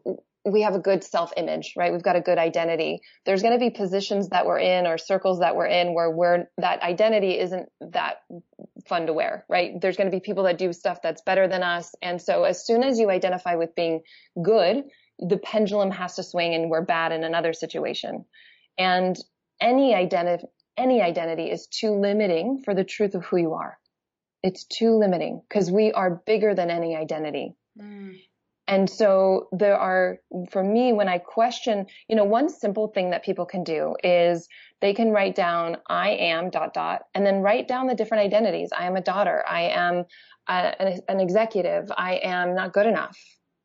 we 0.45 0.63
have 0.63 0.75
a 0.75 0.81
good 0.81 1.05
self 1.05 1.33
image, 1.37 1.75
right? 1.77 1.93
We've 1.93 2.03
got 2.03 2.17
a 2.17 2.21
good 2.21 2.39
identity. 2.39 3.01
There's 3.25 3.43
going 3.43 3.55
to 3.55 3.61
be 3.61 3.71
positions 3.71 4.31
that 4.31 4.45
we're 4.47 4.59
in 4.59 4.87
or 4.87 4.99
circles 4.99 5.39
that 5.39 5.55
we're 5.55 5.67
in 5.67 5.95
where 5.95 6.11
we're, 6.11 6.47
that 6.59 6.83
identity 6.83 7.39
isn't 7.39 7.69
that 7.93 8.17
fun 8.89 9.07
to 9.07 9.13
wear, 9.13 9.45
right? 9.49 9.81
There's 9.81 9.97
going 9.97 10.11
to 10.11 10.17
be 10.17 10.21
people 10.21 10.45
that 10.45 10.59
do 10.59 10.73
stuff 10.73 11.01
that's 11.03 11.23
better 11.23 11.47
than 11.47 11.63
us. 11.63 11.95
And 12.03 12.21
so 12.21 12.43
as 12.43 12.67
soon 12.67 12.83
as 12.83 12.99
you 12.99 13.11
identify 13.11 13.55
with 13.55 13.77
being 13.77 14.03
good, 14.43 14.83
the 15.29 15.39
pendulum 15.39 15.91
has 15.91 16.17
to 16.17 16.23
swing 16.23 16.55
and 16.55 16.71
we're 16.71 16.83
bad 16.83 17.13
in 17.13 17.25
another 17.25 17.53
situation. 17.53 18.25
And 18.79 19.17
any 19.61 19.95
identity, 19.95 20.47
any 20.77 21.01
identity 21.01 21.51
is 21.51 21.67
too 21.67 21.93
limiting 21.93 22.63
for 22.65 22.75
the 22.75 22.85
truth 22.85 23.15
of 23.15 23.25
who 23.25 23.37
you 23.37 23.55
are. 23.55 23.79
It's 24.43 24.65
too 24.65 24.97
limiting 24.97 25.43
because 25.49 25.71
we 25.71 25.93
are 25.93 26.23
bigger 26.27 26.55
than 26.55 26.71
any 26.71 26.97
identity. 26.97 27.55
Mm. 27.81 28.21
And 28.69 28.89
so 28.89 29.49
there 29.53 29.77
are, 29.77 30.19
for 30.51 30.65
me, 30.65 30.93
when 30.93 31.09
I 31.09 31.19
question, 31.19 31.87
you 32.09 32.17
know, 32.17 32.25
one 32.25 32.49
simple 32.49 32.89
thing 32.89 33.11
that 33.11 33.25
people 33.25 33.45
can 33.45 33.65
do 33.65 33.97
is 34.03 34.49
they 34.81 34.95
can 34.95 35.11
write 35.11 35.35
down, 35.35 35.77
I 35.89 36.11
am 36.11 36.49
dot 36.49 36.73
dot, 36.73 37.03
and 37.15 37.27
then 37.27 37.43
write 37.43 37.69
down 37.69 37.87
the 37.87 37.95
different 37.95 38.25
identities. 38.25 38.71
I 38.77 38.87
am 38.87 38.97
a 38.97 39.01
daughter. 39.01 39.45
I 39.49 39.63
am 39.63 40.05
a, 40.49 40.81
an, 40.81 41.01
an 41.09 41.21
executive. 41.21 41.91
I 41.97 42.15
am 42.23 42.55
not 42.55 42.73
good 42.73 42.87
enough 42.87 43.19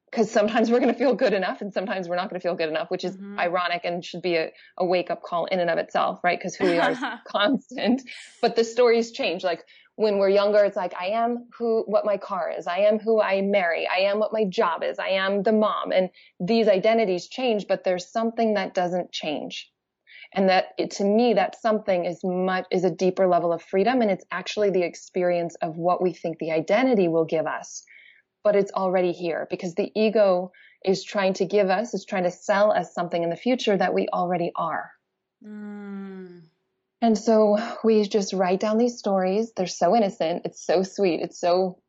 because 0.10 0.32
sometimes 0.32 0.72
we're 0.72 0.80
going 0.80 0.94
to 0.94 0.98
feel 0.98 1.14
good 1.14 1.34
enough 1.34 1.62
and 1.62 1.74
sometimes 1.74 2.08
we're 2.08 2.16
not 2.16 2.30
going 2.30 2.40
to 2.40 2.44
feel 2.44 2.56
good 2.56 2.70
enough, 2.70 2.90
which 2.90 3.04
is 3.04 3.16
mm-hmm. 3.16 3.40
ironic 3.40 3.82
and 3.84 4.04
should 4.04 4.22
be 4.22 4.36
a, 4.36 4.52
a 4.78 4.86
wake 4.86 5.12
up 5.12 5.22
call 5.22 5.46
in 5.46 5.60
and 5.60 5.70
of 5.70 5.78
itself, 5.78 6.20
right? 6.24 6.40
Because 6.40 6.56
who 6.56 6.66
we 6.66 6.78
are 6.78 6.92
is 6.92 7.00
constant. 7.28 8.02
But 8.42 8.56
the 8.56 8.64
stories 8.64 9.12
change. 9.12 9.44
Like 9.44 9.66
when 9.96 10.18
we're 10.18 10.30
younger, 10.30 10.64
it's 10.64 10.78
like, 10.78 10.94
I 10.98 11.08
am 11.08 11.48
who, 11.58 11.84
what 11.88 12.06
my 12.06 12.18
car 12.18 12.54
is. 12.58 12.68
I 12.68 12.80
am 12.80 13.00
who 13.00 13.22
I 13.22 13.42
marry. 13.42 13.88
I 13.88 14.10
am 14.10 14.20
what 14.20 14.32
my 14.32 14.46
job 14.46 14.82
is. 14.84 14.98
I 14.98 15.10
am 15.10 15.44
the 15.44 15.52
mom. 15.52 15.92
And 15.92 16.10
these 16.40 16.70
identities 16.70 17.28
change, 17.28 17.68
but 17.68 17.84
there's 17.84 18.10
something 18.10 18.54
that 18.54 18.74
doesn't 18.74 19.12
change. 19.12 19.70
And 20.34 20.50
that 20.50 20.68
it, 20.78 20.92
to 20.92 21.04
me, 21.04 21.34
that 21.34 21.60
something 21.62 22.06
is 22.06 22.20
much, 22.24 22.66
is 22.72 22.84
a 22.84 22.92
deeper 22.92 23.28
level 23.28 23.52
of 23.52 23.62
freedom. 23.62 24.02
And 24.02 24.12
it's 24.12 24.26
actually 24.32 24.70
the 24.70 24.84
experience 24.84 25.56
of 25.62 25.76
what 25.76 26.02
we 26.02 26.14
think 26.14 26.38
the 26.38 26.52
identity 26.52 27.08
will 27.08 27.26
give 27.26 27.46
us 27.46 27.84
but 28.48 28.56
it's 28.56 28.72
already 28.72 29.12
here 29.12 29.46
because 29.50 29.76
the 29.76 29.92
ego 29.94 30.54
is 30.86 31.04
trying 31.04 31.34
to 31.34 31.44
give 31.44 31.70
us, 31.70 31.94
is 31.94 32.06
trying 32.06 32.24
to 32.24 32.32
sell 32.32 32.72
us 32.72 32.94
something 32.94 33.22
in 33.22 33.30
the 33.30 33.36
future 33.36 33.76
that 33.76 33.94
we 33.94 34.08
already 34.08 34.54
are. 34.56 34.90
Mm. 35.46 36.44
And 37.02 37.18
so 37.18 37.58
we 37.84 38.04
just 38.04 38.32
write 38.32 38.62
down 38.62 38.78
these 38.78 38.98
stories. 38.98 39.52
They're 39.54 39.68
so 39.68 39.98
innocent. 39.98 40.44
It's 40.46 40.66
so 40.66 40.82
sweet. 40.82 41.20
It's 41.20 41.42
so 41.42 41.80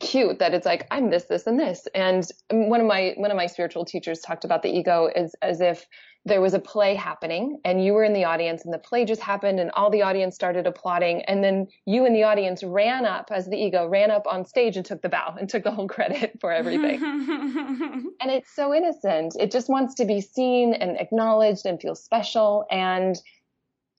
cute 0.00 0.40
that 0.40 0.52
it's 0.52 0.66
like, 0.66 0.86
I'm 0.90 1.08
this, 1.08 1.24
this, 1.24 1.46
and 1.46 1.58
this. 1.58 1.88
And 1.94 2.26
one 2.50 2.82
of 2.82 2.86
my, 2.86 3.14
one 3.16 3.30
of 3.30 3.38
my 3.38 3.46
spiritual 3.46 3.86
teachers 3.86 4.20
talked 4.20 4.44
about 4.44 4.62
the 4.62 4.68
ego 4.68 5.06
as, 5.06 5.34
as 5.40 5.62
if 5.62 5.86
there 6.26 6.40
was 6.40 6.52
a 6.52 6.58
play 6.58 6.94
happening 6.94 7.58
and 7.64 7.82
you 7.82 7.94
were 7.94 8.04
in 8.04 8.12
the 8.12 8.24
audience 8.24 8.64
and 8.64 8.74
the 8.74 8.78
play 8.78 9.06
just 9.06 9.22
happened 9.22 9.58
and 9.58 9.70
all 9.70 9.90
the 9.90 10.02
audience 10.02 10.34
started 10.34 10.66
applauding 10.66 11.22
and 11.22 11.42
then 11.42 11.66
you 11.86 12.04
in 12.04 12.12
the 12.12 12.24
audience 12.24 12.62
ran 12.62 13.06
up 13.06 13.30
as 13.30 13.46
the 13.46 13.56
ego 13.56 13.86
ran 13.86 14.10
up 14.10 14.26
on 14.26 14.44
stage 14.44 14.76
and 14.76 14.84
took 14.84 15.00
the 15.00 15.08
bow 15.08 15.34
and 15.38 15.48
took 15.48 15.64
the 15.64 15.70
whole 15.70 15.88
credit 15.88 16.38
for 16.38 16.52
everything. 16.52 17.02
and 18.20 18.30
it's 18.30 18.54
so 18.54 18.74
innocent. 18.74 19.34
It 19.40 19.50
just 19.50 19.70
wants 19.70 19.94
to 19.94 20.04
be 20.04 20.20
seen 20.20 20.74
and 20.74 21.00
acknowledged 21.00 21.64
and 21.64 21.80
feel 21.80 21.94
special 21.94 22.66
and 22.70 23.16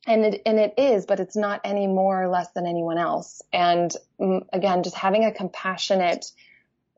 and 0.08 0.26
it 0.26 0.42
and 0.46 0.60
it 0.60 0.74
is, 0.78 1.06
but 1.06 1.20
it's 1.20 1.36
not 1.36 1.62
any 1.64 1.86
more 1.86 2.24
or 2.24 2.28
less 2.28 2.52
than 2.52 2.66
anyone 2.66 2.98
else. 2.98 3.42
And 3.54 3.96
mm, 4.20 4.46
again, 4.52 4.84
just 4.84 4.96
having 4.96 5.26
a 5.26 5.32
compassionate 5.32 6.32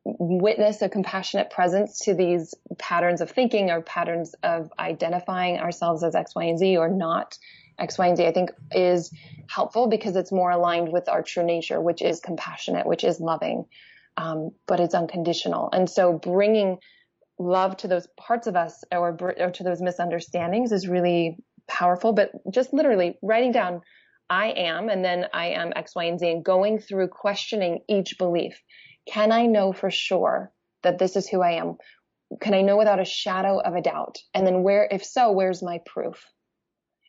witness 0.06 0.82
a 0.82 0.90
compassionate 0.90 1.50
presence 1.50 2.00
to 2.00 2.14
these 2.14 2.54
patterns 2.78 3.22
of 3.22 3.32
thinking 3.32 3.72
or 3.72 3.82
patterns 3.82 4.36
of 4.44 4.72
identifying 4.78 5.60
ourselves 5.60 6.04
as 6.04 6.16
X, 6.16 6.36
Y, 6.36 6.44
and 6.46 6.60
Z 6.60 6.78
or 6.78 6.90
not 6.90 7.38
X, 7.80 7.98
Y, 7.98 8.08
and 8.08 8.18
Z, 8.18 8.26
I 8.26 8.32
think 8.32 8.52
is 8.72 9.12
helpful 9.48 9.88
because 9.88 10.16
it's 10.16 10.32
more 10.32 10.52
aligned 10.52 10.92
with 10.92 11.08
our 11.08 11.24
true 11.24 11.46
nature, 11.46 11.80
which 11.82 12.02
is 12.02 12.20
compassionate, 12.20 12.86
which 12.86 13.04
is 13.04 13.20
loving, 13.20 13.66
um, 14.18 14.52
but 14.68 14.80
it's 14.80 14.94
unconditional. 14.94 15.70
And 15.72 15.90
so 15.90 16.14
bringing 16.14 16.80
love 17.40 17.78
to 17.78 17.88
those 17.88 18.08
parts 18.18 18.48
of 18.48 18.56
us 18.56 18.84
or, 18.92 19.18
or 19.40 19.52
to 19.52 19.64
those 19.64 19.82
misunderstandings 19.82 20.72
is 20.72 20.88
really 20.88 21.38
powerful, 21.68 22.14
but 22.14 22.32
just 22.52 22.74
literally 22.74 23.18
writing 23.22 23.52
down 23.52 23.82
I 24.30 24.48
am 24.52 24.90
and 24.90 25.04
then 25.04 25.28
I 25.34 25.48
am 25.50 25.74
X, 25.76 25.96
Y, 25.96 26.06
and 26.06 26.20
Z 26.20 26.30
and 26.30 26.44
going 26.44 26.80
through 26.80 27.10
questioning 27.10 27.82
each 27.88 28.18
belief 28.18 28.62
can 29.06 29.32
I 29.32 29.46
know 29.46 29.74
for 29.74 29.92
sure 29.92 30.52
that 30.84 31.00
this 31.00 31.16
is 31.16 31.28
who 31.28 31.42
I 31.42 31.54
am? 31.54 31.78
Can 32.40 32.54
I 32.54 32.62
know 32.62 32.78
without 32.78 33.00
a 33.00 33.06
shadow 33.06 33.60
of 33.60 33.76
a 33.76 33.82
doubt? 33.82 34.18
And 34.34 34.46
then 34.46 34.64
where, 34.64 34.88
if 34.90 35.04
so, 35.04 35.32
where's 35.32 35.62
my 35.62 35.80
proof? 35.86 36.26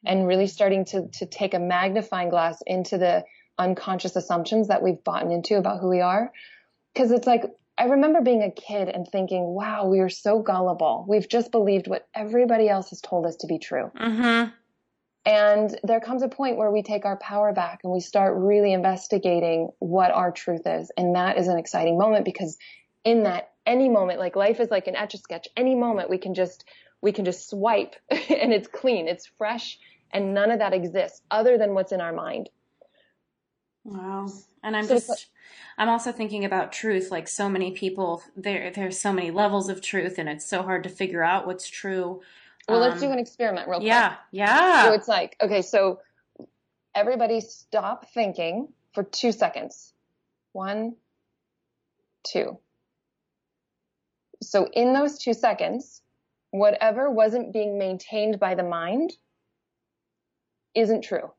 And 0.04 0.26
really 0.26 0.46
starting 0.46 0.84
to, 0.86 1.08
to 1.14 1.26
take 1.26 1.54
a 1.54 1.58
magnifying 1.58 2.28
glass 2.28 2.62
into 2.66 2.98
the 2.98 3.24
unconscious 3.58 4.16
assumptions 4.16 4.68
that 4.68 4.82
we've 4.82 5.02
bought 5.02 5.30
into 5.30 5.56
about 5.56 5.80
who 5.80 5.88
we 5.88 6.00
are. 6.00 6.32
Cause 6.94 7.10
it's 7.10 7.26
like, 7.26 7.44
I 7.76 7.84
remember 7.84 8.20
being 8.20 8.42
a 8.42 8.50
kid 8.50 8.88
and 8.88 9.06
thinking, 9.06 9.42
wow, 9.42 9.88
we 9.88 10.00
are 10.00 10.08
so 10.08 10.40
gullible. 10.40 11.06
We've 11.08 11.28
just 11.28 11.50
believed 11.50 11.88
what 11.88 12.06
everybody 12.14 12.68
else 12.68 12.90
has 12.90 13.00
told 13.00 13.26
us 13.26 13.36
to 13.36 13.46
be 13.46 13.58
true. 13.58 13.90
Mm-hmm. 13.98 14.50
And 15.26 15.78
there 15.82 16.00
comes 16.00 16.22
a 16.22 16.28
point 16.28 16.58
where 16.58 16.70
we 16.70 16.82
take 16.82 17.06
our 17.06 17.16
power 17.16 17.52
back 17.52 17.80
and 17.82 17.92
we 17.92 18.00
start 18.00 18.36
really 18.36 18.72
investigating 18.72 19.70
what 19.78 20.10
our 20.10 20.30
truth 20.30 20.66
is. 20.66 20.90
And 20.98 21.14
that 21.14 21.38
is 21.38 21.48
an 21.48 21.58
exciting 21.58 21.96
moment 21.96 22.26
because 22.26 22.58
in 23.04 23.22
that 23.22 23.52
any 23.64 23.88
moment, 23.88 24.18
like 24.18 24.36
life 24.36 24.60
is 24.60 24.70
like 24.70 24.86
an 24.86 24.96
etch 24.96 25.14
a 25.14 25.18
sketch, 25.18 25.48
any 25.56 25.74
moment 25.74 26.10
we 26.10 26.18
can 26.18 26.34
just, 26.34 26.64
we 27.00 27.12
can 27.12 27.24
just 27.24 27.48
swipe 27.48 27.96
and 28.10 28.52
it's 28.52 28.68
clean, 28.68 29.08
it's 29.08 29.30
fresh, 29.38 29.78
and 30.10 30.34
none 30.34 30.50
of 30.50 30.58
that 30.58 30.74
exists 30.74 31.22
other 31.30 31.56
than 31.56 31.72
what's 31.72 31.92
in 31.92 32.02
our 32.02 32.12
mind. 32.12 32.50
Wow. 33.84 34.28
And 34.62 34.76
I'm 34.76 34.84
so 34.84 34.94
just, 34.94 35.28
I'm 35.78 35.88
also 35.88 36.12
thinking 36.12 36.44
about 36.44 36.72
truth. 36.72 37.10
Like 37.10 37.28
so 37.28 37.48
many 37.48 37.72
people, 37.72 38.22
there, 38.36 38.70
there's 38.74 38.98
so 38.98 39.12
many 39.12 39.30
levels 39.30 39.70
of 39.70 39.80
truth 39.80 40.18
and 40.18 40.28
it's 40.28 40.48
so 40.48 40.62
hard 40.62 40.82
to 40.84 40.90
figure 40.90 41.22
out 41.22 41.46
what's 41.46 41.68
true 41.68 42.20
well, 42.68 42.82
um, 42.82 42.88
let's 42.88 43.00
do 43.00 43.06
um, 43.06 43.12
an 43.12 43.18
experiment 43.18 43.68
real 43.68 43.78
quick. 43.78 43.88
Yeah, 43.88 44.14
yeah. 44.32 44.84
So 44.84 44.92
it's 44.92 45.08
like, 45.08 45.36
okay, 45.40 45.62
so 45.62 46.00
everybody 46.94 47.40
stop 47.40 48.10
thinking 48.10 48.68
for 48.92 49.02
two 49.02 49.32
seconds. 49.32 49.92
One, 50.52 50.96
two. 52.24 52.58
So 54.42 54.68
in 54.72 54.92
those 54.92 55.18
two 55.18 55.34
seconds, 55.34 56.02
whatever 56.50 57.10
wasn't 57.10 57.52
being 57.52 57.78
maintained 57.78 58.38
by 58.38 58.54
the 58.54 58.62
mind 58.62 59.12
isn't 60.74 61.02
true. 61.02 61.32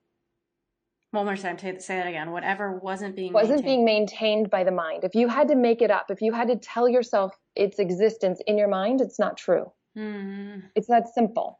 One 1.11 1.26
more 1.26 1.38
time, 1.38 1.57
say 1.57 1.95
that 1.95 2.07
again. 2.07 2.32
Whatever 2.32 2.73
wasn't 2.73 3.15
being 3.15 3.32
wasn't 3.32 3.61
maintained. 3.61 3.65
being 3.65 3.86
maintained 3.86 4.49
by 4.49 4.65
the 4.65 4.71
mind. 4.71 5.05
If 5.05 5.15
you 5.15 5.30
had 5.30 5.47
to 5.47 5.55
make 5.55 5.82
it 5.82 5.89
up, 5.89 6.07
if 6.09 6.21
you 6.21 6.34
had 6.34 6.49
to 6.49 6.57
tell 6.57 6.89
yourself 6.89 7.34
its 7.55 7.80
existence 7.80 8.41
in 8.45 8.57
your 8.57 8.67
mind, 8.67 8.99
it's 8.99 9.17
not 9.17 9.38
true. 9.38 9.71
Mm. 9.97 10.63
It's 10.75 10.87
that 10.87 11.13
simple. 11.13 11.59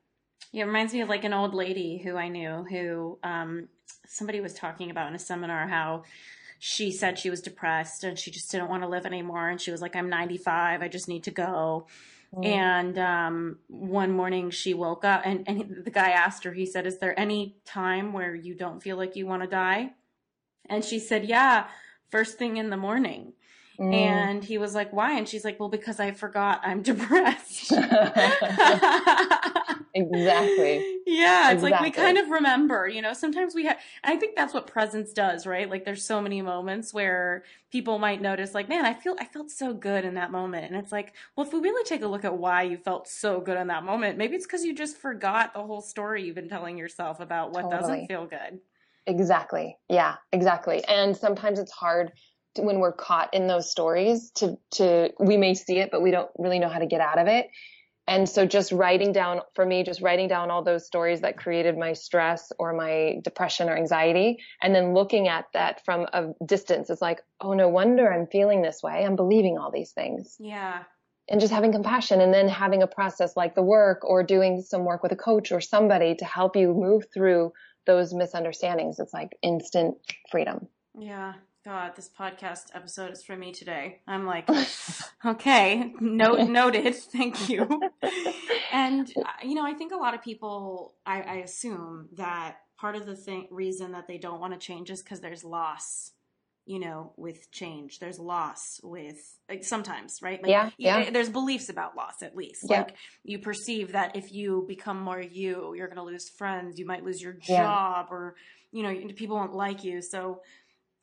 Yeah, 0.52 0.64
it 0.64 0.68
reminds 0.68 0.94
me 0.94 1.02
of 1.02 1.10
like 1.10 1.24
an 1.24 1.34
old 1.34 1.54
lady 1.54 1.98
who 1.98 2.16
I 2.16 2.28
knew 2.28 2.66
who 2.70 3.20
um, 3.24 3.68
somebody 4.08 4.42
was 4.42 4.54
talking 4.54 4.92
about 4.92 5.10
in 5.10 5.16
a 5.16 5.20
seminar 5.20 5.68
how 5.68 6.04
she 6.60 6.92
said 6.92 7.20
she 7.20 7.30
was 7.30 7.42
depressed 7.42 8.04
and 8.04 8.18
she 8.18 8.32
just 8.32 8.52
didn't 8.52 8.70
want 8.70 8.84
to 8.84 8.90
live 8.90 9.06
anymore. 9.06 9.50
And 9.50 9.60
she 9.60 9.72
was 9.72 9.82
like, 9.82 9.96
I'm 9.96 10.10
95, 10.10 10.82
I 10.82 10.88
just 10.88 11.08
need 11.08 11.24
to 11.26 11.32
go. 11.32 11.88
Mm. 12.34 12.46
And 12.46 12.98
um, 12.98 13.60
one 13.68 14.12
morning 14.12 14.50
she 14.50 14.74
woke 14.74 15.06
up 15.06 15.22
and, 15.26 15.44
and 15.48 15.84
the 15.84 15.92
guy 15.92 16.12
asked 16.12 16.44
her, 16.44 16.54
he 16.54 16.66
said, 16.66 16.88
Is 16.88 17.00
there 17.00 17.18
any 17.20 17.58
time 17.66 18.14
where 18.14 18.36
you 18.36 18.56
don't 18.56 18.82
feel 18.82 18.98
like 18.98 19.16
you 19.16 19.26
want 19.26 19.44
to 19.44 19.48
die? 19.48 19.92
And 20.68 20.84
she 20.84 21.00
said, 21.00 21.26
Yeah, 21.26 21.68
first 22.10 22.38
thing 22.38 22.58
in 22.58 22.70
the 22.70 22.78
morning. 22.78 23.34
Mm. 23.80 23.94
And 23.94 24.44
he 24.44 24.58
was 24.58 24.74
like, 24.76 24.92
Why? 24.94 25.18
And 25.18 25.28
she's 25.28 25.44
like, 25.46 25.60
Well, 25.60 25.70
because 25.70 26.00
I 26.00 26.12
forgot 26.12 26.62
I'm 26.64 26.82
depressed. 26.84 27.72
exactly. 29.94 30.86
Yeah. 31.06 31.52
It's 31.52 31.64
exactly. 31.64 31.72
like 31.72 31.82
we 31.82 31.92
kind 31.92 32.18
of 32.18 32.30
remember, 32.30 32.88
you 32.88 33.02
know, 33.02 33.14
sometimes 33.14 33.54
we 33.56 33.66
have, 33.66 33.78
I 34.04 34.16
think 34.16 34.36
that's 34.36 34.54
what 34.54 34.68
presence 34.68 35.14
does, 35.14 35.46
right? 35.46 35.70
Like 35.70 35.86
there's 35.86 36.04
so 36.04 36.22
many 36.22 36.42
moments 36.42 36.94
where 36.94 37.44
people 37.72 38.00
might 38.00 38.22
notice, 38.22 38.54
like, 38.54 38.70
man, 38.70 38.86
I 38.86 38.94
feel, 38.94 39.16
I 39.20 39.26
felt 39.26 39.52
so 39.52 39.74
good 39.74 40.06
in 40.06 40.16
that 40.16 40.32
moment. 40.32 40.66
And 40.72 40.76
it's 40.76 40.92
like, 40.92 41.14
well, 41.36 41.46
if 41.46 41.54
we 41.54 41.60
really 41.60 41.84
take 41.84 42.02
a 42.02 42.08
look 42.08 42.26
at 42.26 42.38
why 42.38 42.64
you 42.64 42.78
felt 42.78 43.08
so 43.08 43.40
good 43.42 43.58
in 43.58 43.68
that 43.68 43.84
moment, 43.84 44.18
maybe 44.18 44.36
it's 44.36 44.46
because 44.46 44.64
you 44.64 44.74
just 44.74 44.98
forgot 44.98 45.54
the 45.54 45.62
whole 45.64 45.82
story 45.82 46.24
you've 46.24 46.36
been 46.36 46.50
telling 46.50 46.78
yourself 46.78 47.20
about 47.20 47.52
what 47.52 47.64
totally. 47.64 47.82
doesn't 47.82 48.08
feel 48.08 48.26
good. 48.26 48.60
Exactly. 49.08 49.78
Yeah, 49.90 50.16
exactly. 50.32 50.84
And 50.86 51.16
sometimes 51.16 51.60
it's 51.60 51.72
hard 51.72 52.12
when 52.58 52.80
we're 52.80 52.94
caught 52.94 53.34
in 53.34 53.48
those 53.48 53.70
stories 53.70 54.32
to, 54.36 54.58
to, 54.72 55.10
we 55.20 55.38
may 55.38 55.54
see 55.54 55.80
it, 55.80 55.90
but 55.92 56.02
we 56.02 56.12
don't 56.12 56.30
really 56.38 56.60
know 56.60 56.70
how 56.70 56.80
to 56.80 56.86
get 56.86 57.02
out 57.02 57.20
of 57.20 57.28
it. 57.28 57.50
And 58.08 58.30
so 58.30 58.46
just 58.46 58.72
writing 58.72 59.14
down, 59.14 59.42
for 59.56 59.66
me, 59.66 59.84
just 59.84 60.00
writing 60.00 60.28
down 60.28 60.52
all 60.52 60.64
those 60.64 60.86
stories 60.86 61.22
that 61.22 61.38
created 61.38 61.76
my 61.76 61.94
stress 61.94 62.52
or 62.60 62.72
my 62.72 63.16
depression 63.24 63.68
or 63.68 63.76
anxiety, 63.76 64.38
and 64.62 64.76
then 64.76 64.94
looking 64.94 65.28
at 65.28 65.46
that 65.54 65.84
from 65.86 66.06
a 66.14 66.28
distance 66.46 66.92
is 66.92 67.02
like, 67.02 67.22
oh, 67.42 67.54
no 67.54 67.68
wonder 67.68 68.12
I'm 68.12 68.28
feeling 68.28 68.62
this 68.62 68.82
way. 68.84 69.04
I'm 69.04 69.16
believing 69.16 69.58
all 69.58 69.72
these 69.72 69.92
things. 69.92 70.36
Yeah. 70.40 70.84
And 71.28 71.42
just 71.42 71.52
having 71.52 71.72
compassion 71.72 72.22
and 72.22 72.32
then 72.32 72.48
having 72.48 72.84
a 72.84 72.88
process 72.88 73.36
like 73.36 73.56
the 73.56 73.64
work 73.64 74.06
or 74.06 74.22
doing 74.22 74.62
some 74.62 74.86
work 74.86 75.02
with 75.02 75.12
a 75.12 75.16
coach 75.16 75.52
or 75.52 75.60
somebody 75.60 76.14
to 76.14 76.26
help 76.26 76.56
you 76.56 76.76
move 76.76 77.06
through 77.12 77.54
those 77.88 78.14
misunderstandings. 78.14 79.00
It's 79.00 79.14
like 79.14 79.36
instant 79.42 79.96
freedom. 80.30 80.68
Yeah. 81.00 81.34
God, 81.66 81.96
this 81.96 82.08
podcast 82.08 82.66
episode 82.76 83.12
is 83.12 83.24
for 83.24 83.36
me 83.36 83.52
today. 83.52 84.00
I'm 84.08 84.28
like, 84.28 84.48
okay, 85.26 85.96
note 86.00 86.40
noted. 86.48 86.94
Thank 86.96 87.50
you. 87.50 87.82
And 88.72 89.10
uh, 89.16 89.30
you 89.42 89.56
know, 89.56 89.66
I 89.66 89.74
think 89.74 89.94
a 89.94 89.98
lot 89.98 90.16
of 90.16 90.22
people, 90.22 90.96
I, 91.06 91.22
I 91.22 91.36
assume 91.36 92.10
that 92.18 92.58
part 92.78 92.98
of 92.98 93.06
the 93.06 93.16
thing, 93.16 93.48
reason 93.50 93.94
that 93.94 94.06
they 94.06 94.18
don't 94.18 94.42
want 94.42 94.52
to 94.52 94.60
change 94.60 94.90
is 94.90 95.02
because 95.02 95.22
there's 95.22 95.46
loss. 95.46 96.12
You 96.66 96.80
know, 96.80 97.14
with 97.16 97.52
change, 97.52 98.00
there's 98.00 98.20
loss 98.20 98.82
with 98.84 99.18
like 99.48 99.64
sometimes, 99.64 100.20
right? 100.22 100.42
Like, 100.42 100.50
yeah, 100.50 100.72
yeah. 100.78 101.10
There's 101.10 101.30
beliefs 101.30 101.70
about 101.70 101.96
loss, 101.96 102.22
at 102.22 102.36
least. 102.36 102.66
Yeah. 102.70 102.80
Like 102.80 102.96
you 103.24 103.40
perceive 103.40 103.94
that 103.94 104.18
if 104.18 104.34
you 104.34 104.66
become 104.68 105.00
more 105.00 105.22
you, 105.22 105.74
you're 105.76 105.88
going 105.88 105.98
to 105.98 106.04
lose 106.04 106.28
friends. 106.28 106.78
You 106.78 106.86
might 106.86 107.06
lose 107.06 107.22
your 107.22 107.34
job, 107.34 108.08
yeah. 108.10 108.16
or 108.16 108.36
you 108.72 108.84
know, 108.84 109.14
people 109.16 109.38
won't 109.38 109.54
like 109.54 109.86
you. 109.86 110.02
So 110.02 110.42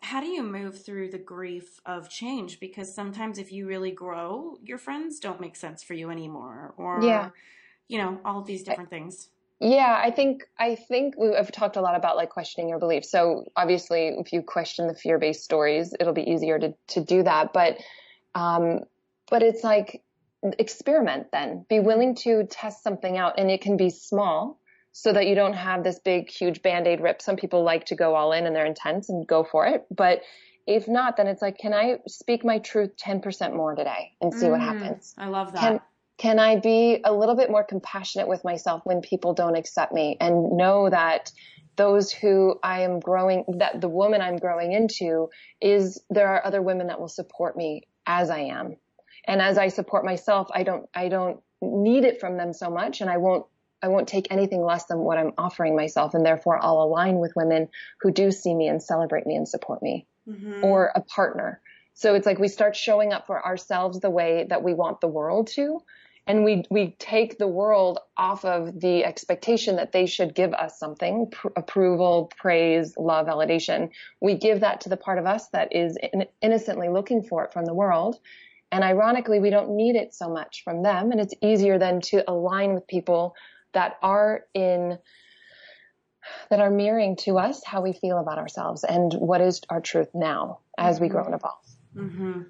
how 0.03 0.21
do 0.21 0.27
you 0.27 0.43
move 0.43 0.85
through 0.85 1.11
the 1.11 1.19
grief 1.19 1.81
of 1.87 2.11
change? 2.11 2.59
Because 2.59 2.93
sometimes 2.93 3.39
if 3.39 3.53
you 3.53 3.67
really 3.67 3.93
grow 3.93 4.59
your 4.63 4.77
friends 4.77 5.21
don't 5.21 5.41
make 5.41 5.57
sense 5.57 5.83
for 5.83 5.95
you 5.95 6.11
anymore 6.11 6.75
or 6.77 7.01
yeah. 7.03 7.31
you 7.89 7.99
know 7.99 8.21
all 8.25 8.41
of 8.41 8.47
these 8.47 8.65
different 8.65 8.91
things. 8.91 9.29
Yeah 9.61 10.01
i 10.03 10.11
think 10.11 10.43
i 10.59 10.75
think 10.75 11.15
we've 11.17 11.53
talked 11.53 11.77
a 11.77 11.81
lot 11.81 11.95
about 11.95 12.17
like 12.17 12.31
questioning 12.31 12.69
your 12.69 12.81
beliefs. 12.81 13.11
So 13.11 13.45
obviously 13.57 14.09
if 14.09 14.33
you 14.33 14.43
question 14.43 14.89
the 14.89 14.95
fear-based 14.95 15.45
stories 15.45 15.95
it'll 15.99 16.13
be 16.13 16.29
easier 16.29 16.59
to 16.59 16.75
to 16.89 17.01
do 17.01 17.23
that. 17.23 17.53
But 17.53 17.79
um 18.35 18.81
but 19.31 19.43
it's 19.43 19.63
like 19.63 20.03
experiment 20.43 21.29
then. 21.33 21.65
Be 21.69 21.79
willing 21.79 22.17
to 22.17 22.45
test 22.45 22.83
something 22.83 23.17
out 23.17 23.39
and 23.39 23.51
it 23.53 23.61
can 23.61 23.77
be 23.77 23.91
small 23.91 24.59
so 24.93 25.12
that 25.12 25.26
you 25.26 25.34
don't 25.34 25.55
have 25.55 25.82
this 25.82 25.99
big, 25.99 26.30
huge 26.30 26.62
band-aid 26.62 27.01
rip. 27.01 27.22
Some 27.22 27.36
people 27.36 27.64
like 27.64 27.86
to 27.86 27.97
go 27.97 28.14
all 28.14 28.32
in 28.32 28.47
and 28.47 28.55
they're 28.55 28.66
intense 28.66 29.09
and 29.09 29.26
go 29.26 29.43
for 29.43 29.66
it. 29.66 29.86
But 29.90 30.20
if 30.66 30.86
not, 30.86 31.16
then 31.16 31.26
it's 31.26 31.43
like, 31.43 31.59
can 31.59 31.72
I 31.72 31.97
speak 32.07 32.45
my 32.45 32.59
truth 32.59 32.93
10% 32.97 33.57
more 33.57 33.74
today 33.74 34.12
and 34.20 34.32
see 34.32 34.47
mm, 34.47 34.51
what 34.51 34.61
happens? 34.61 35.14
I 35.16 35.28
love 35.28 35.53
that. 35.55 35.61
Can, 35.61 35.80
can 36.18 36.38
I 36.38 36.61
be 36.61 37.01
a 37.05 37.12
little 37.12 37.34
bit 37.34 37.51
more 37.51 37.64
compassionate 37.64 38.28
with 38.28 38.45
myself 38.45 38.82
when 38.84 39.01
people 39.01 39.32
don't 39.34 39.57
accept 39.57 39.93
me 39.93 40.16
and 40.20 40.57
know 40.57 40.88
that 40.90 41.32
those 41.76 42.12
who 42.12 42.59
I 42.62 42.82
am 42.82 43.01
growing, 43.01 43.45
that 43.59 43.80
the 43.80 43.88
woman 43.88 44.20
I'm 44.20 44.36
growing 44.36 44.72
into 44.72 45.30
is 45.61 46.01
there 46.11 46.28
are 46.28 46.45
other 46.45 46.61
women 46.61 46.88
that 46.88 47.01
will 47.01 47.09
support 47.09 47.57
me 47.57 47.82
as 48.07 48.28
I 48.28 48.40
am. 48.40 48.76
And 49.26 49.40
as 49.40 49.57
I 49.57 49.68
support 49.68 50.05
myself, 50.05 50.49
I 50.55 50.64
don't, 50.64 50.86
I 50.95 51.09
don't 51.09 51.40
need 51.62 52.05
it 52.05 52.20
from 52.20 52.36
them 52.36 52.53
so 52.53 52.68
much 52.68 53.01
and 53.01 53.09
I 53.09 53.16
won't 53.16 53.47
I 53.83 53.89
won't 53.89 54.09
take 54.09 54.28
anything 54.30 54.62
less 54.62 54.87
than 54.87 54.99
what 54.99 55.18
I'm 55.18 55.33
offering 55.37 55.76
myself. 55.76 56.14
And 56.14 56.24
therefore 56.24 56.59
I'll 56.62 56.83
align 56.83 57.18
with 57.18 57.35
women 57.37 57.68
who 58.01 58.11
do 58.11 58.30
see 58.30 58.55
me 58.55 58.68
and 58.68 58.83
celebrate 58.83 59.26
me 59.26 59.35
and 59.35 59.49
support 59.49 59.83
me 59.83 60.07
mm-hmm. 60.28 60.64
or 60.64 60.93
a 60.95 61.01
partner. 61.01 61.61
So 61.95 62.14
it's 62.14 62.26
like 62.26 62.39
we 62.39 62.49
start 62.49 62.76
showing 62.76 63.12
up 63.12 63.26
for 63.26 63.45
ourselves 63.45 64.01
the 64.01 64.11
way 64.11 64.47
that 64.49 64.62
we 64.62 64.74
want 64.74 65.01
the 65.01 65.09
world 65.09 65.49
to. 65.55 65.80
And 66.26 66.45
we, 66.45 66.64
we 66.70 66.95
take 67.01 67.37
the 67.37 67.49
world 67.49 67.99
off 68.16 68.45
of 68.45 68.80
the 68.80 69.05
expectation 69.05 69.76
that 69.76 69.91
they 69.91 70.07
should 70.07 70.37
give 70.37 70.55
us 70.55 70.78
something, 70.78 71.30
pr- 71.30 71.49
approval, 71.57 72.30
praise, 72.37 72.97
love, 72.97 73.26
validation. 73.26 73.91
We 74.20 74.37
give 74.37 74.61
that 74.61 74.83
to 74.83 74.89
the 74.89 74.97
part 74.97 75.18
of 75.18 75.26
us 75.26 75.49
that 75.49 75.74
is 75.74 75.99
in- 76.01 76.26
innocently 76.41 76.89
looking 76.89 77.24
for 77.24 77.45
it 77.45 77.53
from 77.53 77.64
the 77.64 77.74
world. 77.74 78.20
And 78.70 78.85
ironically, 78.85 79.41
we 79.41 79.51
don't 79.51 79.76
need 79.76 79.97
it 79.97 80.14
so 80.14 80.28
much 80.28 80.62
from 80.62 80.83
them. 80.83 81.11
And 81.11 81.20
it's 81.20 81.35
easier 81.43 81.78
then 81.78 82.01
to 82.03 82.28
align 82.30 82.72
with 82.72 82.87
people 82.87 83.35
that 83.73 83.99
are 84.03 84.45
in 84.55 84.99
that 86.51 86.61
are 86.61 86.70
mirroring 86.70 87.16
to 87.16 87.39
us 87.39 87.64
how 87.64 87.83
we 87.83 87.93
feel 87.93 88.18
about 88.18 88.39
ourselves 88.39 88.85
and 88.85 89.12
what 89.12 89.41
is 89.41 89.61
our 89.68 89.81
truth 89.81 90.09
now 90.14 90.61
as 90.79 90.97
mm-hmm. 90.97 91.05
we 91.05 91.09
grow 91.09 91.25
and 91.25 91.35
evolve. 91.35 91.66
Mm-hmm. 91.97 92.43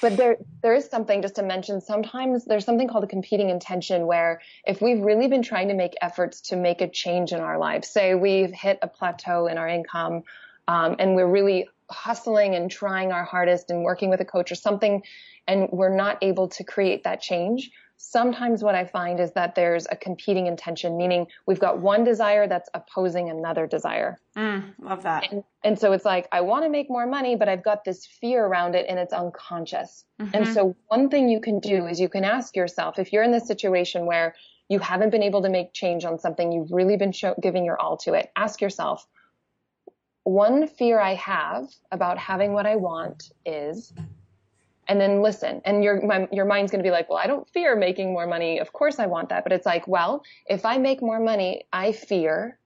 But 0.00 0.16
there, 0.16 0.36
there 0.62 0.74
is 0.74 0.86
something 0.86 1.22
just 1.22 1.36
to 1.36 1.42
mention. 1.42 1.80
Sometimes 1.80 2.44
there's 2.44 2.64
something 2.64 2.88
called 2.88 3.04
a 3.04 3.08
competing 3.08 3.50
intention 3.50 4.06
where 4.06 4.40
if 4.64 4.80
we've 4.80 5.00
really 5.00 5.28
been 5.28 5.42
trying 5.42 5.68
to 5.68 5.74
make 5.74 5.94
efforts 6.00 6.40
to 6.42 6.56
make 6.56 6.80
a 6.80 6.88
change 6.88 7.32
in 7.32 7.40
our 7.40 7.58
lives, 7.58 7.88
say 7.88 8.14
we've 8.14 8.52
hit 8.52 8.78
a 8.80 8.88
plateau 8.88 9.46
in 9.46 9.58
our 9.58 9.68
income, 9.68 10.22
um, 10.68 10.96
and 10.98 11.16
we're 11.16 11.26
really 11.26 11.68
hustling 11.90 12.54
and 12.54 12.70
trying 12.70 13.12
our 13.12 13.24
hardest 13.24 13.70
and 13.70 13.82
working 13.82 14.10
with 14.10 14.20
a 14.20 14.24
coach 14.24 14.52
or 14.52 14.54
something, 14.54 15.02
and 15.46 15.68
we're 15.72 15.94
not 15.94 16.18
able 16.22 16.48
to 16.48 16.64
create 16.64 17.04
that 17.04 17.20
change, 17.20 17.70
sometimes 17.98 18.62
what 18.62 18.76
I 18.76 18.84
find 18.84 19.18
is 19.18 19.32
that 19.32 19.56
there's 19.56 19.86
a 19.90 19.96
competing 19.96 20.46
intention, 20.46 20.96
meaning 20.96 21.26
we've 21.46 21.58
got 21.58 21.80
one 21.80 22.04
desire 22.04 22.46
that's 22.46 22.70
opposing 22.72 23.28
another 23.28 23.66
desire. 23.66 24.18
Mm, 24.36 24.72
love 24.78 25.02
that. 25.02 25.30
And, 25.30 25.44
and, 25.64 25.78
so 25.78 25.92
it's 25.92 26.04
like, 26.04 26.28
I 26.30 26.40
want 26.40 26.64
to 26.64 26.70
make 26.70 26.88
more 26.88 27.06
money, 27.06 27.34
but 27.34 27.48
I've 27.48 27.64
got 27.64 27.84
this 27.84 28.06
fear 28.06 28.46
around 28.46 28.76
it 28.76 28.86
and 28.88 29.00
it's 29.00 29.12
unconscious. 29.12 30.04
Mm-hmm. 30.20 30.30
And 30.32 30.48
so 30.48 30.76
one 30.86 31.10
thing 31.10 31.28
you 31.28 31.40
can 31.40 31.58
do 31.58 31.86
is 31.86 31.98
you 32.00 32.08
can 32.08 32.24
ask 32.24 32.54
yourself, 32.54 33.00
if 33.00 33.12
you're 33.12 33.24
in 33.24 33.32
this 33.32 33.48
situation 33.48 34.06
where 34.06 34.36
you 34.68 34.78
haven't 34.78 35.10
been 35.10 35.24
able 35.24 35.42
to 35.42 35.48
make 35.48 35.72
change 35.72 36.04
on 36.04 36.20
something, 36.20 36.52
you've 36.52 36.70
really 36.70 36.96
been 36.96 37.10
show, 37.10 37.34
giving 37.42 37.64
your 37.64 37.80
all 37.80 37.96
to 37.98 38.14
it, 38.14 38.30
ask 38.36 38.60
yourself, 38.60 39.06
one 40.22 40.68
fear 40.68 41.00
I 41.00 41.14
have 41.14 41.68
about 41.90 42.18
having 42.18 42.52
what 42.52 42.66
I 42.66 42.76
want 42.76 43.32
is, 43.44 43.92
and 44.88 45.00
then 45.00 45.22
listen. 45.22 45.60
And 45.64 45.84
your 45.84 46.04
my, 46.04 46.26
your 46.32 46.46
mind's 46.46 46.70
going 46.72 46.82
to 46.82 46.86
be 46.86 46.90
like, 46.90 47.08
well, 47.08 47.18
I 47.18 47.26
don't 47.26 47.48
fear 47.50 47.76
making 47.76 48.12
more 48.12 48.26
money. 48.26 48.58
Of 48.58 48.72
course 48.72 48.98
I 48.98 49.06
want 49.06 49.28
that. 49.28 49.44
But 49.44 49.52
it's 49.52 49.66
like, 49.66 49.86
well, 49.86 50.22
if 50.46 50.64
I 50.64 50.78
make 50.78 51.02
more 51.02 51.20
money, 51.20 51.64
I 51.72 51.92
fear, 51.92 52.58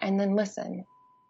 and 0.00 0.18
then 0.18 0.34
listen, 0.34 0.84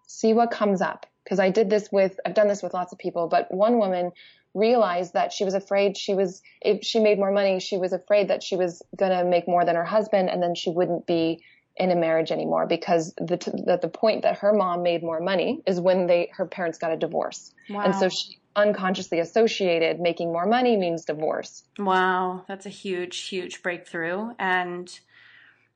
see 0.06 0.34
what 0.34 0.50
comes 0.50 0.82
up. 0.82 1.06
Because 1.24 1.38
I 1.38 1.50
did 1.50 1.68
this 1.68 1.90
with, 1.92 2.18
I've 2.24 2.34
done 2.34 2.48
this 2.48 2.62
with 2.62 2.72
lots 2.72 2.92
of 2.92 2.98
people, 2.98 3.28
but 3.28 3.52
one 3.52 3.78
woman 3.78 4.12
realized 4.54 5.12
that 5.12 5.30
she 5.30 5.44
was 5.44 5.52
afraid 5.52 5.96
she 5.96 6.14
was, 6.14 6.42
if 6.62 6.82
she 6.82 7.00
made 7.00 7.18
more 7.18 7.30
money, 7.30 7.60
she 7.60 7.76
was 7.76 7.92
afraid 7.92 8.28
that 8.28 8.42
she 8.42 8.56
was 8.56 8.82
going 8.96 9.12
to 9.12 9.24
make 9.24 9.46
more 9.46 9.64
than 9.66 9.76
her 9.76 9.84
husband 9.84 10.30
and 10.30 10.42
then 10.42 10.54
she 10.54 10.70
wouldn't 10.70 11.06
be 11.06 11.42
in 11.76 11.90
a 11.90 11.94
marriage 11.94 12.32
anymore 12.32 12.66
because 12.66 13.14
the, 13.20 13.36
t- 13.36 13.50
the, 13.50 13.78
the 13.80 13.88
point 13.88 14.22
that 14.22 14.38
her 14.38 14.54
mom 14.54 14.82
made 14.82 15.02
more 15.02 15.20
money 15.20 15.60
is 15.66 15.78
when 15.78 16.06
they, 16.06 16.30
her 16.32 16.46
parents 16.46 16.78
got 16.78 16.92
a 16.92 16.96
divorce. 16.96 17.52
Wow. 17.68 17.82
And 17.82 17.94
so 17.94 18.08
she 18.08 18.38
unconsciously 18.58 19.20
associated 19.20 20.00
making 20.00 20.32
more 20.32 20.46
money 20.46 20.76
means 20.76 21.04
divorce. 21.04 21.64
Wow. 21.78 22.44
That's 22.48 22.66
a 22.66 22.70
huge, 22.70 23.28
huge 23.28 23.62
breakthrough. 23.62 24.32
And 24.38 24.90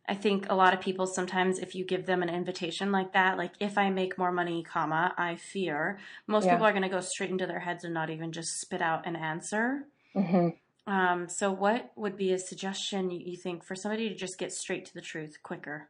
I 0.09 0.15
think 0.15 0.47
a 0.51 0.55
lot 0.55 0.75
of 0.75 0.81
people 0.81 1.07
sometimes, 1.07 1.59
if 1.59 1.75
you 1.75 1.85
give 1.85 2.07
them 2.07 2.23
an 2.23 2.29
invitation 2.29 2.91
like 2.91 3.13
that, 3.13 3.39
like 3.39 3.53
if 3.61 3.79
I 3.79 3.91
make 3.91 4.19
more 4.19 4.33
money, 4.33 4.63
comma, 4.63 5.15
I 5.17 5.37
fear, 5.37 5.99
most 6.27 6.45
yeah. 6.45 6.53
people 6.53 6.67
are 6.67 6.73
going 6.73 6.83
to 6.83 6.89
go 6.89 7.01
straight 7.01 7.31
into 7.31 7.47
their 7.47 7.61
heads 7.61 7.85
and 7.85 7.95
not 7.95 8.11
even 8.11 8.33
just 8.33 8.61
spit 8.61 8.83
out 8.83 9.07
an 9.07 9.17
answer. 9.17 9.87
Mm-hmm. 10.17 10.49
Um, 10.93 11.29
so, 11.29 11.53
what 11.53 11.93
would 11.95 12.17
be 12.17 12.33
a 12.33 12.39
suggestion 12.39 13.11
you 13.11 13.37
think 13.37 13.65
for 13.65 13.77
somebody 13.77 14.09
to 14.09 14.17
just 14.17 14.37
get 14.37 14.53
straight 14.53 14.85
to 14.87 14.95
the 14.95 15.01
truth 15.01 15.39
quicker? 15.43 15.89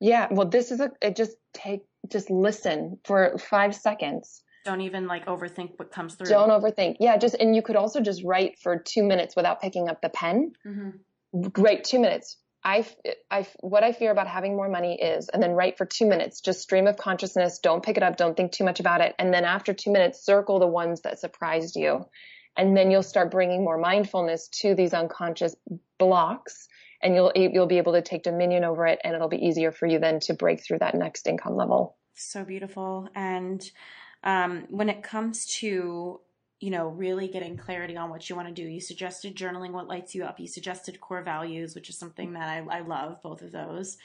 Yeah, 0.00 0.26
well, 0.32 0.48
this 0.48 0.72
is 0.72 0.80
a 0.80 0.90
it 1.00 1.14
just 1.14 1.36
take 1.54 1.82
just 2.08 2.28
listen 2.28 2.98
for 3.04 3.38
five 3.38 3.72
seconds. 3.72 4.42
Don't 4.64 4.80
even 4.82 5.06
like 5.06 5.26
overthink 5.26 5.72
what 5.76 5.90
comes 5.90 6.14
through. 6.14 6.28
Don't 6.28 6.50
overthink. 6.50 6.96
Yeah, 7.00 7.16
just 7.16 7.34
and 7.34 7.54
you 7.54 7.62
could 7.62 7.76
also 7.76 8.00
just 8.00 8.22
write 8.24 8.58
for 8.60 8.78
two 8.78 9.02
minutes 9.02 9.34
without 9.36 9.60
picking 9.60 9.88
up 9.88 10.00
the 10.00 10.08
pen. 10.08 10.52
Mm-hmm. 10.66 11.48
Great, 11.48 11.84
two 11.84 11.98
minutes. 11.98 12.36
I, 12.64 12.86
I, 13.28 13.44
what 13.58 13.82
I 13.82 13.90
fear 13.90 14.12
about 14.12 14.28
having 14.28 14.54
more 14.54 14.68
money 14.68 15.00
is, 15.00 15.28
and 15.28 15.42
then 15.42 15.50
write 15.50 15.78
for 15.78 15.84
two 15.84 16.06
minutes, 16.06 16.40
just 16.40 16.60
stream 16.60 16.86
of 16.86 16.96
consciousness. 16.96 17.58
Don't 17.58 17.82
pick 17.82 17.96
it 17.96 18.04
up. 18.04 18.16
Don't 18.16 18.36
think 18.36 18.52
too 18.52 18.62
much 18.62 18.78
about 18.78 19.00
it. 19.00 19.16
And 19.18 19.34
then 19.34 19.44
after 19.44 19.74
two 19.74 19.90
minutes, 19.90 20.24
circle 20.24 20.60
the 20.60 20.68
ones 20.68 21.00
that 21.00 21.18
surprised 21.18 21.74
you 21.74 22.04
and 22.56 22.76
then 22.76 22.90
you'll 22.90 23.02
start 23.02 23.30
bringing 23.30 23.64
more 23.64 23.78
mindfulness 23.78 24.48
to 24.48 24.74
these 24.74 24.92
unconscious 24.92 25.54
blocks 25.98 26.68
and 27.02 27.14
you'll 27.14 27.32
you'll 27.34 27.66
be 27.66 27.78
able 27.78 27.92
to 27.92 28.02
take 28.02 28.22
dominion 28.22 28.64
over 28.64 28.86
it 28.86 28.98
and 29.02 29.14
it'll 29.14 29.28
be 29.28 29.44
easier 29.44 29.72
for 29.72 29.86
you 29.86 29.98
then 29.98 30.20
to 30.20 30.34
break 30.34 30.64
through 30.64 30.78
that 30.78 30.94
next 30.94 31.26
income 31.26 31.56
level 31.56 31.96
so 32.14 32.44
beautiful 32.44 33.08
and 33.14 33.70
um, 34.24 34.66
when 34.70 34.88
it 34.88 35.02
comes 35.02 35.46
to 35.46 36.20
you 36.60 36.70
know 36.70 36.88
really 36.88 37.28
getting 37.28 37.56
clarity 37.56 37.96
on 37.96 38.08
what 38.08 38.30
you 38.30 38.36
want 38.36 38.48
to 38.48 38.54
do 38.54 38.62
you 38.62 38.80
suggested 38.80 39.36
journaling 39.36 39.72
what 39.72 39.88
lights 39.88 40.14
you 40.14 40.24
up. 40.24 40.38
You 40.38 40.46
suggested 40.46 41.00
core 41.00 41.22
values 41.22 41.74
which 41.74 41.88
is 41.90 41.98
something 41.98 42.32
that 42.34 42.48
i, 42.48 42.78
I 42.78 42.80
love 42.80 43.22
both 43.22 43.42
of 43.42 43.52
those. 43.52 43.98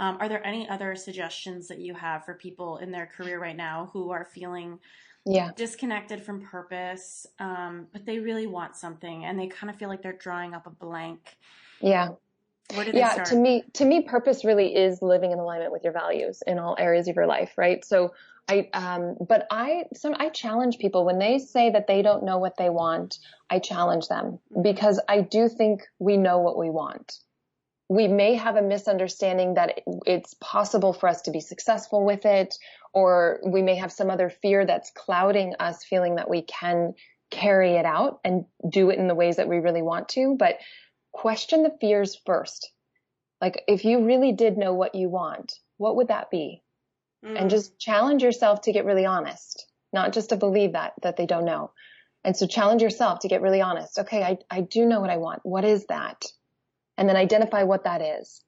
Um, 0.00 0.16
are 0.20 0.28
there 0.28 0.46
any 0.46 0.68
other 0.68 0.94
suggestions 0.94 1.68
that 1.68 1.80
you 1.80 1.92
have 1.94 2.24
for 2.24 2.34
people 2.34 2.78
in 2.78 2.92
their 2.92 3.06
career 3.06 3.40
right 3.40 3.56
now 3.56 3.90
who 3.92 4.10
are 4.10 4.24
feeling 4.24 4.78
yeah. 5.26 5.50
disconnected 5.56 6.22
from 6.22 6.40
purpose 6.40 7.26
um, 7.38 7.88
but 7.92 8.06
they 8.06 8.18
really 8.20 8.46
want 8.46 8.76
something 8.76 9.24
and 9.24 9.38
they 9.38 9.48
kind 9.48 9.70
of 9.70 9.76
feel 9.76 9.88
like 9.88 10.02
they're 10.02 10.12
drawing 10.12 10.54
up 10.54 10.66
a 10.66 10.70
blank? 10.70 11.36
Yeah. 11.80 12.10
Yeah 12.92 13.12
start? 13.12 13.28
to 13.28 13.36
me 13.36 13.64
to 13.72 13.84
me 13.84 14.02
purpose 14.02 14.44
really 14.44 14.74
is 14.74 15.00
living 15.00 15.32
in 15.32 15.38
alignment 15.38 15.72
with 15.72 15.84
your 15.84 15.92
values 15.92 16.42
in 16.46 16.58
all 16.58 16.76
areas 16.78 17.08
of 17.08 17.16
your 17.16 17.26
life 17.26 17.52
right? 17.56 17.84
So 17.84 18.12
i 18.48 18.68
um, 18.72 19.16
but 19.28 19.46
i 19.50 19.84
some 19.94 20.14
i 20.18 20.28
challenge 20.28 20.78
people 20.78 21.04
when 21.04 21.18
they 21.18 21.38
say 21.38 21.70
that 21.70 21.86
they 21.86 22.02
don't 22.02 22.24
know 22.24 22.38
what 22.38 22.56
they 22.56 22.70
want 22.70 23.18
i 23.50 23.58
challenge 23.58 24.08
them 24.08 24.38
mm-hmm. 24.52 24.62
because 24.62 25.00
i 25.08 25.20
do 25.20 25.48
think 25.48 25.82
we 25.98 26.16
know 26.16 26.38
what 26.38 26.58
we 26.58 26.70
want 26.70 27.18
we 27.90 28.06
may 28.06 28.34
have 28.34 28.56
a 28.56 28.62
misunderstanding 28.62 29.54
that 29.54 29.80
it's 30.04 30.34
possible 30.34 30.92
for 30.92 31.08
us 31.08 31.22
to 31.22 31.30
be 31.30 31.40
successful 31.40 32.04
with 32.04 32.26
it 32.26 32.54
or 32.92 33.40
we 33.46 33.62
may 33.62 33.76
have 33.76 33.92
some 33.92 34.10
other 34.10 34.28
fear 34.28 34.66
that's 34.66 34.90
clouding 34.90 35.54
us 35.58 35.84
feeling 35.84 36.16
that 36.16 36.28
we 36.28 36.42
can 36.42 36.94
carry 37.30 37.72
it 37.76 37.84
out 37.84 38.20
and 38.24 38.44
do 38.68 38.90
it 38.90 38.98
in 38.98 39.08
the 39.08 39.14
ways 39.14 39.36
that 39.36 39.48
we 39.48 39.58
really 39.58 39.82
want 39.82 40.08
to. 40.10 40.36
But 40.38 40.58
question 41.12 41.62
the 41.62 41.76
fears 41.80 42.20
first. 42.26 42.72
Like 43.40 43.62
if 43.68 43.84
you 43.84 44.04
really 44.04 44.32
did 44.32 44.56
know 44.56 44.74
what 44.74 44.94
you 44.94 45.08
want, 45.08 45.54
what 45.76 45.96
would 45.96 46.08
that 46.08 46.30
be? 46.30 46.62
Mm. 47.24 47.40
And 47.40 47.50
just 47.50 47.78
challenge 47.78 48.22
yourself 48.22 48.62
to 48.62 48.72
get 48.72 48.84
really 48.84 49.04
honest, 49.04 49.66
not 49.92 50.12
just 50.12 50.30
to 50.30 50.36
believe 50.36 50.72
that, 50.72 50.92
that 51.02 51.16
they 51.16 51.26
don't 51.26 51.44
know. 51.44 51.72
And 52.24 52.36
so 52.36 52.46
challenge 52.46 52.82
yourself 52.82 53.20
to 53.20 53.28
get 53.28 53.42
really 53.42 53.60
honest. 53.60 53.98
Okay, 53.98 54.22
I, 54.22 54.38
I 54.50 54.60
do 54.60 54.86
know 54.86 55.00
what 55.00 55.10
I 55.10 55.16
want. 55.16 55.40
What 55.44 55.64
is 55.64 55.86
that? 55.86 56.24
And 56.96 57.08
then 57.08 57.16
identify 57.16 57.62
what 57.62 57.84
that 57.84 58.02
is. 58.02 58.42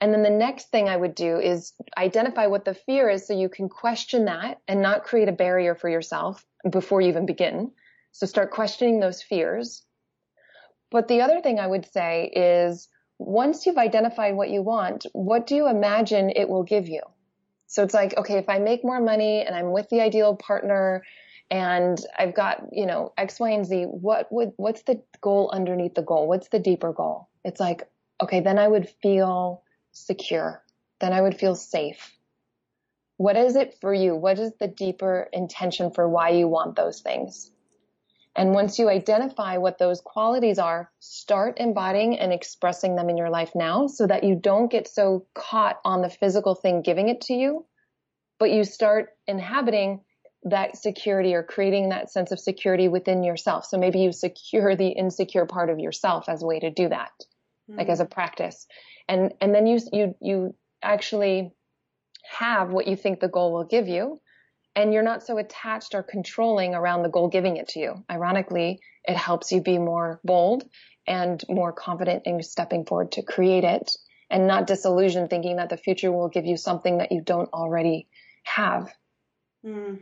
And 0.00 0.12
then 0.12 0.24
the 0.24 0.30
next 0.30 0.70
thing 0.70 0.88
I 0.88 0.96
would 0.96 1.14
do 1.14 1.38
is 1.38 1.74
identify 1.96 2.48
what 2.48 2.64
the 2.64 2.74
fear 2.74 3.08
is 3.08 3.24
so 3.24 3.38
you 3.38 3.48
can 3.48 3.68
question 3.68 4.24
that 4.24 4.58
and 4.66 4.82
not 4.82 5.04
create 5.04 5.28
a 5.28 5.32
barrier 5.32 5.76
for 5.76 5.88
yourself 5.88 6.44
before 6.68 7.00
you 7.00 7.08
even 7.08 7.24
begin. 7.24 7.70
So 8.10 8.26
start 8.26 8.50
questioning 8.50 8.98
those 8.98 9.22
fears. 9.22 9.84
But 10.90 11.06
the 11.06 11.20
other 11.20 11.40
thing 11.40 11.60
I 11.60 11.68
would 11.68 11.90
say 11.92 12.32
is 12.34 12.88
once 13.18 13.64
you've 13.64 13.78
identified 13.78 14.34
what 14.34 14.50
you 14.50 14.60
want, 14.60 15.06
what 15.12 15.46
do 15.46 15.54
you 15.54 15.68
imagine 15.68 16.30
it 16.30 16.48
will 16.48 16.64
give 16.64 16.88
you? 16.88 17.02
So 17.72 17.82
it's 17.82 17.94
like, 17.94 18.14
okay, 18.18 18.36
if 18.36 18.50
I 18.50 18.58
make 18.58 18.84
more 18.84 19.00
money 19.00 19.40
and 19.40 19.56
I'm 19.56 19.72
with 19.72 19.88
the 19.88 20.02
ideal 20.02 20.36
partner 20.36 21.02
and 21.50 21.98
I've 22.18 22.34
got, 22.34 22.64
you 22.70 22.84
know, 22.84 23.14
X, 23.16 23.40
Y, 23.40 23.48
and 23.48 23.64
Z, 23.64 23.84
what 23.84 24.30
would, 24.30 24.52
what's 24.56 24.82
the 24.82 25.02
goal 25.22 25.50
underneath 25.50 25.94
the 25.94 26.02
goal? 26.02 26.28
What's 26.28 26.48
the 26.48 26.58
deeper 26.58 26.92
goal? 26.92 27.30
It's 27.46 27.58
like, 27.58 27.88
okay, 28.22 28.40
then 28.40 28.58
I 28.58 28.68
would 28.68 28.90
feel 29.00 29.62
secure. 29.90 30.62
Then 31.00 31.14
I 31.14 31.22
would 31.22 31.38
feel 31.38 31.54
safe. 31.54 32.14
What 33.16 33.38
is 33.38 33.56
it 33.56 33.78
for 33.80 33.94
you? 33.94 34.16
What 34.16 34.38
is 34.38 34.52
the 34.60 34.68
deeper 34.68 35.30
intention 35.32 35.92
for 35.92 36.06
why 36.06 36.28
you 36.28 36.48
want 36.48 36.76
those 36.76 37.00
things? 37.00 37.51
And 38.34 38.54
once 38.54 38.78
you 38.78 38.88
identify 38.88 39.58
what 39.58 39.78
those 39.78 40.00
qualities 40.00 40.58
are, 40.58 40.90
start 41.00 41.58
embodying 41.58 42.18
and 42.18 42.32
expressing 42.32 42.96
them 42.96 43.10
in 43.10 43.16
your 43.16 43.28
life 43.28 43.50
now 43.54 43.88
so 43.88 44.06
that 44.06 44.24
you 44.24 44.36
don't 44.36 44.70
get 44.70 44.88
so 44.88 45.26
caught 45.34 45.80
on 45.84 46.00
the 46.00 46.08
physical 46.08 46.54
thing 46.54 46.80
giving 46.80 47.08
it 47.08 47.20
to 47.22 47.34
you, 47.34 47.66
but 48.38 48.50
you 48.50 48.64
start 48.64 49.10
inhabiting 49.26 50.00
that 50.44 50.76
security 50.76 51.34
or 51.34 51.42
creating 51.42 51.90
that 51.90 52.10
sense 52.10 52.32
of 52.32 52.40
security 52.40 52.88
within 52.88 53.22
yourself. 53.22 53.66
So 53.66 53.78
maybe 53.78 54.00
you 54.00 54.12
secure 54.12 54.74
the 54.76 54.88
insecure 54.88 55.46
part 55.46 55.68
of 55.68 55.78
yourself 55.78 56.28
as 56.28 56.42
a 56.42 56.46
way 56.46 56.58
to 56.60 56.70
do 56.70 56.88
that, 56.88 57.12
mm-hmm. 57.70 57.78
like 57.78 57.88
as 57.88 58.00
a 58.00 58.06
practice 58.06 58.66
and 59.08 59.34
and 59.40 59.54
then 59.54 59.66
you 59.66 59.78
you 59.92 60.14
you 60.20 60.54
actually 60.82 61.52
have 62.38 62.70
what 62.70 62.86
you 62.86 62.96
think 62.96 63.20
the 63.20 63.28
goal 63.28 63.52
will 63.52 63.64
give 63.64 63.88
you 63.88 64.20
and 64.74 64.92
you're 64.92 65.02
not 65.02 65.22
so 65.22 65.38
attached 65.38 65.94
or 65.94 66.02
controlling 66.02 66.74
around 66.74 67.02
the 67.02 67.08
goal 67.08 67.28
giving 67.28 67.56
it 67.56 67.68
to 67.68 67.80
you. 67.80 68.04
Ironically 68.10 68.80
it 69.04 69.16
helps 69.16 69.52
you 69.52 69.60
be 69.60 69.78
more 69.78 70.20
bold 70.24 70.64
and 71.06 71.42
more 71.48 71.72
confident 71.72 72.22
in 72.26 72.42
stepping 72.42 72.84
forward 72.84 73.12
to 73.12 73.22
create 73.22 73.64
it 73.64 73.90
and 74.30 74.46
not 74.46 74.66
disillusioned 74.66 75.28
thinking 75.28 75.56
that 75.56 75.68
the 75.68 75.76
future 75.76 76.12
will 76.12 76.28
give 76.28 76.46
you 76.46 76.56
something 76.56 76.98
that 76.98 77.12
you 77.12 77.20
don't 77.20 77.52
already 77.52 78.06
have. 78.44 78.92
Mm 79.66 79.98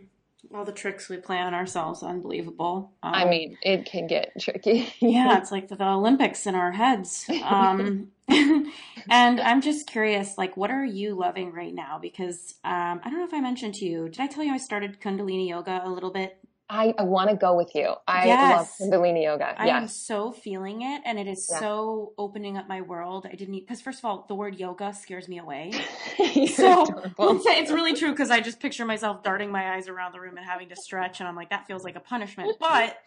all 0.55 0.65
the 0.65 0.73
tricks 0.73 1.09
we 1.09 1.17
play 1.17 1.39
on 1.39 1.55
ourselves 1.55 2.03
unbelievable. 2.03 2.93
Um, 3.03 3.15
i 3.15 3.25
mean 3.25 3.59
it 3.63 3.85
can 3.85 4.07
get 4.07 4.33
tricky. 4.41 4.93
Yeah 5.01 5.39
it's 5.39 5.53
like 5.53 5.69
the 5.69 5.83
olympics 5.83 6.47
in 6.47 6.55
our 6.55 6.73
heads. 6.73 7.29
Um, 7.43 8.09
and 9.11 9.41
i'm 9.41 9.61
just 9.61 9.87
curious 9.87 10.39
like 10.39 10.57
what 10.57 10.71
are 10.71 10.85
you 10.85 11.15
loving 11.15 11.53
right 11.53 11.75
now? 11.75 11.99
Because 12.01 12.55
um, 12.65 13.01
i 13.05 13.11
don't 13.11 13.19
know 13.19 13.25
if 13.25 13.35
i 13.35 13.41
mentioned 13.41 13.75
to 13.75 13.85
you 13.85 14.09
did 14.09 14.21
i 14.21 14.27
tell 14.27 14.45
you 14.45 14.53
i 14.53 14.59
started 14.59 15.01
kundalini 15.01 15.49
yoga 15.49 15.83
a 15.85 15.91
little 15.91 16.11
bit 16.11 16.39
I, 16.73 16.95
I 16.97 17.03
want 17.03 17.31
to 17.31 17.37
go 17.37 17.57
with 17.57 17.75
you. 17.75 17.95
I 18.07 18.27
yes. 18.27 18.81
love 18.81 18.91
Kundalini 18.93 19.25
yoga. 19.25 19.61
I 19.61 19.69
am 19.71 19.89
so 19.89 20.31
feeling 20.31 20.83
it, 20.83 21.03
and 21.05 21.19
it 21.19 21.27
is 21.27 21.49
yeah. 21.51 21.59
so 21.59 22.13
opening 22.17 22.57
up 22.57 22.69
my 22.69 22.81
world. 22.81 23.27
I 23.31 23.35
didn't 23.35 23.59
because 23.59 23.81
first 23.81 23.99
of 23.99 24.05
all, 24.05 24.25
the 24.29 24.37
word 24.37 24.55
yoga 24.55 24.95
scares 24.95 25.29
me 25.29 25.39
away. 25.39 25.73
so 26.55 26.85
it's, 27.19 27.47
it's, 27.47 27.71
really 27.73 27.95
true 27.95 28.13
because 28.13 28.31
I 28.31 28.41
just 28.41 28.61
picture 28.61 28.85
myself 28.85 29.25
darting 29.25 29.51
my 29.51 29.75
eyes 29.75 29.89
around 29.89 30.13
the 30.13 30.21
room 30.21 30.37
and 30.37 30.47
having 30.47 30.69
to 30.69 30.77
stretch, 30.77 31.19
and 31.19 31.29
I'm 31.29 31.35
like, 31.35 31.51
that 31.51 31.67
feels 31.67 31.83
like 31.83 31.97
a 31.97 32.01
punishment. 32.01 32.57
But 32.61 32.99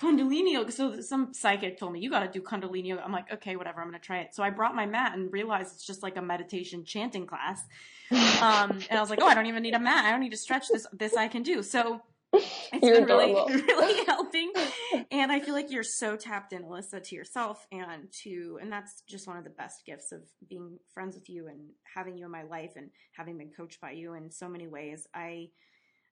Kundalini 0.00 0.54
yoga. 0.54 0.72
So 0.72 1.02
some 1.02 1.34
psychic 1.34 1.78
told 1.78 1.92
me 1.92 2.00
you 2.00 2.08
got 2.08 2.20
to 2.20 2.28
do 2.28 2.40
Kundalini 2.40 2.86
yoga. 2.86 3.04
I'm 3.04 3.12
like, 3.12 3.30
okay, 3.30 3.56
whatever. 3.56 3.82
I'm 3.82 3.88
gonna 3.88 3.98
try 3.98 4.20
it. 4.20 4.34
So 4.34 4.42
I 4.42 4.48
brought 4.48 4.74
my 4.74 4.86
mat 4.86 5.12
and 5.14 5.30
realized 5.30 5.74
it's 5.74 5.86
just 5.86 6.02
like 6.02 6.16
a 6.16 6.22
meditation 6.22 6.84
chanting 6.84 7.26
class. 7.26 7.62
Um, 8.08 8.78
and 8.88 8.96
I 8.96 9.00
was 9.00 9.10
like, 9.10 9.18
oh, 9.20 9.26
I 9.26 9.34
don't 9.34 9.46
even 9.46 9.64
need 9.64 9.74
a 9.74 9.80
mat. 9.80 10.04
I 10.04 10.12
don't 10.12 10.20
need 10.20 10.30
to 10.30 10.36
stretch 10.36 10.68
this. 10.68 10.86
This 10.92 11.16
I 11.16 11.26
can 11.26 11.42
do. 11.42 11.60
So 11.64 12.02
It's 12.72 12.82
You're 12.82 12.94
been 12.96 13.04
really, 13.06 13.34
really 13.66 14.04
helping. 14.06 14.52
And 15.10 15.30
I 15.32 15.40
feel 15.40 15.54
like 15.54 15.70
you're 15.70 15.82
so 15.82 16.16
tapped 16.16 16.52
in, 16.52 16.62
Alyssa, 16.62 17.02
to 17.02 17.14
yourself 17.14 17.66
and 17.72 18.10
to, 18.22 18.58
and 18.60 18.70
that's 18.70 19.02
just 19.08 19.26
one 19.26 19.36
of 19.36 19.44
the 19.44 19.50
best 19.50 19.84
gifts 19.84 20.12
of 20.12 20.22
being 20.48 20.78
friends 20.92 21.14
with 21.14 21.28
you 21.28 21.48
and 21.48 21.60
having 21.94 22.16
you 22.16 22.24
in 22.24 22.30
my 22.30 22.42
life 22.44 22.72
and 22.76 22.90
having 23.12 23.38
been 23.38 23.50
coached 23.50 23.80
by 23.80 23.92
you 23.92 24.14
in 24.14 24.30
so 24.30 24.48
many 24.48 24.66
ways. 24.66 25.06
I, 25.14 25.50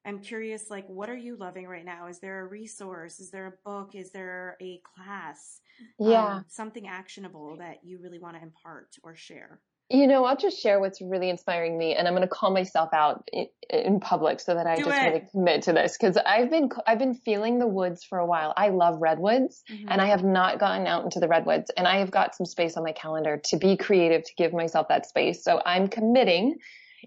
I'm 0.06 0.20
curious, 0.20 0.70
like, 0.70 0.86
what 0.86 1.08
are 1.08 1.16
you 1.16 1.36
loving 1.36 1.66
right 1.66 1.84
now? 1.84 2.08
Is 2.08 2.20
there 2.20 2.40
a 2.40 2.46
resource? 2.46 3.20
Is 3.20 3.30
there 3.30 3.46
a 3.46 3.68
book? 3.68 3.94
Is 3.94 4.10
there 4.10 4.56
a 4.60 4.80
class? 4.94 5.60
Yeah. 5.98 6.36
Um, 6.36 6.44
something 6.48 6.86
actionable 6.86 7.56
that 7.58 7.78
you 7.82 7.98
really 8.02 8.18
want 8.18 8.36
to 8.36 8.42
impart 8.42 8.96
or 9.02 9.16
share? 9.16 9.60
You 9.90 10.06
know, 10.06 10.24
I'll 10.24 10.36
just 10.36 10.58
share 10.60 10.80
what's 10.80 11.02
really 11.02 11.28
inspiring 11.28 11.76
me, 11.76 11.94
and 11.94 12.08
I'm 12.08 12.14
going 12.14 12.26
to 12.26 12.28
call 12.28 12.50
myself 12.50 12.88
out 12.94 13.28
in, 13.32 13.46
in 13.68 14.00
public 14.00 14.40
so 14.40 14.54
that 14.54 14.66
I 14.66 14.76
Do 14.76 14.84
just 14.84 15.02
it. 15.02 15.06
really 15.06 15.22
commit 15.30 15.62
to 15.64 15.74
this 15.74 15.96
because 15.98 16.16
I've 16.16 16.50
been 16.50 16.70
I've 16.86 16.98
been 16.98 17.14
feeling 17.14 17.58
the 17.58 17.66
woods 17.66 18.02
for 18.02 18.18
a 18.18 18.24
while. 18.26 18.54
I 18.56 18.70
love 18.70 18.96
redwoods, 19.00 19.62
Mm-hmm. 19.70 19.88
and 19.90 20.00
I 20.00 20.06
have 20.06 20.24
not 20.24 20.58
gotten 20.58 20.86
out 20.86 21.04
into 21.04 21.20
the 21.20 21.28
redwoods, 21.28 21.70
and 21.76 21.86
I 21.86 21.98
have 21.98 22.10
got 22.10 22.34
some 22.34 22.46
space 22.46 22.76
on 22.78 22.82
my 22.82 22.92
calendar 22.92 23.40
to 23.44 23.56
be 23.58 23.76
creative 23.76 24.24
to 24.24 24.32
give 24.36 24.52
myself 24.54 24.88
that 24.88 25.06
space. 25.06 25.44
So 25.44 25.60
I'm 25.66 25.88
committing 25.88 26.56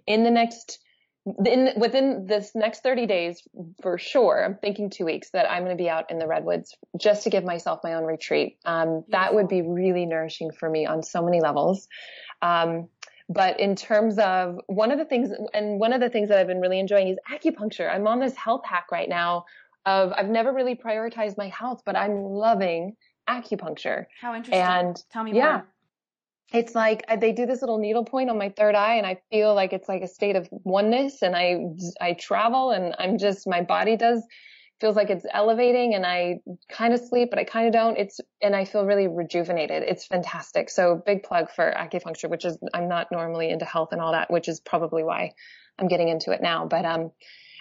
in 0.06 0.24
the 0.24 0.32
next 0.32 0.80
in 1.46 1.72
within 1.78 2.26
this 2.28 2.52
next 2.56 2.84
30 2.84 3.06
days 3.06 3.42
for 3.82 3.98
sure 3.98 4.44
i'm 4.44 4.56
thinking 4.56 4.90
two 4.90 5.06
weeks 5.06 5.30
that 5.32 5.50
i'm 5.50 5.64
going 5.64 5.76
to 5.76 5.82
be 5.82 5.90
out 5.90 6.10
in 6.10 6.20
the 6.20 6.28
redwoods 6.28 6.76
just 6.98 7.24
to 7.24 7.30
give 7.30 7.44
myself 7.44 7.80
my 7.84 7.94
own 7.94 8.04
retreat 8.04 8.58
um, 8.66 9.04
that 9.10 9.34
would 9.34 9.48
be 9.48 9.62
really 9.62 10.06
nourishing 10.06 10.52
for 10.52 10.70
me 10.70 10.86
on 10.86 11.04
so 11.04 11.22
many 11.24 11.42
levels 11.42 11.88
um, 12.42 12.88
but 13.30 13.60
in 13.60 13.76
terms 13.76 14.18
of 14.20 14.58
one 14.68 14.92
of 14.92 14.98
the 14.98 15.06
things 15.06 15.32
and 15.54 15.80
one 15.80 15.92
of 15.92 16.00
the 16.00 16.10
things 16.10 16.30
that 16.30 16.38
i've 16.38 16.48
been 16.48 16.62
really 16.62 16.80
enjoying 16.80 17.10
is 17.10 17.18
acupuncture 17.30 17.94
i'm 17.94 18.08
on 18.08 18.20
this 18.20 18.36
health 18.36 18.62
hack 18.64 18.86
right 18.92 19.10
now 19.10 19.44
of 19.86 20.12
i've 20.14 20.30
never 20.30 20.54
really 20.54 20.76
prioritized 20.76 21.38
my 21.38 21.50
health 21.50 21.82
but 21.86 21.96
i'm 21.96 22.24
loving 22.24 22.96
acupuncture 23.30 24.06
How 24.22 24.34
interesting. 24.34 24.62
and 24.62 25.04
Tell 25.12 25.24
me 25.24 25.34
yeah. 25.34 25.52
more. 25.52 25.68
It's 26.54 26.74
like 26.74 27.04
they 27.20 27.34
do 27.34 27.46
this 27.46 27.62
little 27.62 27.78
needle 27.78 28.06
point 28.06 28.30
on 28.30 28.38
my 28.38 28.50
third 28.50 28.76
eye 28.76 28.96
and 28.96 29.06
I 29.06 29.20
feel 29.32 29.54
like 29.54 29.74
it's 29.74 29.90
like 29.90 30.02
a 30.02 30.08
state 30.08 30.36
of 30.36 30.48
oneness 30.52 31.22
and 31.22 31.36
I, 31.36 31.58
I 32.00 32.14
travel 32.14 32.72
and 32.72 32.96
I'm 32.98 33.18
just, 33.18 33.48
my 33.48 33.62
body 33.62 33.98
does, 33.98 34.24
feels 34.80 34.96
like 34.96 35.10
it's 35.10 35.26
elevating 35.34 35.94
and 35.94 36.06
I 36.06 36.40
kind 36.70 36.94
of 36.94 37.02
sleep, 37.02 37.32
but 37.32 37.40
I 37.40 37.44
kind 37.44 37.68
of 37.68 37.74
don't. 37.74 37.98
It's, 37.98 38.22
and 38.42 38.56
I 38.56 38.64
feel 38.64 38.86
really 38.86 39.08
rejuvenated. 39.08 39.84
It's 39.84 40.06
fantastic. 40.06 40.70
So 40.70 41.02
big 41.06 41.24
plug 41.24 41.50
for 41.52 41.74
acupuncture, 41.76 42.30
which 42.30 42.46
is, 42.46 42.58
I'm 42.74 42.88
not 42.88 43.12
normally 43.12 43.50
into 43.50 43.66
health 43.66 43.90
and 43.92 44.00
all 44.00 44.14
that, 44.14 44.32
which 44.32 44.48
is 44.48 44.62
probably 44.62 45.04
why 45.04 45.34
I'm 45.78 45.88
getting 45.88 46.08
into 46.08 46.32
it 46.32 46.42
now. 46.42 46.66
But, 46.66 46.86
um, 46.86 47.12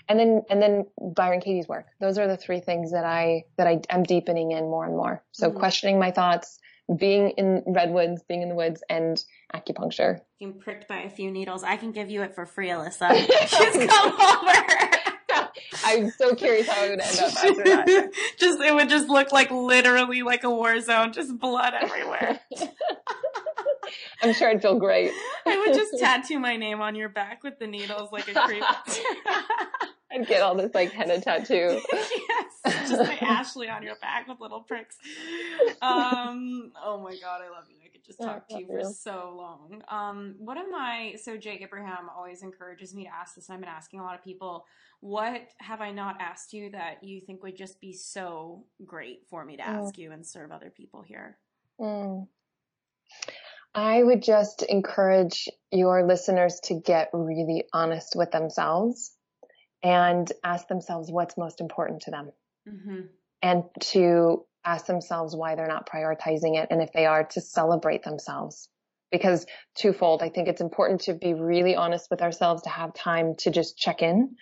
and 0.08 0.18
then, 0.18 0.42
and 0.50 0.62
then 0.62 0.86
Byron 1.00 1.40
Katie's 1.40 1.68
work. 1.68 1.86
Those 2.00 2.18
are 2.18 2.26
the 2.28 2.36
three 2.36 2.60
things 2.60 2.92
that 2.92 3.04
I, 3.04 3.44
that 3.56 3.66
I 3.66 3.80
am 3.90 4.02
deepening 4.02 4.52
in 4.52 4.64
more 4.64 4.84
and 4.86 4.96
more. 4.96 5.22
So 5.32 5.50
Mhm. 5.50 5.56
questioning 5.58 5.98
my 5.98 6.10
thoughts, 6.10 6.58
being 6.96 7.30
in 7.30 7.62
redwoods, 7.66 8.22
being 8.22 8.42
in 8.42 8.48
the 8.48 8.54
woods, 8.54 8.82
and 8.88 9.22
acupuncture. 9.54 10.20
Being 10.38 10.58
pricked 10.60 10.86
by 10.86 10.98
a 10.98 11.10
few 11.10 11.30
needles. 11.30 11.64
I 11.64 11.76
can 11.76 11.90
give 11.92 12.10
you 12.10 12.22
it 12.22 12.34
for 12.34 12.46
free, 12.46 12.68
Alyssa. 12.68 13.10
Just 13.48 13.88
come 13.88 14.12
over. 14.12 14.90
I'm 15.84 16.10
so 16.10 16.34
curious 16.34 16.68
how 16.68 16.84
it 16.84 16.90
would 16.90 17.00
end 17.00 17.18
up 17.18 17.32
after 17.36 17.64
that. 17.64 17.86
just 18.38 18.60
it 18.60 18.74
would 18.74 18.88
just 18.88 19.08
look 19.08 19.32
like 19.32 19.50
literally 19.50 20.22
like 20.22 20.44
a 20.44 20.50
war 20.50 20.80
zone, 20.80 21.12
just 21.12 21.38
blood 21.38 21.74
everywhere. 21.74 22.40
I'm 24.22 24.32
sure 24.34 24.48
I'd 24.48 24.62
feel 24.62 24.78
great. 24.78 25.12
I 25.46 25.58
would 25.58 25.74
just 25.74 25.96
tattoo 25.98 26.38
my 26.38 26.56
name 26.56 26.80
on 26.80 26.94
your 26.94 27.08
back 27.08 27.42
with 27.42 27.58
the 27.58 27.66
needles 27.66 28.10
like 28.12 28.28
a 28.28 28.34
creep. 28.46 28.64
I'd 30.12 30.26
get 30.26 30.40
all 30.42 30.54
this 30.54 30.72
like 30.74 30.92
henna 30.92 31.20
tattoo. 31.20 31.80
yes, 31.92 32.88
just 32.88 33.02
my 33.02 33.18
Ashley 33.20 33.68
on 33.68 33.82
your 33.82 33.96
back 34.00 34.28
with 34.28 34.40
little 34.40 34.60
pricks. 34.60 34.96
Um, 35.82 36.72
oh 36.82 37.00
my 37.02 37.16
god, 37.20 37.42
I 37.42 37.50
love 37.50 37.64
you. 37.68 37.76
I 37.84 37.88
could 37.88 38.04
just 38.04 38.18
Yeah, 38.20 38.26
talk 38.26 38.48
to 38.48 38.54
you 38.58 38.66
love 38.68 38.68
for 38.68 38.88
you. 38.88 38.94
so 38.94 39.34
long. 39.36 39.82
Um, 39.88 40.36
what 40.38 40.56
am 40.56 40.74
I? 40.74 41.16
So 41.22 41.36
Jake 41.36 41.60
Abraham 41.62 42.08
always 42.16 42.42
encourages 42.42 42.94
me 42.94 43.04
to 43.04 43.10
ask 43.14 43.34
this. 43.34 43.50
I've 43.50 43.60
been 43.60 43.68
asking 43.68 44.00
a 44.00 44.04
lot 44.04 44.14
of 44.14 44.22
people. 44.22 44.64
What 45.00 45.42
have 45.58 45.80
I 45.80 45.90
not 45.90 46.16
asked 46.20 46.52
you 46.52 46.70
that 46.70 47.02
you 47.04 47.20
think 47.20 47.42
would 47.42 47.56
just 47.56 47.80
be 47.80 47.92
so 47.92 48.64
great 48.84 49.26
for 49.28 49.44
me 49.44 49.56
to 49.56 49.62
Mm. 49.62 49.66
ask 49.86 49.98
you 49.98 50.12
and 50.12 50.24
serve 50.24 50.50
other 50.52 50.70
people 50.70 51.02
here? 51.02 51.36
Mm. 51.80 52.26
I 53.76 54.02
would 54.02 54.22
just 54.22 54.62
encourage 54.62 55.48
your 55.70 56.06
listeners 56.06 56.60
to 56.64 56.80
get 56.80 57.10
really 57.12 57.64
honest 57.74 58.14
with 58.16 58.30
themselves 58.30 59.14
and 59.82 60.30
ask 60.42 60.66
themselves 60.66 61.10
what's 61.10 61.36
most 61.36 61.60
important 61.60 62.02
to 62.02 62.10
them 62.10 62.32
Mm-hmm. 62.68 63.02
and 63.42 63.62
to 63.78 64.44
ask 64.64 64.86
themselves 64.86 65.36
why 65.36 65.54
they're 65.54 65.68
not 65.68 65.88
prioritizing 65.88 66.60
it. 66.60 66.66
And 66.72 66.82
if 66.82 66.92
they 66.92 67.06
are 67.06 67.22
to 67.22 67.40
celebrate 67.40 68.02
themselves 68.02 68.68
because 69.12 69.46
twofold, 69.76 70.20
I 70.20 70.30
think 70.30 70.48
it's 70.48 70.60
important 70.60 71.02
to 71.02 71.14
be 71.14 71.32
really 71.32 71.76
honest 71.76 72.10
with 72.10 72.22
ourselves 72.22 72.62
to 72.62 72.70
have 72.70 72.92
time 72.92 73.36
to 73.36 73.52
just 73.52 73.78
check 73.78 74.02
in. 74.02 74.34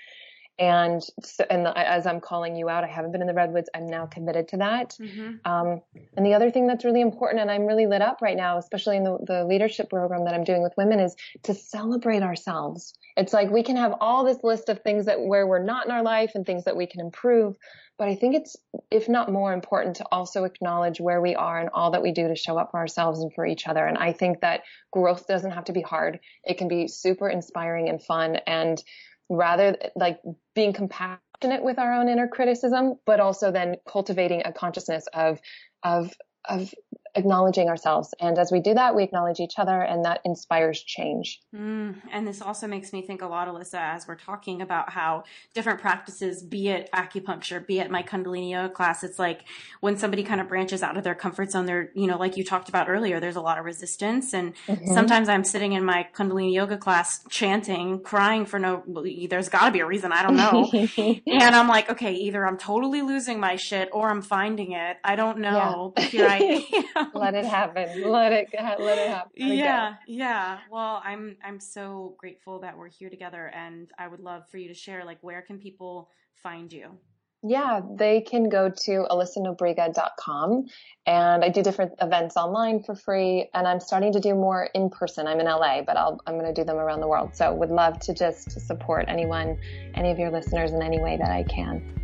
And 0.59 1.03
so, 1.23 1.45
and 1.51 1.67
as 1.67 2.07
I'm 2.07 2.21
calling 2.21 2.55
you 2.55 2.69
out, 2.69 2.85
I 2.85 2.87
haven't 2.87 3.11
been 3.11 3.21
in 3.21 3.27
the 3.27 3.35
redwoods. 3.35 3.69
I'm 3.75 3.87
now 3.87 4.07
committed 4.07 4.47
to 4.49 4.59
that. 4.59 4.97
Mm-hmm. 5.01 5.51
Um, 5.51 5.81
and 6.17 6.25
the 6.25 6.35
other 6.35 6.51
thing 6.51 6.69
that's 6.69 6.85
really 6.85 7.01
important, 7.01 7.41
and 7.41 7.51
I'm 7.51 7.67
really 7.67 7.87
lit 7.87 8.03
up 8.03 8.23
right 8.23 8.37
now, 8.37 8.59
especially 8.59 8.97
in 8.97 9.05
the, 9.05 9.19
the 9.27 9.45
leadership 9.45 9.91
program 9.91 10.25
that 10.27 10.35
I'm 10.35 10.45
doing 10.45 10.63
with 10.63 10.73
women, 10.77 11.01
is 11.01 11.17
to 11.43 11.55
celebrate 11.55 12.23
ourselves. 12.23 12.95
It's 13.17 13.33
like 13.33 13.51
we 13.51 13.65
can 13.65 13.77
have 13.77 13.95
all 14.01 14.25
this 14.25 14.45
list 14.45 14.69
of 14.69 14.81
things 14.83 15.07
that 15.07 15.21
where 15.21 15.47
we're 15.47 15.63
not 15.63 15.87
in 15.87 15.93
our 15.93 16.03
life 16.03 16.33
and 16.37 16.47
things 16.47 16.65
that 16.65 16.77
we 16.77 16.87
can 16.87 17.01
improve. 17.01 17.57
But 17.97 18.09
I 18.09 18.17
think 18.17 18.35
it's, 18.35 18.57
if 18.91 19.09
not 19.09 19.31
more 19.31 19.53
important, 19.53 19.97
to 19.97 20.07
also 20.11 20.45
acknowledge 20.45 21.01
where 21.01 21.21
we 21.21 21.37
are 21.37 21.61
and 21.61 21.71
all 21.73 21.93
that 21.93 22.03
we 22.03 22.11
do 22.11 22.27
to 22.27 22.35
show 22.35 22.59
up 22.59 22.73
for 22.73 22.79
ourselves 22.79 23.21
and 23.21 23.33
for 23.33 23.47
each 23.47 23.69
other. 23.69 23.87
And 23.87 23.99
I 23.99 24.13
think 24.13 24.41
that 24.41 24.63
growth 24.93 25.29
doesn't 25.29 25.53
have 25.53 25.65
to 25.67 25.73
be 25.73 25.83
hard. 25.83 26.19
It 26.45 26.59
can 26.59 26.67
be 26.67 26.89
super 26.89 27.29
inspiring 27.29 27.89
and 27.89 28.03
fun 28.03 28.37
and 28.47 28.83
rather 29.29 29.77
like 29.97 30.21
being 30.55 30.73
compassionate 30.73 31.63
with 31.63 31.79
our 31.79 31.93
own 31.93 32.09
inner 32.09 32.29
criticism, 32.29 32.95
but 33.07 33.21
also 33.21 33.51
then 33.51 33.77
cultivating 33.89 34.43
a 34.45 34.53
consciousness 34.53 35.07
of, 35.13 35.41
of, 35.83 36.13
of 36.49 36.73
acknowledging 37.17 37.69
ourselves. 37.69 38.15
And 38.21 38.39
as 38.39 38.51
we 38.51 38.61
do 38.61 38.75
that, 38.75 38.95
we 38.95 39.03
acknowledge 39.03 39.41
each 39.41 39.59
other 39.59 39.81
and 39.81 40.05
that 40.05 40.21
inspires 40.25 40.83
change. 40.83 41.41
Mm, 41.55 41.97
and 42.13 42.27
this 42.27 42.43
also 42.43 42.67
makes 42.67 42.93
me 42.93 43.03
think 43.03 43.23
a 43.23 43.27
lot, 43.27 43.49
Alyssa, 43.49 43.79
as 43.79 44.07
we're 44.09 44.17
talking 44.17 44.61
about 44.63 44.91
how 44.91 45.25
different 45.55 45.81
practices, 45.81 46.43
be 46.43 46.69
it 46.69 46.91
acupuncture, 46.93 47.65
be 47.67 47.79
it 47.79 47.91
my 47.91 48.03
Kundalini 48.03 48.51
yoga 48.51 48.69
class, 48.73 49.05
it's 49.05 49.19
like 49.19 49.45
when 49.81 49.97
somebody 49.97 50.23
kind 50.23 50.41
of 50.41 50.49
branches 50.49 50.83
out 50.83 50.97
of 50.97 51.05
their 51.05 51.15
comfort 51.15 51.51
zone, 51.51 51.67
they're, 51.67 51.91
you 51.95 52.07
know, 52.07 52.17
like 52.19 52.37
you 52.37 52.45
talked 52.45 52.69
about 52.69 52.89
earlier, 52.89 53.21
there's 53.21 53.37
a 53.37 53.41
lot 53.41 53.59
of 53.59 53.65
resistance. 53.65 54.33
And 54.35 54.55
Mhm. 54.69 54.95
sometimes 54.95 55.29
I'm 55.29 55.45
sitting 55.45 55.73
in 55.73 55.85
my 55.85 56.09
Kundalini 56.15 56.53
yoga 56.53 56.77
class 56.77 57.25
chanting, 57.29 58.01
crying 58.01 58.47
for 58.47 58.59
no, 58.59 58.83
there's 59.29 59.49
got 59.49 59.67
to 59.67 59.71
be 59.71 59.81
a 59.81 59.87
reason, 59.87 60.13
I 60.13 60.23
don't 60.23 60.37
know. 60.37 60.71
and 61.27 61.55
I'm 61.55 61.69
like, 61.69 61.91
okay, 61.91 62.13
either 62.13 62.47
I'm 62.47 62.59
totally 62.59 63.03
losing 63.03 63.41
my 63.41 63.57
shit 63.57 63.89
or 63.93 64.11
I'm 64.11 64.23
finding 64.23 64.73
it. 64.73 64.97
I 65.05 65.17
don't 65.17 65.39
know. 65.39 65.93
But 65.95 66.05
here 66.05 66.27
I 66.27 66.39
am. 66.97 67.04
Let 67.13 67.35
it 67.35 67.45
happen. 67.59 68.11
Let 68.11 68.33
it, 68.33 68.49
let 68.53 68.99
it 68.99 69.09
happen. 69.09 69.33
Let 69.39 69.49
it 69.53 69.57
go. 69.57 69.65
yeah 69.65 69.95
yeah 70.07 70.59
well 70.71 71.03
i'm 71.05 71.37
i'm 71.45 71.61
so 71.61 72.15
grateful 72.19 72.61
that 72.61 72.77
we're 72.79 72.89
here 72.89 73.11
together 73.11 73.51
and 73.55 73.91
i 73.99 74.07
would 74.09 74.21
love 74.21 74.49
for 74.51 74.59
you 74.59 74.69
to 74.69 74.75
share 74.75 75.05
like 75.05 75.19
where 75.23 75.43
can 75.43 75.59
people 75.59 76.09
find 76.43 76.73
you 76.73 76.91
Yeah, 77.47 77.81
they 77.99 78.23
can 78.23 78.49
go 78.49 78.71
to 78.87 78.93
alyssanobriga.com 79.11 80.65
and 81.07 81.45
I 81.45 81.49
do 81.51 81.63
different 81.63 81.93
events 82.01 82.37
online 82.37 82.83
for 82.83 82.95
free 82.95 83.51
and 83.53 83.69
I'm 83.69 83.81
starting 83.81 84.13
to 84.15 84.21
do 84.21 84.35
more 84.35 84.69
in 84.75 84.89
person. 84.89 85.27
I'm 85.27 85.41
in 85.41 85.47
LA, 85.47 85.83
but 85.83 85.97
I'll, 85.97 86.19
I'm 86.27 86.39
going 86.39 86.53
to 86.55 86.59
do 86.59 86.65
them 86.65 86.77
around 86.79 87.01
the 87.01 87.09
world. 87.09 87.37
So 87.37 87.53
would 87.55 87.71
love 87.71 87.99
to 88.01 88.15
just 88.15 88.61
support 88.67 89.05
anyone, 89.09 89.59
any 89.95 90.11
of 90.11 90.19
your 90.19 90.31
listeners 90.31 90.73
in 90.73 90.83
any 90.83 91.01
way 91.01 91.19
that 91.19 91.31
I 91.31 91.43
can. 91.45 92.04